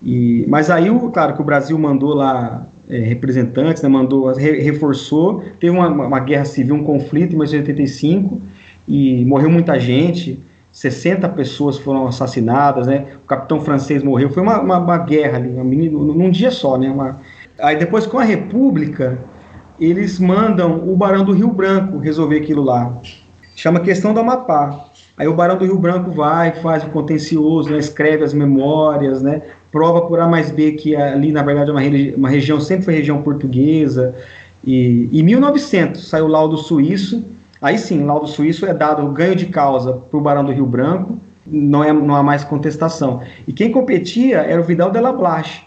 E, 0.01 0.45
mas 0.49 0.71
aí, 0.71 0.89
o, 0.89 1.11
claro, 1.11 1.35
que 1.35 1.43
o 1.43 1.45
Brasil 1.45 1.77
mandou 1.77 2.15
lá 2.15 2.65
é, 2.89 2.99
representantes, 2.99 3.83
né, 3.83 3.89
mandou, 3.89 4.33
re, 4.33 4.61
reforçou, 4.61 5.43
teve 5.59 5.77
uma, 5.77 5.89
uma, 5.89 6.21
guerra 6.21 6.45
civil, 6.45 6.77
um 6.77 6.85
conflito 6.85 7.33
em 7.33 7.39
1985, 7.39 8.41
e 8.87 9.25
morreu 9.25 9.51
muita 9.51 9.81
gente, 9.81 10.39
60 10.71 11.29
pessoas 11.31 11.77
foram 11.77 12.07
assassinadas, 12.07 12.87
né, 12.87 13.07
o 13.25 13.27
capitão 13.27 13.61
francês 13.61 14.01
morreu, 14.01 14.31
foi 14.31 14.45
uma, 14.45 14.61
uma, 14.61 14.79
uma 14.79 14.99
guerra 14.99 15.39
ali, 15.39 15.49
num 15.51 16.31
dia 16.31 16.53
só, 16.53 16.79
né, 16.79 16.89
uma, 16.89 17.21
aí 17.59 17.77
depois 17.77 18.07
com 18.07 18.21
a 18.21 18.25
República, 18.25 19.19
eles 19.83 20.19
mandam 20.19 20.89
o 20.89 20.95
Barão 20.95 21.25
do 21.25 21.33
Rio 21.33 21.49
Branco 21.49 21.99
resolver 21.99 22.37
aquilo 22.37 22.63
lá. 22.63 23.01
Chama 23.57 23.81
questão 23.81 24.15
do 24.15 24.21
Amapá. 24.21 24.87
Aí 25.17 25.27
o 25.27 25.35
Barão 25.35 25.59
do 25.59 25.65
Rio 25.65 25.79
Branco 25.79 26.11
vai, 26.11 26.53
faz 26.53 26.85
o 26.85 26.89
contencioso, 26.89 27.71
né, 27.71 27.79
escreve 27.79 28.25
as 28.25 28.33
memórias, 28.33 29.21
né, 29.21 29.43
prova 29.71 30.03
por 30.03 30.21
A 30.21 30.29
mais 30.29 30.51
B 30.51 30.73
que 30.73 30.95
ali, 30.95 31.33
na 31.33 31.43
verdade, 31.43 31.71
é 31.71 31.73
uma, 31.73 32.17
uma 32.17 32.29
região, 32.29 32.61
sempre 32.61 32.85
foi 32.85 32.95
região 32.95 33.23
portuguesa. 33.23 34.15
E 34.65 35.09
em 35.13 35.23
1900 35.23 36.09
saiu 36.09 36.27
o 36.27 36.29
laudo 36.29 36.57
suíço. 36.57 37.25
Aí 37.61 37.77
sim, 37.77 38.05
laudo 38.05 38.29
suíço 38.29 38.65
é 38.65 38.73
dado 38.73 39.07
ganho 39.09 39.35
de 39.35 39.47
causa 39.47 39.95
para 39.95 40.19
o 40.19 40.21
Barão 40.21 40.45
do 40.45 40.53
Rio 40.53 40.67
Branco, 40.67 41.19
não, 41.47 41.83
é, 41.83 41.93
não 41.93 42.15
há 42.15 42.23
mais 42.23 42.45
contestação. 42.45 43.21
E 43.47 43.53
quem 43.53 43.73
competia 43.73 44.39
era 44.39 44.61
o 44.61 44.65
Vidal 44.65 44.91
de 44.91 45.01
la 45.01 45.13
Blache, 45.13 45.63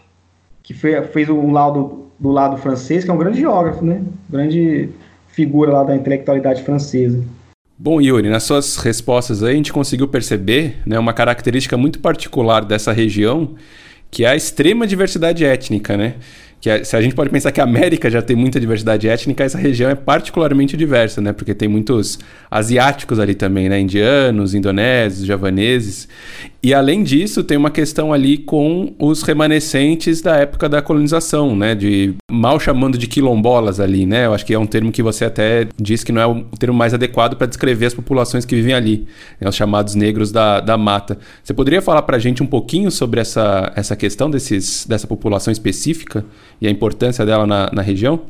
que 0.64 0.74
foi, 0.74 1.02
fez 1.04 1.30
um 1.30 1.52
laudo 1.52 2.05
do 2.20 2.30
lado 2.30 2.58
francês, 2.58 3.04
que 3.04 3.12
é 3.12 3.14
um 3.14 3.18
grande 3.18 3.40
geógrafo, 3.40 3.84
né? 3.84 4.02
Grande 4.30 4.90
figura 5.28 5.72
lá 5.72 5.84
da 5.84 5.96
intelectualidade 5.96 6.64
francesa. 6.64 7.22
Bom, 7.78 8.00
Yuri, 8.00 8.30
nas 8.30 8.44
suas 8.44 8.78
respostas 8.78 9.44
aí 9.44 9.54
a 9.54 9.58
gente 9.58 9.74
conseguiu 9.74 10.08
perceber 10.08 10.78
né, 10.86 10.98
uma 10.98 11.12
característica 11.12 11.76
muito 11.76 12.00
particular 12.00 12.64
dessa 12.64 12.94
região, 12.94 13.56
que 14.10 14.24
é 14.24 14.30
a 14.30 14.36
extrema 14.36 14.88
diversidade 14.88 15.44
étnica, 15.44 15.98
né? 15.98 16.16
que 16.66 16.70
é, 16.72 16.84
se 16.84 16.96
a 16.96 17.02
gente 17.02 17.14
pode 17.14 17.30
pensar 17.30 17.52
que 17.52 17.62
a 17.62 17.64
América 17.64 18.10
já 18.10 18.24
tem 18.24 18.36
muita 18.36 18.60
diversidade 18.60 19.08
étnica, 19.08 19.44
essa 19.44 19.56
região 19.56 19.88
é 19.88 19.94
particularmente 19.94 20.76
diversa, 20.76 21.22
né? 21.22 21.32
Porque 21.32 21.54
tem 21.54 21.68
muitos 21.68 22.18
asiáticos 22.50 23.20
ali 23.20 23.36
também, 23.36 23.70
né? 23.70 23.80
Indianos, 23.80 24.56
indonésios, 24.56 25.28
javaneses. 25.28 26.08
E 26.66 26.74
além 26.74 27.04
disso, 27.04 27.44
tem 27.44 27.56
uma 27.56 27.70
questão 27.70 28.12
ali 28.12 28.40
com 28.40 28.96
os 28.98 29.22
remanescentes 29.22 30.20
da 30.20 30.38
época 30.38 30.68
da 30.68 30.82
colonização, 30.82 31.56
né? 31.56 31.76
De 31.76 32.16
mal 32.32 32.60
chamando 32.60 32.98
de 32.98 33.06
quilombolas 33.06 33.80
ali, 33.80 34.04
né? 34.04 34.26
Eu 34.26 34.34
acho 34.34 34.44
que 34.44 34.52
é 34.52 34.58
um 34.58 34.66
termo 34.66 34.92
que 34.92 35.04
você 35.04 35.26
até 35.26 35.68
diz 35.80 36.04
que 36.04 36.12
não 36.12 36.20
é 36.20 36.26
o 36.26 36.42
termo 36.58 36.76
mais 36.76 36.92
adequado 36.92 37.36
para 37.36 37.46
descrever 37.46 37.86
as 37.86 37.94
populações 37.94 38.46
que 38.46 38.56
vivem 38.56 38.74
ali, 38.74 39.08
né? 39.40 39.48
os 39.48 39.56
chamados 39.56 39.94
negros 39.94 40.32
da, 40.32 40.60
da 40.60 40.76
mata. 40.76 41.20
Você 41.44 41.54
poderia 41.54 41.84
falar 41.84 42.02
para 42.02 42.16
a 42.16 42.20
gente 42.20 42.42
um 42.42 42.48
pouquinho 42.48 42.90
sobre 42.90 43.20
essa, 43.20 43.72
essa 43.76 43.96
questão 43.96 44.28
desses, 44.28 44.88
dessa 44.88 45.06
população 45.06 45.52
específica? 45.52 46.26
e 46.60 46.68
a 46.68 46.72
importância 46.72 47.24
dela 47.24 47.46
na, 47.46 47.70
na 47.72 47.84
região? 47.84 48.22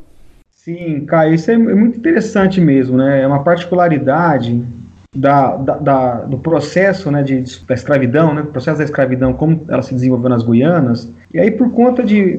Sim, 0.51 1.05
Caio, 1.05 1.35
isso 1.35 1.49
é, 1.49 1.53
é 1.53 1.57
muito 1.57 1.97
interessante 1.97 2.59
mesmo, 2.59 2.97
né? 2.97 3.21
É 3.21 3.27
uma 3.27 3.43
particularidade 3.43 4.61
da, 5.15 5.55
da, 5.55 5.75
da, 5.77 6.13
do 6.21 6.37
processo 6.37 7.09
né, 7.09 7.23
de, 7.23 7.43
da 7.65 7.73
escravidão, 7.73 8.33
né, 8.33 8.43
processo 8.43 8.79
da 8.79 8.83
escravidão, 8.83 9.33
como 9.33 9.61
ela 9.69 9.81
se 9.81 9.93
desenvolveu 9.93 10.29
nas 10.29 10.43
Guianas, 10.43 11.09
e 11.33 11.39
aí 11.39 11.49
por 11.49 11.71
conta 11.71 12.03
de 12.03 12.37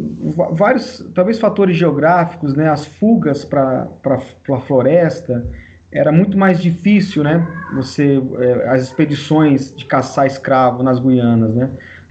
vários, 0.53 1.05
talvez 1.15 1.39
fatores 1.39 1.77
geográficos, 1.77 2.55
né, 2.55 2.69
as 2.69 2.85
fugas 2.85 3.45
para 3.45 3.89
a 4.07 4.61
floresta, 4.61 5.47
era 5.91 6.13
muito 6.13 6.37
mais 6.37 6.61
difícil, 6.61 7.25
né, 7.25 7.47
você, 7.75 8.23
é, 8.39 8.69
as 8.69 8.83
expedições 8.83 9.75
de 9.75 9.87
caçar 9.87 10.27
escravo 10.27 10.83
nas 10.83 10.99
Guianas, 10.99 11.55
né, 11.55 11.71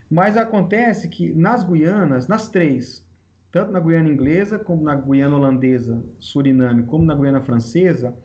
mas 0.10 0.36
acontece 0.36 1.08
que 1.08 1.32
nas 1.32 1.64
Guianas, 1.64 2.28
nas 2.28 2.50
três, 2.50 3.06
tanto 3.52 3.72
na 3.72 3.80
Guiana 3.80 4.10
Inglesa, 4.10 4.58
como 4.58 4.84
na 4.84 4.96
Guiana 4.96 5.36
Holandesa, 5.36 6.04
Suriname, 6.20 6.84
como 6.84 7.06
na 7.06 7.16
Guiana 7.16 7.42
Francesa, 7.42 8.16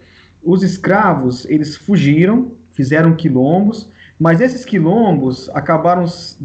os 0.42 0.62
escravos, 0.62 1.44
eles 1.46 1.76
fugiram, 1.76 2.52
fizeram 2.72 3.14
quilombos, 3.14 3.90
mas 4.18 4.40
esses 4.40 4.64
quilombos 4.64 5.50
acabaram 5.54 6.04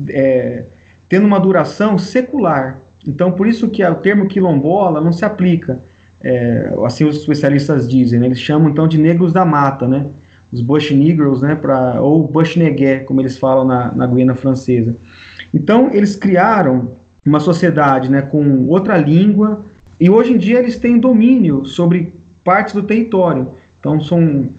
é, 0.09 0.65
tendo 1.07 1.25
uma 1.25 1.39
duração 1.39 1.97
secular. 1.97 2.79
Então, 3.07 3.31
por 3.31 3.47
isso 3.47 3.69
que 3.69 3.83
o 3.83 3.95
termo 3.95 4.27
quilombola 4.27 4.99
não 4.99 5.11
se 5.11 5.23
aplica, 5.23 5.79
é, 6.21 6.73
assim 6.85 7.05
os 7.05 7.17
especialistas 7.17 7.87
dizem, 7.87 8.19
né? 8.19 8.25
eles 8.25 8.39
chamam 8.39 8.69
então 8.69 8.87
de 8.87 8.97
negros 8.97 9.31
da 9.31 9.45
mata, 9.45 9.87
né? 9.87 10.07
os 10.51 10.61
Bush 10.61 10.91
Negroes, 10.91 11.41
né? 11.41 11.55
Pra, 11.55 12.01
ou 12.01 12.25
Bush 12.25 12.55
Negué, 12.55 12.99
como 12.99 13.21
eles 13.21 13.37
falam 13.37 13.65
na, 13.65 13.91
na 13.91 14.07
Guiana 14.07 14.35
Francesa. 14.35 14.95
Então, 15.53 15.89
eles 15.91 16.15
criaram 16.15 16.91
uma 17.25 17.39
sociedade 17.39 18.09
né, 18.09 18.21
com 18.21 18.67
outra 18.67 18.97
língua, 18.97 19.65
e 19.99 20.09
hoje 20.09 20.33
em 20.33 20.37
dia 20.37 20.59
eles 20.59 20.77
têm 20.77 20.99
domínio 20.99 21.65
sobre 21.65 22.13
partes 22.43 22.73
do 22.73 22.83
território. 22.83 23.51
Então 23.85 24.01
são 24.01 24.49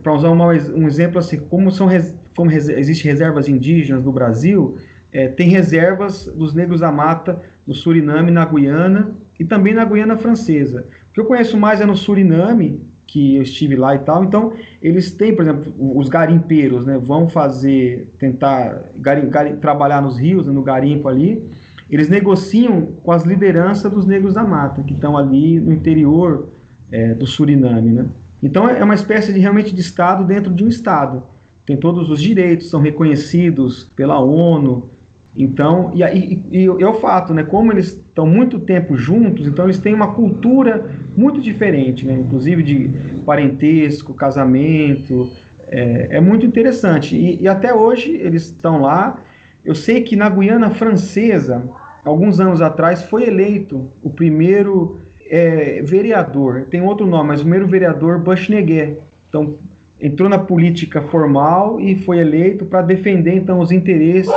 para 0.00 0.12
usar 0.12 0.30
uma, 0.30 0.46
um 0.46 0.86
exemplo 0.86 1.18
assim, 1.18 1.38
como 1.38 1.72
são 1.72 1.88
como 2.36 2.48
res, 2.48 2.68
existem 2.68 3.10
reservas 3.10 3.48
indígenas 3.48 4.04
no 4.04 4.12
Brasil, 4.12 4.76
é, 5.10 5.26
tem 5.26 5.48
reservas 5.48 6.26
dos 6.26 6.54
negros 6.54 6.80
da 6.80 6.92
mata 6.92 7.42
no 7.66 7.74
Suriname, 7.74 8.30
na 8.30 8.44
Guiana 8.44 9.16
e 9.40 9.44
também 9.44 9.74
na 9.74 9.84
Guiana 9.84 10.16
Francesa. 10.16 10.86
O 11.10 11.14
que 11.14 11.20
eu 11.20 11.24
conheço 11.24 11.56
mais 11.56 11.80
é 11.80 11.86
no 11.86 11.96
Suriname, 11.96 12.84
que 13.08 13.36
eu 13.36 13.42
estive 13.42 13.74
lá 13.74 13.96
e 13.96 13.98
tal. 14.00 14.22
Então, 14.22 14.52
eles 14.80 15.10
têm, 15.10 15.34
por 15.34 15.42
exemplo, 15.42 15.74
os 15.78 16.08
garimpeiros, 16.08 16.86
né, 16.86 16.98
vão 17.02 17.28
fazer, 17.28 18.12
tentar 18.18 18.90
garim, 18.96 19.28
garim, 19.28 19.56
trabalhar 19.56 20.00
nos 20.00 20.18
rios, 20.18 20.46
né, 20.46 20.52
no 20.52 20.62
garimpo 20.62 21.08
ali. 21.08 21.42
Eles 21.90 22.08
negociam 22.08 22.82
com 23.02 23.10
as 23.10 23.24
lideranças 23.24 23.90
dos 23.90 24.06
negros 24.06 24.34
da 24.34 24.44
mata, 24.44 24.82
que 24.82 24.94
estão 24.94 25.16
ali 25.16 25.58
no 25.58 25.72
interior 25.72 26.48
é, 26.92 27.14
do 27.14 27.26
Suriname, 27.26 27.90
né. 27.90 28.06
Então, 28.42 28.68
é 28.68 28.82
uma 28.82 28.94
espécie 28.94 29.32
de 29.32 29.38
realmente 29.38 29.74
de 29.74 29.80
Estado 29.80 30.24
dentro 30.24 30.52
de 30.52 30.64
um 30.64 30.68
Estado. 30.68 31.24
Tem 31.64 31.76
todos 31.76 32.10
os 32.10 32.20
direitos, 32.20 32.70
são 32.70 32.80
reconhecidos 32.80 33.90
pela 33.96 34.20
ONU. 34.20 34.90
Então, 35.34 35.90
e, 35.94 36.02
e, 36.02 36.44
e, 36.50 36.64
é 36.64 36.86
o 36.86 36.94
fato, 36.94 37.34
né, 37.34 37.42
como 37.42 37.72
eles 37.72 37.88
estão 37.88 38.26
muito 38.26 38.58
tempo 38.58 38.96
juntos, 38.96 39.46
então 39.46 39.66
eles 39.66 39.78
têm 39.78 39.92
uma 39.92 40.14
cultura 40.14 40.90
muito 41.14 41.40
diferente, 41.40 42.06
né? 42.06 42.14
inclusive 42.14 42.62
de 42.62 42.90
parentesco, 43.26 44.14
casamento. 44.14 45.32
É, 45.68 46.08
é 46.12 46.20
muito 46.20 46.46
interessante. 46.46 47.16
E, 47.16 47.42
e, 47.42 47.48
até 47.48 47.74
hoje 47.74 48.14
eles 48.14 48.44
estão 48.44 48.80
lá. 48.80 49.22
Eu 49.64 49.74
sei 49.74 50.02
que 50.02 50.14
na 50.16 50.30
Guiana 50.30 50.70
Francesa, 50.70 51.68
alguns 52.04 52.38
anos 52.40 52.62
atrás, 52.62 53.02
foi 53.02 53.26
eleito 53.26 53.90
o 54.02 54.08
primeiro 54.08 55.00
é, 55.28 55.82
vereador. 55.82 56.66
Tem 56.70 56.80
outro 56.80 57.06
nome, 57.06 57.28
mas 57.28 57.40
o 57.40 57.42
primeiro 57.42 57.66
vereador 57.66 58.18
Bushneguet. 58.18 58.98
Então, 59.28 59.58
entrou 60.00 60.28
na 60.28 60.38
política 60.38 61.02
formal 61.02 61.80
e 61.80 61.96
foi 61.96 62.18
eleito 62.18 62.64
para 62.64 62.82
defender 62.82 63.34
então 63.34 63.60
os 63.60 63.72
interesses 63.72 64.32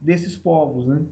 desses 0.00 0.36
povos, 0.36 0.86
né? 0.86 1.02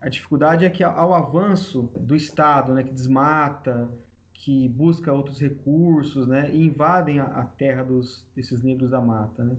A 0.00 0.08
dificuldade 0.08 0.64
é 0.64 0.70
que 0.70 0.82
ao 0.82 1.14
avanço 1.14 1.92
do 1.96 2.16
Estado, 2.16 2.74
né, 2.74 2.82
que 2.82 2.90
desmata, 2.90 3.88
que 4.32 4.68
busca 4.68 5.12
outros 5.12 5.40
recursos, 5.40 6.26
né, 6.26 6.50
e 6.52 6.66
invadem 6.66 7.20
a, 7.20 7.26
a 7.26 7.44
terra 7.44 7.84
dos, 7.84 8.28
desses 8.34 8.62
negros 8.62 8.90
da 8.90 9.00
mata, 9.00 9.44
né. 9.44 9.56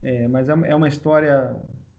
É, 0.00 0.28
mas 0.28 0.48
é, 0.48 0.52
é 0.52 0.74
uma 0.76 0.86
história 0.86 1.56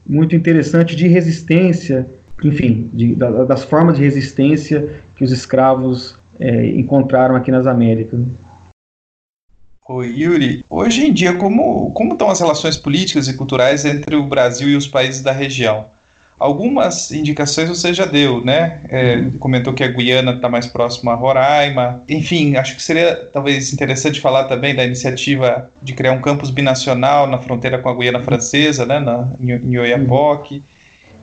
muito 0.07 0.34
interessante 0.34 0.95
de 0.95 1.07
resistência, 1.07 2.07
enfim, 2.41 2.89
de, 2.93 3.16
da, 3.16 3.43
das 3.43 3.66
formas 3.66 3.97
de 3.97 4.03
resistência 4.03 5.01
que 5.16 5.24
os 5.24 5.34
escravos 5.34 6.18
é, 6.39 6.65
encontraram 6.67 7.36
aqui 7.36 7.51
nas 7.51 7.65
Américas. 7.65 8.19
Oi, 9.88 10.15
Yuri. 10.17 10.63
Hoje 10.69 11.05
em 11.05 11.11
dia, 11.11 11.34
como, 11.36 11.91
como 11.91 12.13
estão 12.13 12.29
as 12.29 12.39
relações 12.39 12.77
políticas 12.77 13.27
e 13.27 13.34
culturais 13.34 13.84
entre 13.84 14.15
o 14.15 14.23
Brasil 14.23 14.69
e 14.69 14.75
os 14.77 14.88
países 14.88 15.21
da 15.21 15.34
região? 15.34 15.88
Algumas 16.39 17.11
indicações 17.11 17.69
você 17.69 17.93
já 17.93 18.05
deu, 18.05 18.43
né? 18.43 18.81
É, 18.89 19.23
comentou 19.39 19.73
que 19.73 19.84
a 19.84 19.88
Guiana 19.88 20.31
está 20.31 20.49
mais 20.49 20.67
próxima 20.67 21.11
a 21.11 21.15
Roraima. 21.15 22.01
Enfim, 22.07 22.55
acho 22.55 22.75
que 22.75 22.81
seria 22.81 23.15
talvez 23.31 23.73
interessante 23.73 24.19
falar 24.19 24.45
também 24.45 24.73
da 24.73 24.84
iniciativa 24.84 25.69
de 25.81 25.93
criar 25.93 26.13
um 26.13 26.21
campus 26.21 26.49
binacional 26.49 27.27
na 27.27 27.38
fronteira 27.38 27.77
com 27.77 27.89
a 27.89 27.95
Guiana 27.95 28.21
Francesa, 28.21 28.86
né? 28.86 28.99
Na, 28.99 29.34
em, 29.39 29.51
em 29.51 29.77
Oiapoque. 29.77 30.63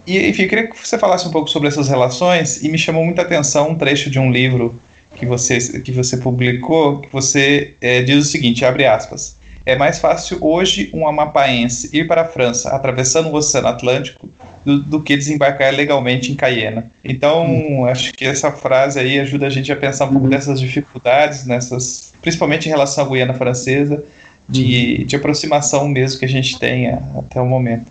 E, 0.07 0.29
enfim, 0.29 0.43
eu 0.43 0.49
queria 0.49 0.69
que 0.69 0.87
você 0.87 0.99
falasse 0.99 1.27
um 1.27 1.31
pouco 1.31 1.49
sobre 1.49 1.69
essas 1.69 1.89
relações 1.89 2.63
e 2.63 2.69
me 2.69 2.79
chamou 2.79 3.05
muita 3.05 3.23
atenção 3.23 3.71
um 3.71 3.75
trecho 3.75 4.11
de 4.11 4.19
um 4.19 4.31
livro 4.31 4.79
que 5.15 5.27
você, 5.27 5.59
que 5.81 5.93
você 5.93 6.17
publicou, 6.17 7.01
que 7.01 7.13
você 7.13 7.75
é, 7.81 8.03
diz 8.03 8.27
o 8.27 8.29
seguinte, 8.29 8.65
abre 8.65 8.87
aspas, 8.87 9.39
é 9.67 9.77
mais 9.77 9.99
fácil 9.99 10.39
hoje 10.41 10.91
um 10.93 11.07
amapaense 11.07 11.91
ir 11.97 12.07
para 12.07 12.23
a 12.23 12.25
França 12.25 12.71
atravessando 12.71 13.29
o 13.29 13.35
Oceano 13.35 13.69
Atlântico 13.69 14.29
do, 14.65 14.81
do 14.81 15.03
que 15.03 15.17
desembarcar 15.17 15.73
legalmente 15.75 16.33
em 16.33 16.35
Cayena. 16.35 16.91
Então, 17.05 17.47
hum. 17.47 17.87
acho 17.87 18.13
que 18.13 18.25
essa 18.25 18.51
frase 18.51 18.99
aí 18.99 19.21
ajuda 19.21 19.47
a 19.47 19.51
gente 19.51 19.71
a 19.71 19.77
pensar 19.77 20.07
um 20.07 20.13
pouco 20.13 20.25
uhum. 20.25 20.31
dessas 20.31 20.61
dificuldades, 20.61 21.47
nessas, 21.47 22.13
principalmente 22.23 22.67
em 22.67 22.71
relação 22.71 23.05
à 23.05 23.09
Guiana 23.09 23.35
Francesa, 23.35 24.03
de, 24.49 24.99
uhum. 25.01 25.07
de 25.07 25.17
aproximação 25.17 25.89
mesmo 25.89 26.19
que 26.19 26.25
a 26.25 26.29
gente 26.29 26.59
tenha 26.59 27.03
até 27.17 27.41
o 27.41 27.47
momento. 27.47 27.87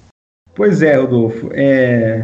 Pois 0.56 0.82
é, 0.82 0.96
Rodolfo. 0.96 1.50
É... 1.54 2.24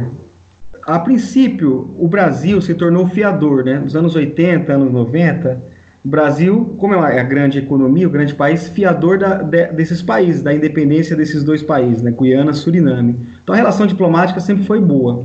A 0.86 1.00
princípio, 1.00 1.90
o 1.98 2.06
Brasil 2.06 2.62
se 2.62 2.72
tornou 2.72 3.08
fiador, 3.08 3.64
né? 3.64 3.76
Nos 3.76 3.96
anos 3.96 4.14
80, 4.14 4.72
anos 4.72 4.92
90, 4.92 5.60
o 6.04 6.08
Brasil, 6.08 6.76
como 6.78 6.94
é 6.94 7.18
a 7.18 7.24
grande 7.24 7.58
economia, 7.58 8.06
o 8.06 8.10
grande 8.10 8.32
país, 8.32 8.68
fiador 8.68 9.18
da, 9.18 9.42
de, 9.42 9.66
desses 9.72 10.00
países, 10.00 10.40
da 10.40 10.54
independência 10.54 11.16
desses 11.16 11.42
dois 11.42 11.64
países, 11.64 12.00
né, 12.00 12.14
Guiana 12.16 12.52
e 12.52 12.54
Suriname. 12.54 13.16
Então 13.42 13.52
a 13.52 13.58
relação 13.58 13.88
diplomática 13.88 14.38
sempre 14.38 14.62
foi 14.62 14.80
boa. 14.80 15.24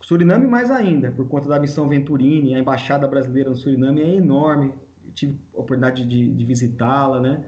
Suriname 0.00 0.46
mais 0.46 0.70
ainda, 0.70 1.10
por 1.10 1.26
conta 1.26 1.48
da 1.48 1.58
missão 1.58 1.88
Venturini, 1.88 2.54
a 2.54 2.60
embaixada 2.60 3.08
brasileira 3.08 3.50
no 3.50 3.56
Suriname 3.56 4.02
é 4.02 4.14
enorme, 4.14 4.74
eu 5.04 5.12
tive 5.12 5.36
a 5.52 5.56
oportunidade 5.56 6.06
de, 6.06 6.32
de 6.32 6.44
visitá-la, 6.44 7.20
né, 7.20 7.44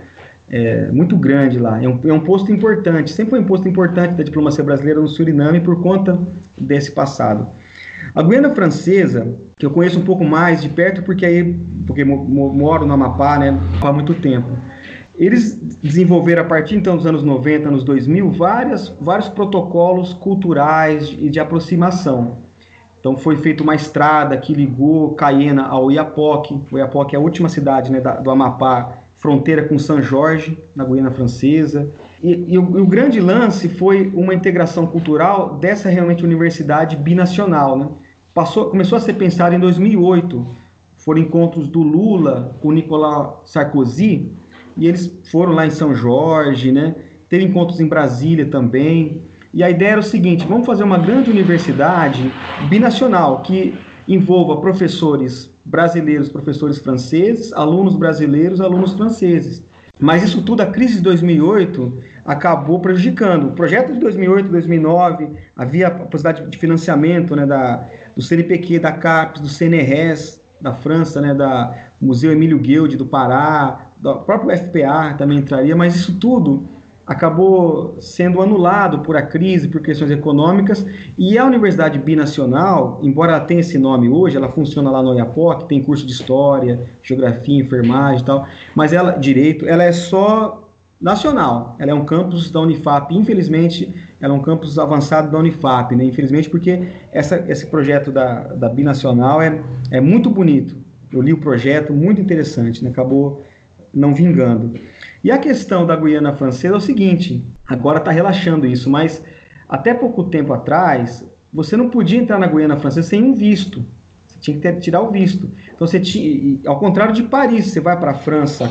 é 0.51 0.91
muito 0.93 1.17
grande 1.17 1.59
lá, 1.59 1.83
é 1.83 1.89
um, 1.89 2.01
é 2.05 2.13
um 2.13 2.21
posto 2.21 2.53
importante, 2.53 3.11
sempre 3.11 3.31
foi 3.31 3.41
um 3.41 3.47
posto 3.47 3.69
importante 3.69 4.15
da 4.15 4.23
diplomacia 4.23 4.63
brasileira 4.63 5.01
no 5.01 5.09
Suriname 5.09 5.61
por 5.61 5.83
conta 5.83 6.19
desse 6.57 6.93
passado. 6.93 7.49
A 8.15 8.23
Guiana 8.23 8.51
Francesa, 8.51 9.29
que 9.57 9.67
eu 9.67 9.71
conheço 9.71 9.99
um 9.99 10.05
pouco 10.05 10.25
mais 10.25 10.63
de 10.63 10.69
perto, 10.69 11.03
porque 11.03 11.27
aí, 11.27 11.59
porque 11.87 12.05
moro 12.05 12.87
no 12.87 12.93
Amapá, 12.95 13.39
né, 13.39 13.59
há 13.83 13.93
muito 13.93 14.15
tempo. 14.15 14.49
Eles 15.19 15.55
desenvolveram 15.83 16.43
a 16.43 16.45
partir 16.45 16.77
então 16.77 16.97
dos 16.97 17.07
anos 17.07 17.23
90, 17.23 17.69
anos 17.69 17.85
2000, 17.85 18.31
várias, 18.33 18.89
vários 19.01 19.29
protocolos 19.29 20.13
culturais 20.13 21.15
e 21.19 21.31
de 21.31 21.41
aproximação. 21.41 22.37
Então 23.01 23.17
foi 23.17 23.37
feita 23.37 23.63
uma 23.63 23.75
estrada 23.75 24.37
que 24.37 24.53
ligou 24.53 25.15
Caiena 25.15 25.67
ao 25.67 25.91
Iapoque. 25.91 26.61
O 26.71 26.77
Iapoque 26.77 27.15
é 27.15 27.19
a 27.19 27.23
última 27.23 27.49
cidade 27.49 27.91
né, 27.91 28.01
da, 28.01 28.17
do 28.17 28.31
Amapá, 28.31 28.99
fronteira 29.17 29.65
com 29.65 29.79
São 29.79 30.03
Jorge, 30.03 30.59
na 30.75 30.85
Guiana 30.85 31.11
Francesa. 31.11 31.91
E, 32.23 32.53
e, 32.53 32.59
o, 32.59 32.79
e, 32.79 32.81
o, 32.81 32.87
grande 32.87 33.21
lance 33.21 33.69
foi 33.69 34.13
uma 34.15 34.35
integração 34.35 34.87
cultural 34.87 35.57
dessa 35.57 35.89
realmente 35.89 36.25
universidade 36.25 36.97
binacional, 36.97 37.77
né? 37.77 37.89
passou, 38.35 38.71
começou 38.71 38.97
a 38.99 39.01
ser 39.01 39.15
pensado 39.15 39.55
em 39.55 39.59
2008. 39.59 40.47
Foram 40.97 41.21
encontros 41.21 41.69
do 41.69 41.83
Lula 41.83 42.55
com 42.61 42.71
Nicolas 42.71 43.51
Sarkozy, 43.51 44.31
e 44.77 44.87
eles 44.87 45.19
foram 45.31 45.53
lá 45.53 45.67
em 45.67 45.71
São 45.71 45.95
Jorge, 45.95 46.71
né? 46.71 46.95
Teve 47.29 47.45
encontros 47.45 47.81
em 47.81 47.87
Brasília 47.87 48.45
também. 48.47 49.23
E 49.55 49.63
a 49.63 49.71
ideia 49.71 49.93
era 49.93 50.01
o 50.01 50.05
seguinte: 50.05 50.45
vamos 50.47 50.67
fazer 50.67 50.85
uma 50.85 50.99
grande 50.99 51.31
universidade 51.31 52.31
binacional 52.69 53.41
que 53.41 53.75
envolva 54.07 54.61
professores 54.61 55.51
brasileiros, 55.67 56.29
professores 56.29 56.79
franceses, 56.79 57.53
alunos 57.53 57.97
brasileiros, 57.97 58.61
alunos 58.61 58.93
franceses. 58.93 59.65
Mas 59.99 60.23
isso 60.23 60.43
tudo, 60.43 60.61
a 60.61 60.67
crise 60.67 60.97
de 60.97 61.01
2008 61.03 61.99
acabou 62.25 62.79
prejudicando. 62.81 63.49
O 63.49 63.53
projeto 63.53 63.93
de 63.93 63.99
2008, 63.99 64.49
2009, 64.49 65.31
havia 65.57 65.89
a 65.89 65.91
possibilidade 65.91 66.49
de 66.49 66.59
financiamento 66.59 67.35
né, 67.35 67.47
da, 67.47 67.89
do 68.15 68.23
CNPq, 68.23 68.79
da 68.79 68.93
CAPES, 68.93 69.41
do 69.41 69.49
CNRS, 69.49 70.41
da 70.61 70.73
França, 70.73 71.21
né, 71.21 71.35
da 71.35 71.75
Museu 72.01 72.31
Emílio 72.31 72.59
Guild, 72.59 72.97
do 72.97 73.07
Pará, 73.07 73.91
do 73.97 74.17
próprio 74.19 74.57
FPA 74.57 75.15
também 75.17 75.39
entraria, 75.39 75.75
mas 75.75 75.97
isso 75.97 76.19
tudo 76.19 76.65
acabou 77.07 77.95
sendo 78.01 78.43
anulado 78.43 78.99
por 79.01 79.17
a 79.17 79.23
crise, 79.23 79.69
por 79.69 79.81
questões 79.81 80.11
econômicas, 80.11 80.85
e 81.17 81.39
a 81.39 81.45
Universidade 81.45 81.99
Binacional, 81.99 82.99
embora 83.01 83.33
ela 83.33 83.41
tenha 83.41 83.61
esse 83.61 83.79
nome 83.79 84.09
hoje, 84.09 84.37
ela 84.37 84.49
funciona 84.49 84.91
lá 84.91 85.01
no 85.03 85.11
Oiapoque, 85.11 85.69
tem 85.69 85.83
curso 85.83 86.05
de 86.05 86.13
História, 86.13 86.81
Geografia, 87.03 87.61
Enfermagem 87.61 88.23
e 88.23 88.25
tal, 88.25 88.47
mas 88.75 88.93
ela, 88.93 89.13
Direito, 89.13 89.67
ela 89.69 89.85
é 89.85 89.93
só 89.93 90.69
nacional, 91.01 91.77
ela 91.79 91.93
é 91.93 91.95
um 91.95 92.05
campus 92.05 92.51
da 92.51 92.61
Unifap, 92.61 93.15
infelizmente, 93.15 93.95
ela 94.21 94.35
é 94.35 94.37
um 94.37 94.43
campus 94.43 94.77
avançado 94.79 95.31
da 95.31 95.39
Unifap, 95.39 95.95
né, 95.95 96.03
infelizmente 96.03 96.51
porque 96.51 96.89
essa, 97.13 97.45
esse 97.49 97.67
projeto 97.67 98.11
da, 98.11 98.41
da 98.49 98.69
Binacional 98.69 99.41
é, 99.41 99.63
é 99.93 100.01
muito 100.01 100.29
bonito, 100.29 100.77
eu 101.13 101.23
li 101.23 101.33
o 101.33 101.39
projeto, 101.39 101.93
muito 101.93 102.21
interessante, 102.21 102.83
né, 102.83 102.91
acabou 102.91 103.45
não 103.95 104.13
vingando. 104.13 104.79
E 105.27 105.31
a 105.33 105.39
questão 105.39 105.85
da 105.85 105.97
Guiana 105.97 106.33
Francesa 106.35 106.75
é 106.75 106.77
o 106.77 106.81
seguinte: 106.81 107.45
agora 107.67 107.99
está 107.99 108.13
relaxando 108.13 108.65
isso, 108.65 108.89
mas 108.89 109.25
até 109.69 109.93
pouco 109.93 110.23
tempo 110.23 110.53
atrás, 110.53 111.29
você 111.53 111.77
não 111.77 111.91
podia 111.91 112.21
entrar 112.21 112.39
na 112.39 112.47
Guiana 112.47 112.77
Francesa 112.77 113.09
sem 113.09 113.25
um 113.25 113.35
visto. 113.35 113.83
Você 114.29 114.39
tinha 114.41 114.57
que 114.57 114.63
ter, 114.63 114.79
tirar 114.79 115.01
o 115.01 115.11
visto. 115.11 115.51
Então, 115.75 115.85
você 115.85 115.99
tinha, 115.99 116.61
ao 116.65 116.79
contrário 116.79 117.13
de 117.13 117.25
Paris, 117.25 117.67
você 117.67 117.81
vai 117.81 117.99
para 117.99 118.13
a 118.13 118.15
França 118.15 118.71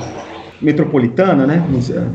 metropolitana, 0.61 1.45
né, 1.45 1.61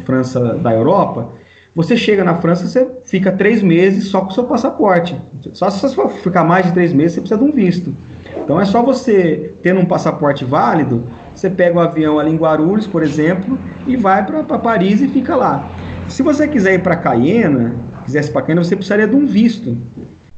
França 0.06 0.54
da 0.54 0.72
Europa, 0.72 1.32
você 1.74 1.94
chega 1.94 2.24
na 2.24 2.36
França, 2.36 2.66
você 2.66 2.88
fica 3.04 3.30
três 3.30 3.62
meses 3.62 4.06
só 4.06 4.22
com 4.22 4.30
o 4.30 4.32
seu 4.32 4.44
passaporte. 4.44 5.20
Só 5.52 5.68
se 5.68 5.82
você 5.82 6.08
ficar 6.22 6.44
mais 6.44 6.64
de 6.64 6.72
três 6.72 6.94
meses, 6.94 7.12
você 7.12 7.20
precisa 7.20 7.38
de 7.38 7.46
um 7.46 7.52
visto. 7.52 7.94
Então 8.42 8.58
é 8.58 8.64
só 8.64 8.82
você 8.82 9.52
tendo 9.62 9.80
um 9.80 9.84
passaporte 9.84 10.46
válido, 10.46 11.04
você 11.40 11.48
pega 11.48 11.74
um 11.74 11.80
avião 11.80 12.18
ali 12.18 12.30
em 12.30 12.36
Guarulhos, 12.36 12.86
por 12.86 13.02
exemplo, 13.02 13.58
e 13.86 13.96
vai 13.96 14.26
para 14.26 14.58
Paris 14.58 15.00
e 15.00 15.08
fica 15.08 15.34
lá. 15.34 15.70
Se 16.06 16.22
você 16.22 16.46
quiser 16.46 16.74
ir 16.74 16.82
para 16.82 16.94
Cayena, 16.94 17.74
quisesse 18.04 18.30
para 18.30 18.42
Cayena, 18.42 18.62
você 18.62 18.76
precisaria 18.76 19.08
de 19.08 19.16
um 19.16 19.24
visto. 19.24 19.74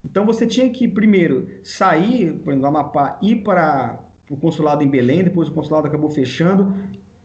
Então 0.04 0.24
você 0.24 0.46
tinha 0.46 0.70
que 0.70 0.86
primeiro 0.86 1.58
sair, 1.64 2.34
por 2.34 2.52
exemplo, 2.52 2.60
do 2.60 2.66
Amapá, 2.66 3.18
ir 3.20 3.42
para 3.42 3.98
o 4.30 4.36
consulado 4.36 4.84
em 4.84 4.88
Belém, 4.88 5.24
depois 5.24 5.48
o 5.48 5.52
consulado 5.52 5.88
acabou 5.88 6.08
fechando, 6.08 6.72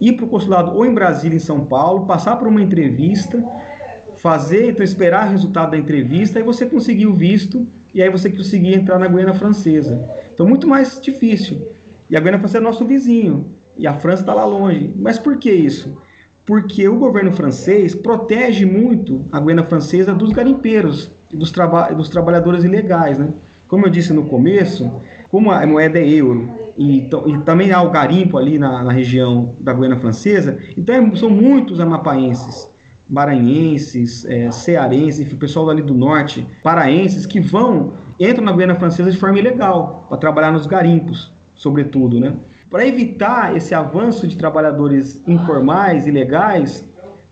ir 0.01 0.13
para 0.13 0.25
o 0.25 0.27
consulado 0.27 0.71
ou 0.71 0.83
em 0.83 0.93
Brasília, 0.93 1.35
em 1.35 1.39
São 1.39 1.63
Paulo, 1.63 2.07
passar 2.07 2.35
por 2.37 2.47
uma 2.47 2.61
entrevista, 2.63 3.43
fazer, 4.15 4.71
então 4.71 4.83
esperar 4.83 5.27
o 5.27 5.31
resultado 5.31 5.69
da 5.71 5.77
entrevista, 5.77 6.39
e 6.39 6.43
você 6.43 6.65
conseguir 6.65 7.05
o 7.05 7.13
visto, 7.13 7.67
e 7.93 8.01
aí 8.01 8.09
você 8.09 8.27
conseguir 8.31 8.73
entrar 8.73 8.97
na 8.97 9.07
Guiana 9.07 9.35
Francesa. 9.35 10.03
Então 10.33 10.47
muito 10.47 10.67
mais 10.67 10.99
difícil. 10.99 11.67
E 12.09 12.17
a 12.17 12.19
Guiana 12.19 12.39
Francesa 12.39 12.57
é 12.57 12.61
nosso 12.61 12.83
vizinho, 12.83 13.56
e 13.77 13.87
a 13.87 13.93
França 13.93 14.23
está 14.23 14.33
lá 14.33 14.45
longe. 14.45 14.93
Mas 14.95 15.19
por 15.19 15.37
que 15.37 15.51
isso? 15.51 15.97
Porque 16.45 16.87
o 16.87 16.97
governo 16.97 17.31
francês 17.31 17.93
protege 17.93 18.65
muito 18.65 19.25
a 19.31 19.39
Guiana 19.39 19.63
Francesa 19.63 20.13
dos 20.13 20.31
garimpeiros, 20.31 21.11
dos, 21.31 21.51
traba 21.51 21.89
dos 21.93 22.09
trabalhadores 22.09 22.63
ilegais, 22.63 23.19
né? 23.19 23.29
Como 23.67 23.85
eu 23.85 23.89
disse 23.89 24.13
no 24.13 24.25
começo, 24.25 24.89
como 25.29 25.51
a 25.51 25.65
moeda 25.67 25.99
é 25.99 26.07
euro 26.07 26.49
e, 26.77 27.09
e 27.09 27.37
também 27.39 27.71
há 27.71 27.81
o 27.81 27.89
garimpo 27.89 28.37
ali 28.37 28.57
na, 28.57 28.83
na 28.83 28.91
região 28.91 29.55
da 29.59 29.73
Guiana 29.73 29.97
Francesa, 29.97 30.59
então 30.77 30.95
é, 30.95 31.15
são 31.15 31.29
muitos 31.29 31.79
amapaenses, 31.79 32.69
maranhenses, 33.09 34.25
é, 34.25 34.51
cearenses, 34.51 35.31
o 35.31 35.37
pessoal 35.37 35.69
ali 35.69 35.81
do 35.81 35.95
norte, 35.95 36.45
paraenses, 36.63 37.25
que 37.25 37.39
vão, 37.39 37.93
entram 38.19 38.45
na 38.45 38.51
Guiana 38.51 38.75
Francesa 38.75 39.11
de 39.11 39.17
forma 39.17 39.39
ilegal, 39.39 40.05
para 40.07 40.17
trabalhar 40.17 40.51
nos 40.51 40.67
garimpos, 40.67 41.33
sobretudo, 41.55 42.19
né? 42.19 42.35
Para 42.69 42.85
evitar 42.85 43.55
esse 43.55 43.73
avanço 43.73 44.27
de 44.27 44.35
trabalhadores 44.35 45.21
informais, 45.25 46.05
ilegais, 46.05 46.87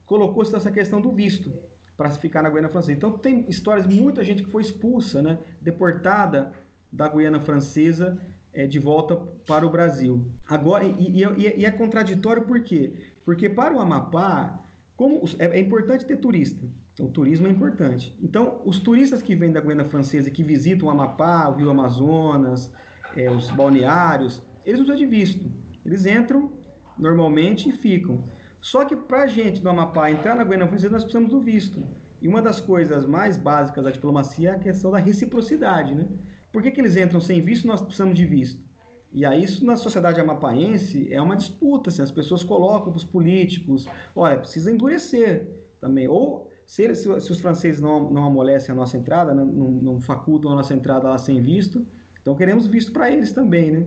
colocou-se 0.05 0.55
essa 0.55 0.71
questão 0.71 1.01
do 1.01 1.11
visto 1.11 1.51
para 1.97 2.09
ficar 2.11 2.41
na 2.41 2.49
Guiana 2.49 2.69
Francesa. 2.69 2.93
Então 2.93 3.17
tem 3.17 3.45
histórias, 3.49 3.85
muita 3.85 4.23
gente 4.23 4.43
que 4.43 4.51
foi 4.51 4.61
expulsa, 4.61 5.21
né, 5.21 5.39
deportada 5.59 6.53
da 6.91 7.09
Guiana 7.09 7.39
Francesa 7.39 8.17
é, 8.53 8.65
de 8.65 8.79
volta 8.79 9.15
para 9.45 9.67
o 9.67 9.69
Brasil. 9.69 10.27
Agora, 10.47 10.85
e, 10.85 11.21
e, 11.21 11.59
e, 11.59 11.65
é 11.65 11.71
contraditório 11.71 12.43
por 12.43 12.63
quê? 12.63 13.07
Porque 13.25 13.49
para 13.49 13.75
o 13.75 13.79
Amapá, 13.79 14.61
como 14.95 15.21
é, 15.37 15.57
é 15.57 15.59
importante 15.59 16.05
ter 16.05 16.17
turista. 16.17 16.65
Então, 16.93 17.07
o 17.07 17.09
turismo 17.09 17.47
é 17.47 17.49
importante. 17.49 18.15
Então, 18.21 18.61
os 18.63 18.79
turistas 18.79 19.21
que 19.21 19.35
vêm 19.35 19.51
da 19.51 19.59
Guiana 19.59 19.83
Francesa, 19.83 20.31
que 20.31 20.41
visitam 20.41 20.87
o 20.87 20.91
Amapá, 20.91 21.49
o 21.49 21.57
Rio 21.57 21.69
Amazonas, 21.69 22.71
é, 23.17 23.29
os 23.29 23.51
balneários, 23.51 24.41
eles 24.65 24.79
não 24.79 24.85
precisam 24.85 24.97
de 24.97 25.05
visto. 25.05 25.51
Eles 25.85 26.05
entram 26.05 26.51
normalmente 26.97 27.69
e 27.69 27.71
ficam. 27.71 28.23
Só 28.61 28.83
que 28.85 28.95
para 28.95 29.23
a 29.23 29.27
gente 29.27 29.61
do 29.61 29.69
Amapá 29.69 30.09
entrar 30.09 30.35
na 30.35 30.43
Guiana 30.43 30.67
Francesa, 30.67 30.91
nós 30.91 31.03
precisamos 31.03 31.29
do 31.29 31.39
visto. 31.39 31.83
E 32.21 32.27
uma 32.27 32.41
das 32.41 32.59
coisas 32.59 33.05
mais 33.05 33.37
básicas 33.37 33.83
da 33.83 33.91
diplomacia 33.91 34.49
é 34.49 34.53
a 34.53 34.59
questão 34.59 34.89
da 34.89 34.97
reciprocidade, 34.97 35.93
né? 35.93 36.07
Por 36.51 36.63
que, 36.63 36.71
que 36.71 36.81
eles 36.81 36.95
entram 36.95 37.19
sem 37.19 37.41
visto 37.41 37.67
nós 37.67 37.81
precisamos 37.81 38.17
de 38.17 38.25
visto? 38.25 38.63
E 39.11 39.25
aí 39.25 39.43
isso 39.43 39.63
na 39.65 39.77
sociedade 39.77 40.19
amapaense 40.19 41.13
é 41.13 41.21
uma 41.21 41.35
disputa, 41.35 41.89
assim, 41.89 42.01
as 42.01 42.11
pessoas 42.11 42.43
colocam 42.43 42.91
para 42.91 42.97
os 42.97 43.03
políticos, 43.03 43.87
olha, 44.15 44.37
precisa 44.37 44.71
endurecer 44.71 45.47
também. 45.79 46.07
Ou 46.07 46.51
se, 46.65 46.95
se, 46.95 47.21
se 47.21 47.31
os 47.31 47.39
franceses 47.39 47.79
não, 47.79 48.09
não 48.09 48.25
amolecem 48.25 48.73
a 48.73 48.75
nossa 48.75 48.97
entrada, 48.97 49.33
não, 49.33 49.45
não, 49.45 49.69
não 49.69 50.01
facultam 50.01 50.51
a 50.51 50.55
nossa 50.55 50.73
entrada 50.73 51.09
lá 51.09 51.17
sem 51.17 51.41
visto, 51.41 51.85
então 52.21 52.35
queremos 52.35 52.65
visto 52.65 52.91
para 52.91 53.11
eles 53.11 53.31
também, 53.31 53.71
né? 53.71 53.85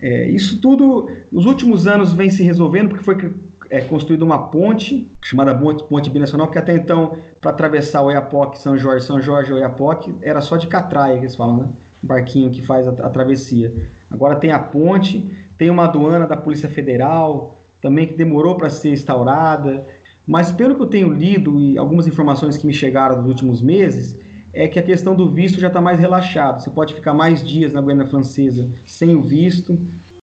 É, 0.00 0.28
isso 0.28 0.60
tudo, 0.60 1.08
nos 1.32 1.46
últimos 1.46 1.86
anos, 1.86 2.12
vem 2.12 2.30
se 2.30 2.42
resolvendo, 2.42 2.90
porque 2.90 3.04
foi 3.04 3.34
é, 3.70 3.80
construída 3.80 4.24
uma 4.24 4.48
ponte, 4.48 5.08
chamada 5.22 5.54
Ponte, 5.54 6.10
Binacional, 6.10 6.46
porque 6.46 6.58
até 6.58 6.74
então, 6.74 7.16
para 7.40 7.50
atravessar 7.50 8.02
o 8.02 8.06
Oiapoque, 8.06 8.58
São 8.58 8.76
Jorge, 8.76 9.06
São 9.06 9.20
Jorge 9.20 9.52
Oiapoque, 9.52 10.14
era 10.22 10.40
só 10.40 10.56
de 10.56 10.66
catraia 10.66 11.14
que 11.14 11.22
eles 11.22 11.34
falam, 11.34 11.56
né? 11.56 11.68
Um 12.04 12.06
barquinho 12.06 12.50
que 12.50 12.62
faz 12.62 12.86
a, 12.86 12.90
a 12.90 13.10
travessia. 13.10 13.88
Agora 14.10 14.36
tem 14.36 14.52
a 14.52 14.58
ponte, 14.58 15.28
tem 15.56 15.70
uma 15.70 15.84
aduana 15.84 16.26
da 16.26 16.36
Polícia 16.36 16.68
Federal, 16.68 17.58
também 17.80 18.06
que 18.06 18.14
demorou 18.14 18.56
para 18.56 18.68
ser 18.70 18.92
instaurada. 18.92 19.84
Mas 20.26 20.52
pelo 20.52 20.74
que 20.74 20.82
eu 20.82 20.86
tenho 20.86 21.12
lido 21.12 21.60
e 21.60 21.78
algumas 21.78 22.06
informações 22.06 22.56
que 22.56 22.66
me 22.66 22.74
chegaram 22.74 23.18
nos 23.18 23.26
últimos 23.26 23.62
meses, 23.62 24.18
é 24.56 24.66
que 24.66 24.78
a 24.78 24.82
questão 24.82 25.14
do 25.14 25.30
visto 25.30 25.60
já 25.60 25.68
está 25.68 25.82
mais 25.82 26.00
relaxado. 26.00 26.62
Você 26.62 26.70
pode 26.70 26.94
ficar 26.94 27.12
mais 27.12 27.46
dias 27.46 27.74
na 27.74 27.82
Guiana 27.82 28.06
Francesa 28.06 28.66
sem 28.86 29.14
o 29.14 29.22
visto. 29.22 29.78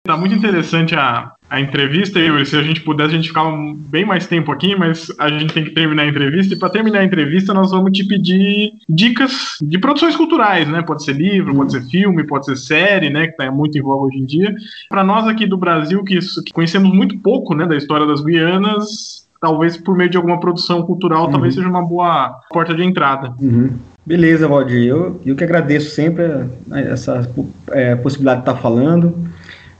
Tá 0.06 0.14
muito 0.14 0.34
interessante 0.34 0.94
a, 0.94 1.32
a 1.48 1.58
entrevista, 1.58 2.18
Yuri. 2.18 2.44
Se 2.44 2.54
a 2.54 2.62
gente 2.62 2.82
pudesse, 2.82 3.14
a 3.14 3.16
gente 3.16 3.28
ficava 3.28 3.50
bem 3.74 4.04
mais 4.04 4.26
tempo 4.26 4.52
aqui, 4.52 4.76
mas 4.76 5.10
a 5.18 5.30
gente 5.30 5.54
tem 5.54 5.64
que 5.64 5.70
terminar 5.70 6.02
a 6.02 6.06
entrevista. 6.06 6.52
E 6.52 6.58
para 6.58 6.68
terminar 6.68 6.98
a 6.98 7.04
entrevista, 7.04 7.54
nós 7.54 7.70
vamos 7.70 7.92
te 7.92 8.04
pedir 8.04 8.72
dicas 8.86 9.56
de 9.62 9.78
produções 9.78 10.14
culturais, 10.14 10.68
né? 10.68 10.82
Pode 10.82 11.02
ser 11.02 11.12
livro, 11.12 11.54
pode 11.54 11.72
ser 11.72 11.82
filme, 11.88 12.26
pode 12.26 12.44
ser 12.44 12.56
série, 12.56 13.08
né? 13.08 13.26
Que 13.26 13.36
tá 13.36 13.50
muito 13.50 13.78
em 13.78 13.82
voga 13.82 14.04
hoje 14.04 14.18
em 14.18 14.26
dia. 14.26 14.54
Para 14.90 15.02
nós 15.02 15.26
aqui 15.26 15.46
do 15.46 15.56
Brasil, 15.56 16.04
que, 16.04 16.18
que, 16.18 16.52
conhecemos 16.52 16.92
muito 16.92 17.16
pouco, 17.18 17.54
né, 17.54 17.66
da 17.66 17.76
história 17.76 18.06
das 18.06 18.22
Guianas, 18.22 19.26
talvez 19.40 19.78
por 19.78 19.96
meio 19.96 20.10
de 20.10 20.18
alguma 20.18 20.38
produção 20.38 20.82
cultural, 20.82 21.24
uhum. 21.24 21.30
talvez 21.30 21.54
seja 21.54 21.68
uma 21.68 21.84
boa 21.84 22.38
porta 22.50 22.74
de 22.74 22.84
entrada. 22.84 23.34
Uhum. 23.40 23.70
Beleza, 24.04 24.48
Valdir. 24.48 24.86
Eu, 24.86 25.20
eu 25.24 25.36
que 25.36 25.44
agradeço 25.44 25.90
sempre 25.90 26.24
essa 26.72 27.28
é, 27.70 27.94
possibilidade 27.94 28.42
de 28.42 28.50
estar 28.50 28.60
falando. 28.60 29.14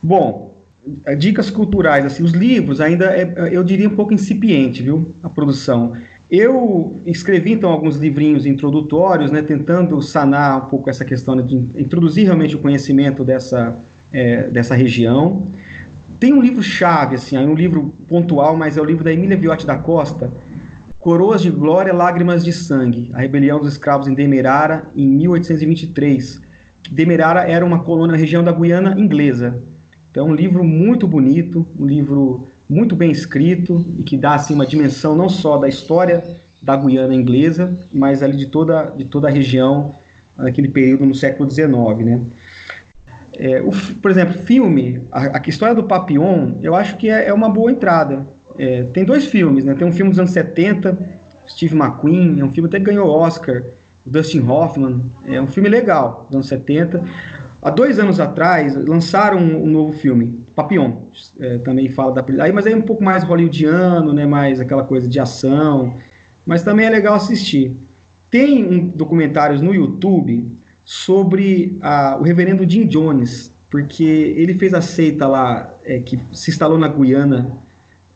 Bom, 0.03 0.51
dicas 1.19 1.51
culturais, 1.51 2.05
assim, 2.05 2.23
os 2.23 2.33
livros 2.33 2.81
ainda 2.81 3.07
é, 3.07 3.49
eu 3.51 3.63
diria 3.65 3.89
um 3.89 3.97
pouco 3.97 4.15
incipiente, 4.15 4.83
viu, 4.83 5.15
a 5.23 5.29
produção. 5.29 5.93
Eu 6.31 6.97
escrevi 7.05 7.53
então 7.53 7.71
alguns 7.71 7.97
livrinhos 7.97 8.47
introdutórios, 8.47 9.33
né, 9.33 9.43
tentando 9.43 10.01
sanar 10.01 10.65
um 10.65 10.69
pouco 10.69 10.89
essa 10.89 11.05
questão 11.05 11.35
né, 11.35 11.43
de 11.43 11.57
introduzir 11.57 12.25
realmente 12.25 12.55
o 12.55 12.61
conhecimento 12.61 13.25
dessa, 13.25 13.77
é, 14.13 14.45
dessa 14.45 14.75
região. 14.75 15.49
Tem 16.21 16.33
um 16.33 16.41
livro 16.41 16.63
chave, 16.63 17.17
assim, 17.17 17.37
um 17.37 17.55
livro 17.55 17.95
pontual, 18.07 18.57
mas 18.57 18.77
é 18.77 18.81
o 18.81 18.85
livro 18.85 19.03
da 19.03 19.13
Emília 19.13 19.37
Viotti 19.37 19.67
da 19.67 19.77
Costa, 19.77 20.31
Coroas 21.01 21.41
de 21.41 21.51
Glória, 21.51 21.95
Lágrimas 21.95 22.45
de 22.45 22.53
Sangue, 22.53 23.09
a 23.15 23.21
rebelião 23.21 23.59
dos 23.59 23.73
escravos 23.73 24.07
em 24.07 24.13
Demerara, 24.13 24.85
em 24.95 25.09
1823. 25.09 26.43
Demerara 26.91 27.49
era 27.49 27.65
uma 27.65 27.83
colônia 27.83 28.13
na 28.13 28.19
região 28.19 28.45
da 28.45 28.53
Guiana 28.53 28.95
inglesa. 29.01 29.63
Então, 30.11 30.27
é 30.27 30.31
um 30.31 30.35
livro 30.35 30.63
muito 30.63 31.09
bonito, 31.09 31.67
um 31.79 31.87
livro 31.87 32.49
muito 32.69 32.95
bem 32.95 33.11
escrito 33.11 33.83
e 33.97 34.03
que 34.03 34.15
dá 34.15 34.35
assim 34.35 34.53
uma 34.53 34.67
dimensão 34.67 35.17
não 35.17 35.31
só 35.31 35.57
da 35.57 35.71
história 35.71 36.39
da 36.61 36.77
Guiana 36.77 37.15
inglesa, 37.15 37.79
mas 37.91 38.23
ali 38.23 38.37
de 38.37 38.47
toda, 38.47 38.91
de 38.91 39.07
toda 39.07 39.27
a 39.27 39.31
região 39.31 39.95
naquele 40.37 40.69
período 40.69 41.07
no 41.07 41.15
século 41.15 41.49
XIX, 41.49 41.71
né? 42.05 42.21
É, 43.39 43.63
o, 43.63 43.71
por 44.03 44.11
exemplo, 44.11 44.35
filme, 44.35 45.03
a, 45.11 45.39
a, 45.39 45.43
história 45.47 45.75
do 45.75 45.85
Papillon, 45.85 46.57
eu 46.61 46.75
acho 46.75 46.99
que 46.99 47.09
é, 47.09 47.29
é 47.29 47.33
uma 47.33 47.49
boa 47.49 47.73
entrada. 47.73 48.27
É, 48.59 48.85
tem 48.93 49.05
dois 49.05 49.27
filmes, 49.27 49.65
né? 49.65 49.75
Tem 49.75 49.87
um 49.87 49.93
filme 49.93 50.11
dos 50.11 50.19
anos 50.19 50.33
70, 50.33 50.99
Steve 51.49 51.77
McQueen, 51.77 52.41
é 52.41 52.45
um 52.45 52.51
filme 52.51 52.69
até 52.69 52.79
que 52.79 52.85
ganhou 52.85 53.09
Oscar, 53.09 53.65
Dustin 54.05 54.41
Hoffman, 54.41 55.03
é 55.27 55.41
um 55.41 55.47
filme 55.47 55.69
legal, 55.69 56.27
dos 56.29 56.37
anos 56.37 56.49
70. 56.49 57.05
Há 57.63 57.71
dois 57.71 57.99
anos 57.99 58.19
atrás, 58.19 58.75
lançaram 58.75 59.39
um, 59.39 59.65
um 59.65 59.67
novo 59.67 59.93
filme, 59.93 60.43
Papillon, 60.55 60.93
é, 61.39 61.59
também 61.59 61.89
fala 61.89 62.13
da 62.13 62.43
aí, 62.43 62.53
mas 62.53 62.67
é 62.67 62.75
um 62.75 62.83
pouco 62.83 63.05
mais 63.05 63.23
hollywoodiano, 63.23 64.13
né, 64.13 64.27
mais 64.27 64.61
aquela 64.61 64.85
coisa 64.85 65.07
de 65.07 65.21
ação, 65.21 65.97
mas 66.47 66.63
também 66.63 66.87
é 66.87 66.91
legal 66.91 67.15
assistir. 67.15 67.77
Tem 68.31 68.65
um 68.65 68.89
documentários 68.89 69.61
no 69.61 69.75
YouTube 69.75 70.51
sobre 70.85 71.77
a, 71.83 72.17
o 72.19 72.23
reverendo 72.23 72.69
Jim 72.69 72.87
Jones, 72.87 73.53
porque 73.69 74.05
ele 74.05 74.55
fez 74.55 74.73
a 74.73 74.81
seita 74.81 75.29
lá, 75.29 75.75
é, 75.85 76.01
que 76.01 76.19
se 76.33 76.51
instalou 76.51 76.79
na 76.79 76.89
Guiana 76.89 77.59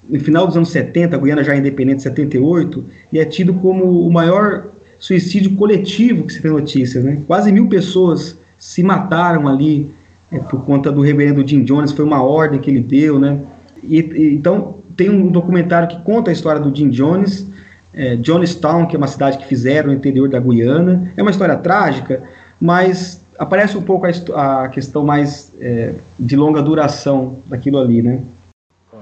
no 0.09 0.21
final 0.21 0.47
dos 0.47 0.57
anos 0.57 0.71
70, 0.71 1.17
a 1.17 1.19
Guiana 1.19 1.43
já 1.43 1.55
é 1.55 1.59
independente, 1.59 2.03
78, 2.03 2.85
e 3.13 3.19
é 3.19 3.25
tido 3.25 3.55
como 3.55 4.07
o 4.07 4.13
maior 4.13 4.69
suicídio 4.99 5.55
coletivo 5.57 6.25
que 6.25 6.33
se 6.33 6.41
tem 6.41 6.51
notícias, 6.51 7.05
né? 7.05 7.19
Quase 7.27 7.51
mil 7.53 7.69
pessoas 7.69 8.39
se 8.59 8.83
mataram 8.83 9.49
ali 9.49 9.91
é, 10.31 10.39
por 10.39 10.65
conta 10.65 10.91
do 10.91 11.01
reverendo 11.01 11.47
Jim 11.47 11.65
Jones, 11.65 11.93
foi 11.93 12.05
uma 12.05 12.23
ordem 12.23 12.61
que 12.61 12.71
ele 12.71 12.81
deu, 12.81 13.19
né? 13.19 13.39
E, 13.83 14.01
e, 14.01 14.35
então 14.35 14.77
tem 14.97 15.11
um 15.11 15.29
documentário 15.29 15.89
que 15.89 16.03
conta 16.05 16.31
a 16.31 16.33
história 16.33 16.61
do 16.61 16.75
Jim 16.75 16.91
Jones, 16.91 17.47
é, 17.93 18.17
Jonestown, 18.17 18.87
que 18.87 18.97
é 18.97 18.99
uma 18.99 19.07
cidade 19.07 19.39
que 19.39 19.47
fizeram 19.47 19.89
no 19.89 19.95
interior 19.95 20.29
da 20.29 20.41
Guiana. 20.41 21.13
É 21.17 21.23
uma 21.23 21.31
história 21.31 21.57
trágica, 21.57 22.23
mas 22.61 23.23
aparece 23.39 23.77
um 23.77 23.83
pouco 23.83 24.07
a, 24.07 24.65
a 24.65 24.69
questão 24.69 25.05
mais 25.05 25.53
é, 25.61 25.93
de 26.19 26.37
longa 26.37 26.63
duração 26.63 27.37
daquilo 27.47 27.79
ali, 27.79 28.03
né? 28.03 28.21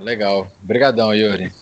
Legal. 0.03 0.49
Obrigadão, 0.63 1.15
Yuri. 1.15 1.53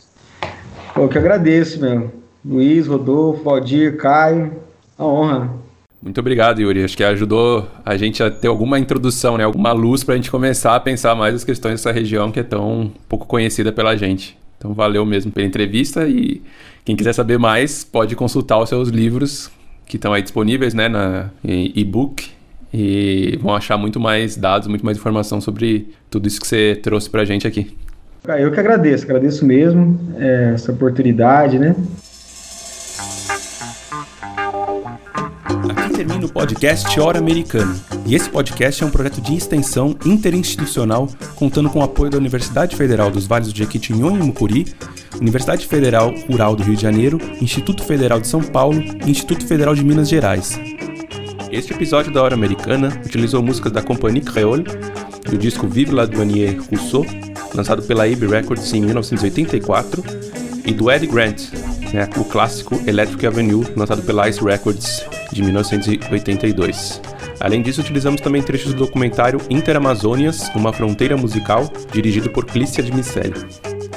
Pô, 0.95 1.03
eu 1.03 1.09
que 1.09 1.19
agradeço, 1.19 1.81
meu. 1.81 2.11
Luiz, 2.45 2.87
Rodolfo, 2.87 3.45
Valdir, 3.45 3.97
Caio. 3.97 4.53
A 4.99 5.05
honra. 5.05 5.51
Muito 6.03 6.19
obrigado, 6.19 6.61
Yuri. 6.61 6.83
Acho 6.83 6.97
que 6.97 7.05
ajudou 7.05 7.69
a 7.85 7.97
gente 7.97 8.23
a 8.23 8.31
ter 8.31 8.49
alguma 8.49 8.79
introdução, 8.79 9.37
né? 9.37 9.45
Alguma 9.45 9.73
luz 9.73 10.03
para 10.03 10.15
a 10.15 10.17
gente 10.17 10.31
começar 10.31 10.75
a 10.75 10.81
pensar 10.81 11.15
mais 11.15 11.35
as 11.35 11.45
questões 11.45 11.75
dessa 11.75 11.93
região 11.93 12.33
que 12.33 12.41
é 12.41 12.43
tão 12.43 12.91
pouco 13.07 13.27
conhecida 13.27 13.71
pela 13.71 13.95
gente. 13.97 14.39
Então, 14.57 14.73
valeu 14.73 15.05
mesmo 15.05 15.31
pela 15.31 15.47
entrevista 15.47 16.09
e 16.09 16.43
quem 16.85 16.97
quiser 16.97 17.13
saber 17.13 17.39
mais 17.39 17.85
pode 17.85 18.17
consultar 18.17 18.59
os 18.59 18.69
seus 18.69 18.89
livros 18.89 19.51
que 19.87 19.97
estão 19.97 20.13
aí 20.13 20.23
disponíveis, 20.23 20.73
né, 20.73 20.89
na 20.89 21.31
e-book 21.45 22.31
e 22.73 23.39
vão 23.43 23.55
achar 23.55 23.77
muito 23.77 23.99
mais 23.99 24.37
dados, 24.37 24.69
muito 24.69 24.85
mais 24.85 24.97
informação 24.97 25.41
sobre 25.41 25.89
tudo 26.09 26.29
isso 26.29 26.41
que 26.41 26.47
você 26.47 26.79
trouxe 26.81 27.11
para 27.11 27.23
a 27.23 27.25
gente 27.25 27.47
aqui. 27.47 27.77
Eu 28.29 28.53
que 28.53 28.61
agradeço, 28.61 29.05
agradeço 29.05 29.45
mesmo 29.47 29.99
é, 30.19 30.53
essa 30.55 30.71
oportunidade, 30.73 31.59
né? 31.59 31.75
Aqui 35.71 35.95
termina 35.95 36.27
o 36.27 36.29
podcast 36.33 37.01
Hora 37.01 37.19
Americana. 37.19 37.75
E 38.07 38.15
esse 38.15 38.29
podcast 38.29 38.83
é 38.83 38.87
um 38.87 38.91
projeto 38.91 39.21
de 39.23 39.35
extensão 39.35 39.97
interinstitucional 40.05 41.09
contando 41.35 41.71
com 41.71 41.81
o 41.81 41.83
apoio 41.83 42.11
da 42.11 42.19
Universidade 42.19 42.77
Federal 42.77 43.11
dos 43.11 43.27
Vales 43.27 43.53
do 43.53 43.57
Jequitinhonha 43.57 44.19
e 44.19 44.23
Mucuri, 44.23 44.67
Universidade 45.19 45.67
Federal 45.67 46.13
Rural 46.29 46.55
do 46.55 46.63
Rio 46.63 46.77
de 46.77 46.83
Janeiro, 46.83 47.19
Instituto 47.41 47.83
Federal 47.85 48.21
de 48.21 48.29
São 48.29 48.43
Paulo 48.43 48.83
e 49.07 49.11
Instituto 49.11 49.47
Federal 49.47 49.75
de 49.75 49.83
Minas 49.83 50.09
Gerais. 50.09 50.61
Este 51.51 51.73
episódio 51.73 52.13
da 52.13 52.23
Hora 52.23 52.35
Americana 52.35 52.93
utilizou 53.05 53.43
músicas 53.43 53.73
da 53.73 53.83
Compagnie 53.83 54.23
Creole, 54.23 54.65
do 55.25 55.39
disco 55.39 55.67
Vive 55.67 55.93
la 55.93 56.05
Douanier 56.05 56.61
Rousseau, 56.71 57.05
lançado 57.55 57.83
pela 57.83 58.05
AB 58.05 58.27
Records 58.27 58.73
em 58.73 58.81
1984, 58.81 60.03
e 60.65 60.73
do 60.73 60.91
Eddie 60.91 61.09
Grant, 61.09 61.43
né, 61.93 62.09
o 62.17 62.25
clássico 62.25 62.81
Electric 62.87 63.27
Avenue, 63.27 63.67
lançado 63.77 64.03
pela 64.03 64.29
Ice 64.29 64.43
Records 64.43 65.05
de 65.33 65.43
1982. 65.43 67.01
Além 67.41 67.63
disso, 67.63 67.81
utilizamos 67.81 68.21
também 68.21 68.43
trechos 68.43 68.75
do 68.75 68.85
documentário 68.85 69.41
Interamazônias, 69.49 70.51
uma 70.55 70.73
fronteira 70.73 71.17
musical, 71.17 71.73
dirigido 71.91 72.29
por 72.31 72.45
Clícia 72.45 72.83
de 72.83 72.93
Miceli. 72.93 73.35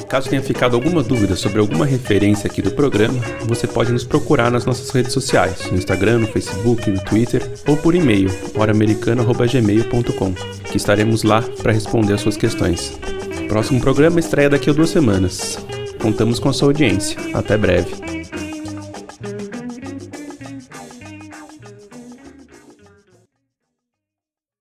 Caso 0.08 0.30
tenha 0.30 0.43
ficado 0.43 0.76
alguma 0.76 1.01
dúvida 1.01 1.36
sobre 1.36 1.60
alguma 1.60 1.86
referência 1.86 2.47
aqui 2.47 2.62
do 2.62 2.70
programa, 2.72 3.20
você 3.47 3.66
pode 3.66 3.91
nos 3.91 4.04
procurar 4.04 4.51
nas 4.51 4.64
nossas 4.64 4.91
redes 4.91 5.12
sociais, 5.12 5.72
no 5.72 5.78
Instagram, 5.78 6.20
no 6.20 6.28
Facebook, 6.28 6.88
no 6.89 7.04
Twitter 7.04 7.41
ou 7.68 7.76
por 7.76 7.95
e-mail, 7.95 8.30
horamericana.gmail.com, 8.54 10.34
que 10.70 10.78
estaremos 10.78 11.24
lá 11.24 11.41
para 11.41 11.72
responder 11.72 12.14
as 12.14 12.22
suas 12.22 12.38
questões. 12.38 12.99
Próximo 13.54 13.80
programa 13.80 14.20
estreia 14.20 14.49
daqui 14.49 14.72
a 14.72 14.74
duas 14.74 14.89
semanas. 14.89 15.60
Contamos 16.01 16.39
com 16.39 16.49
a 16.49 16.54
sua 16.54 16.70
audiência. 16.70 17.20
Até 17.36 17.56
breve. 17.56 18.22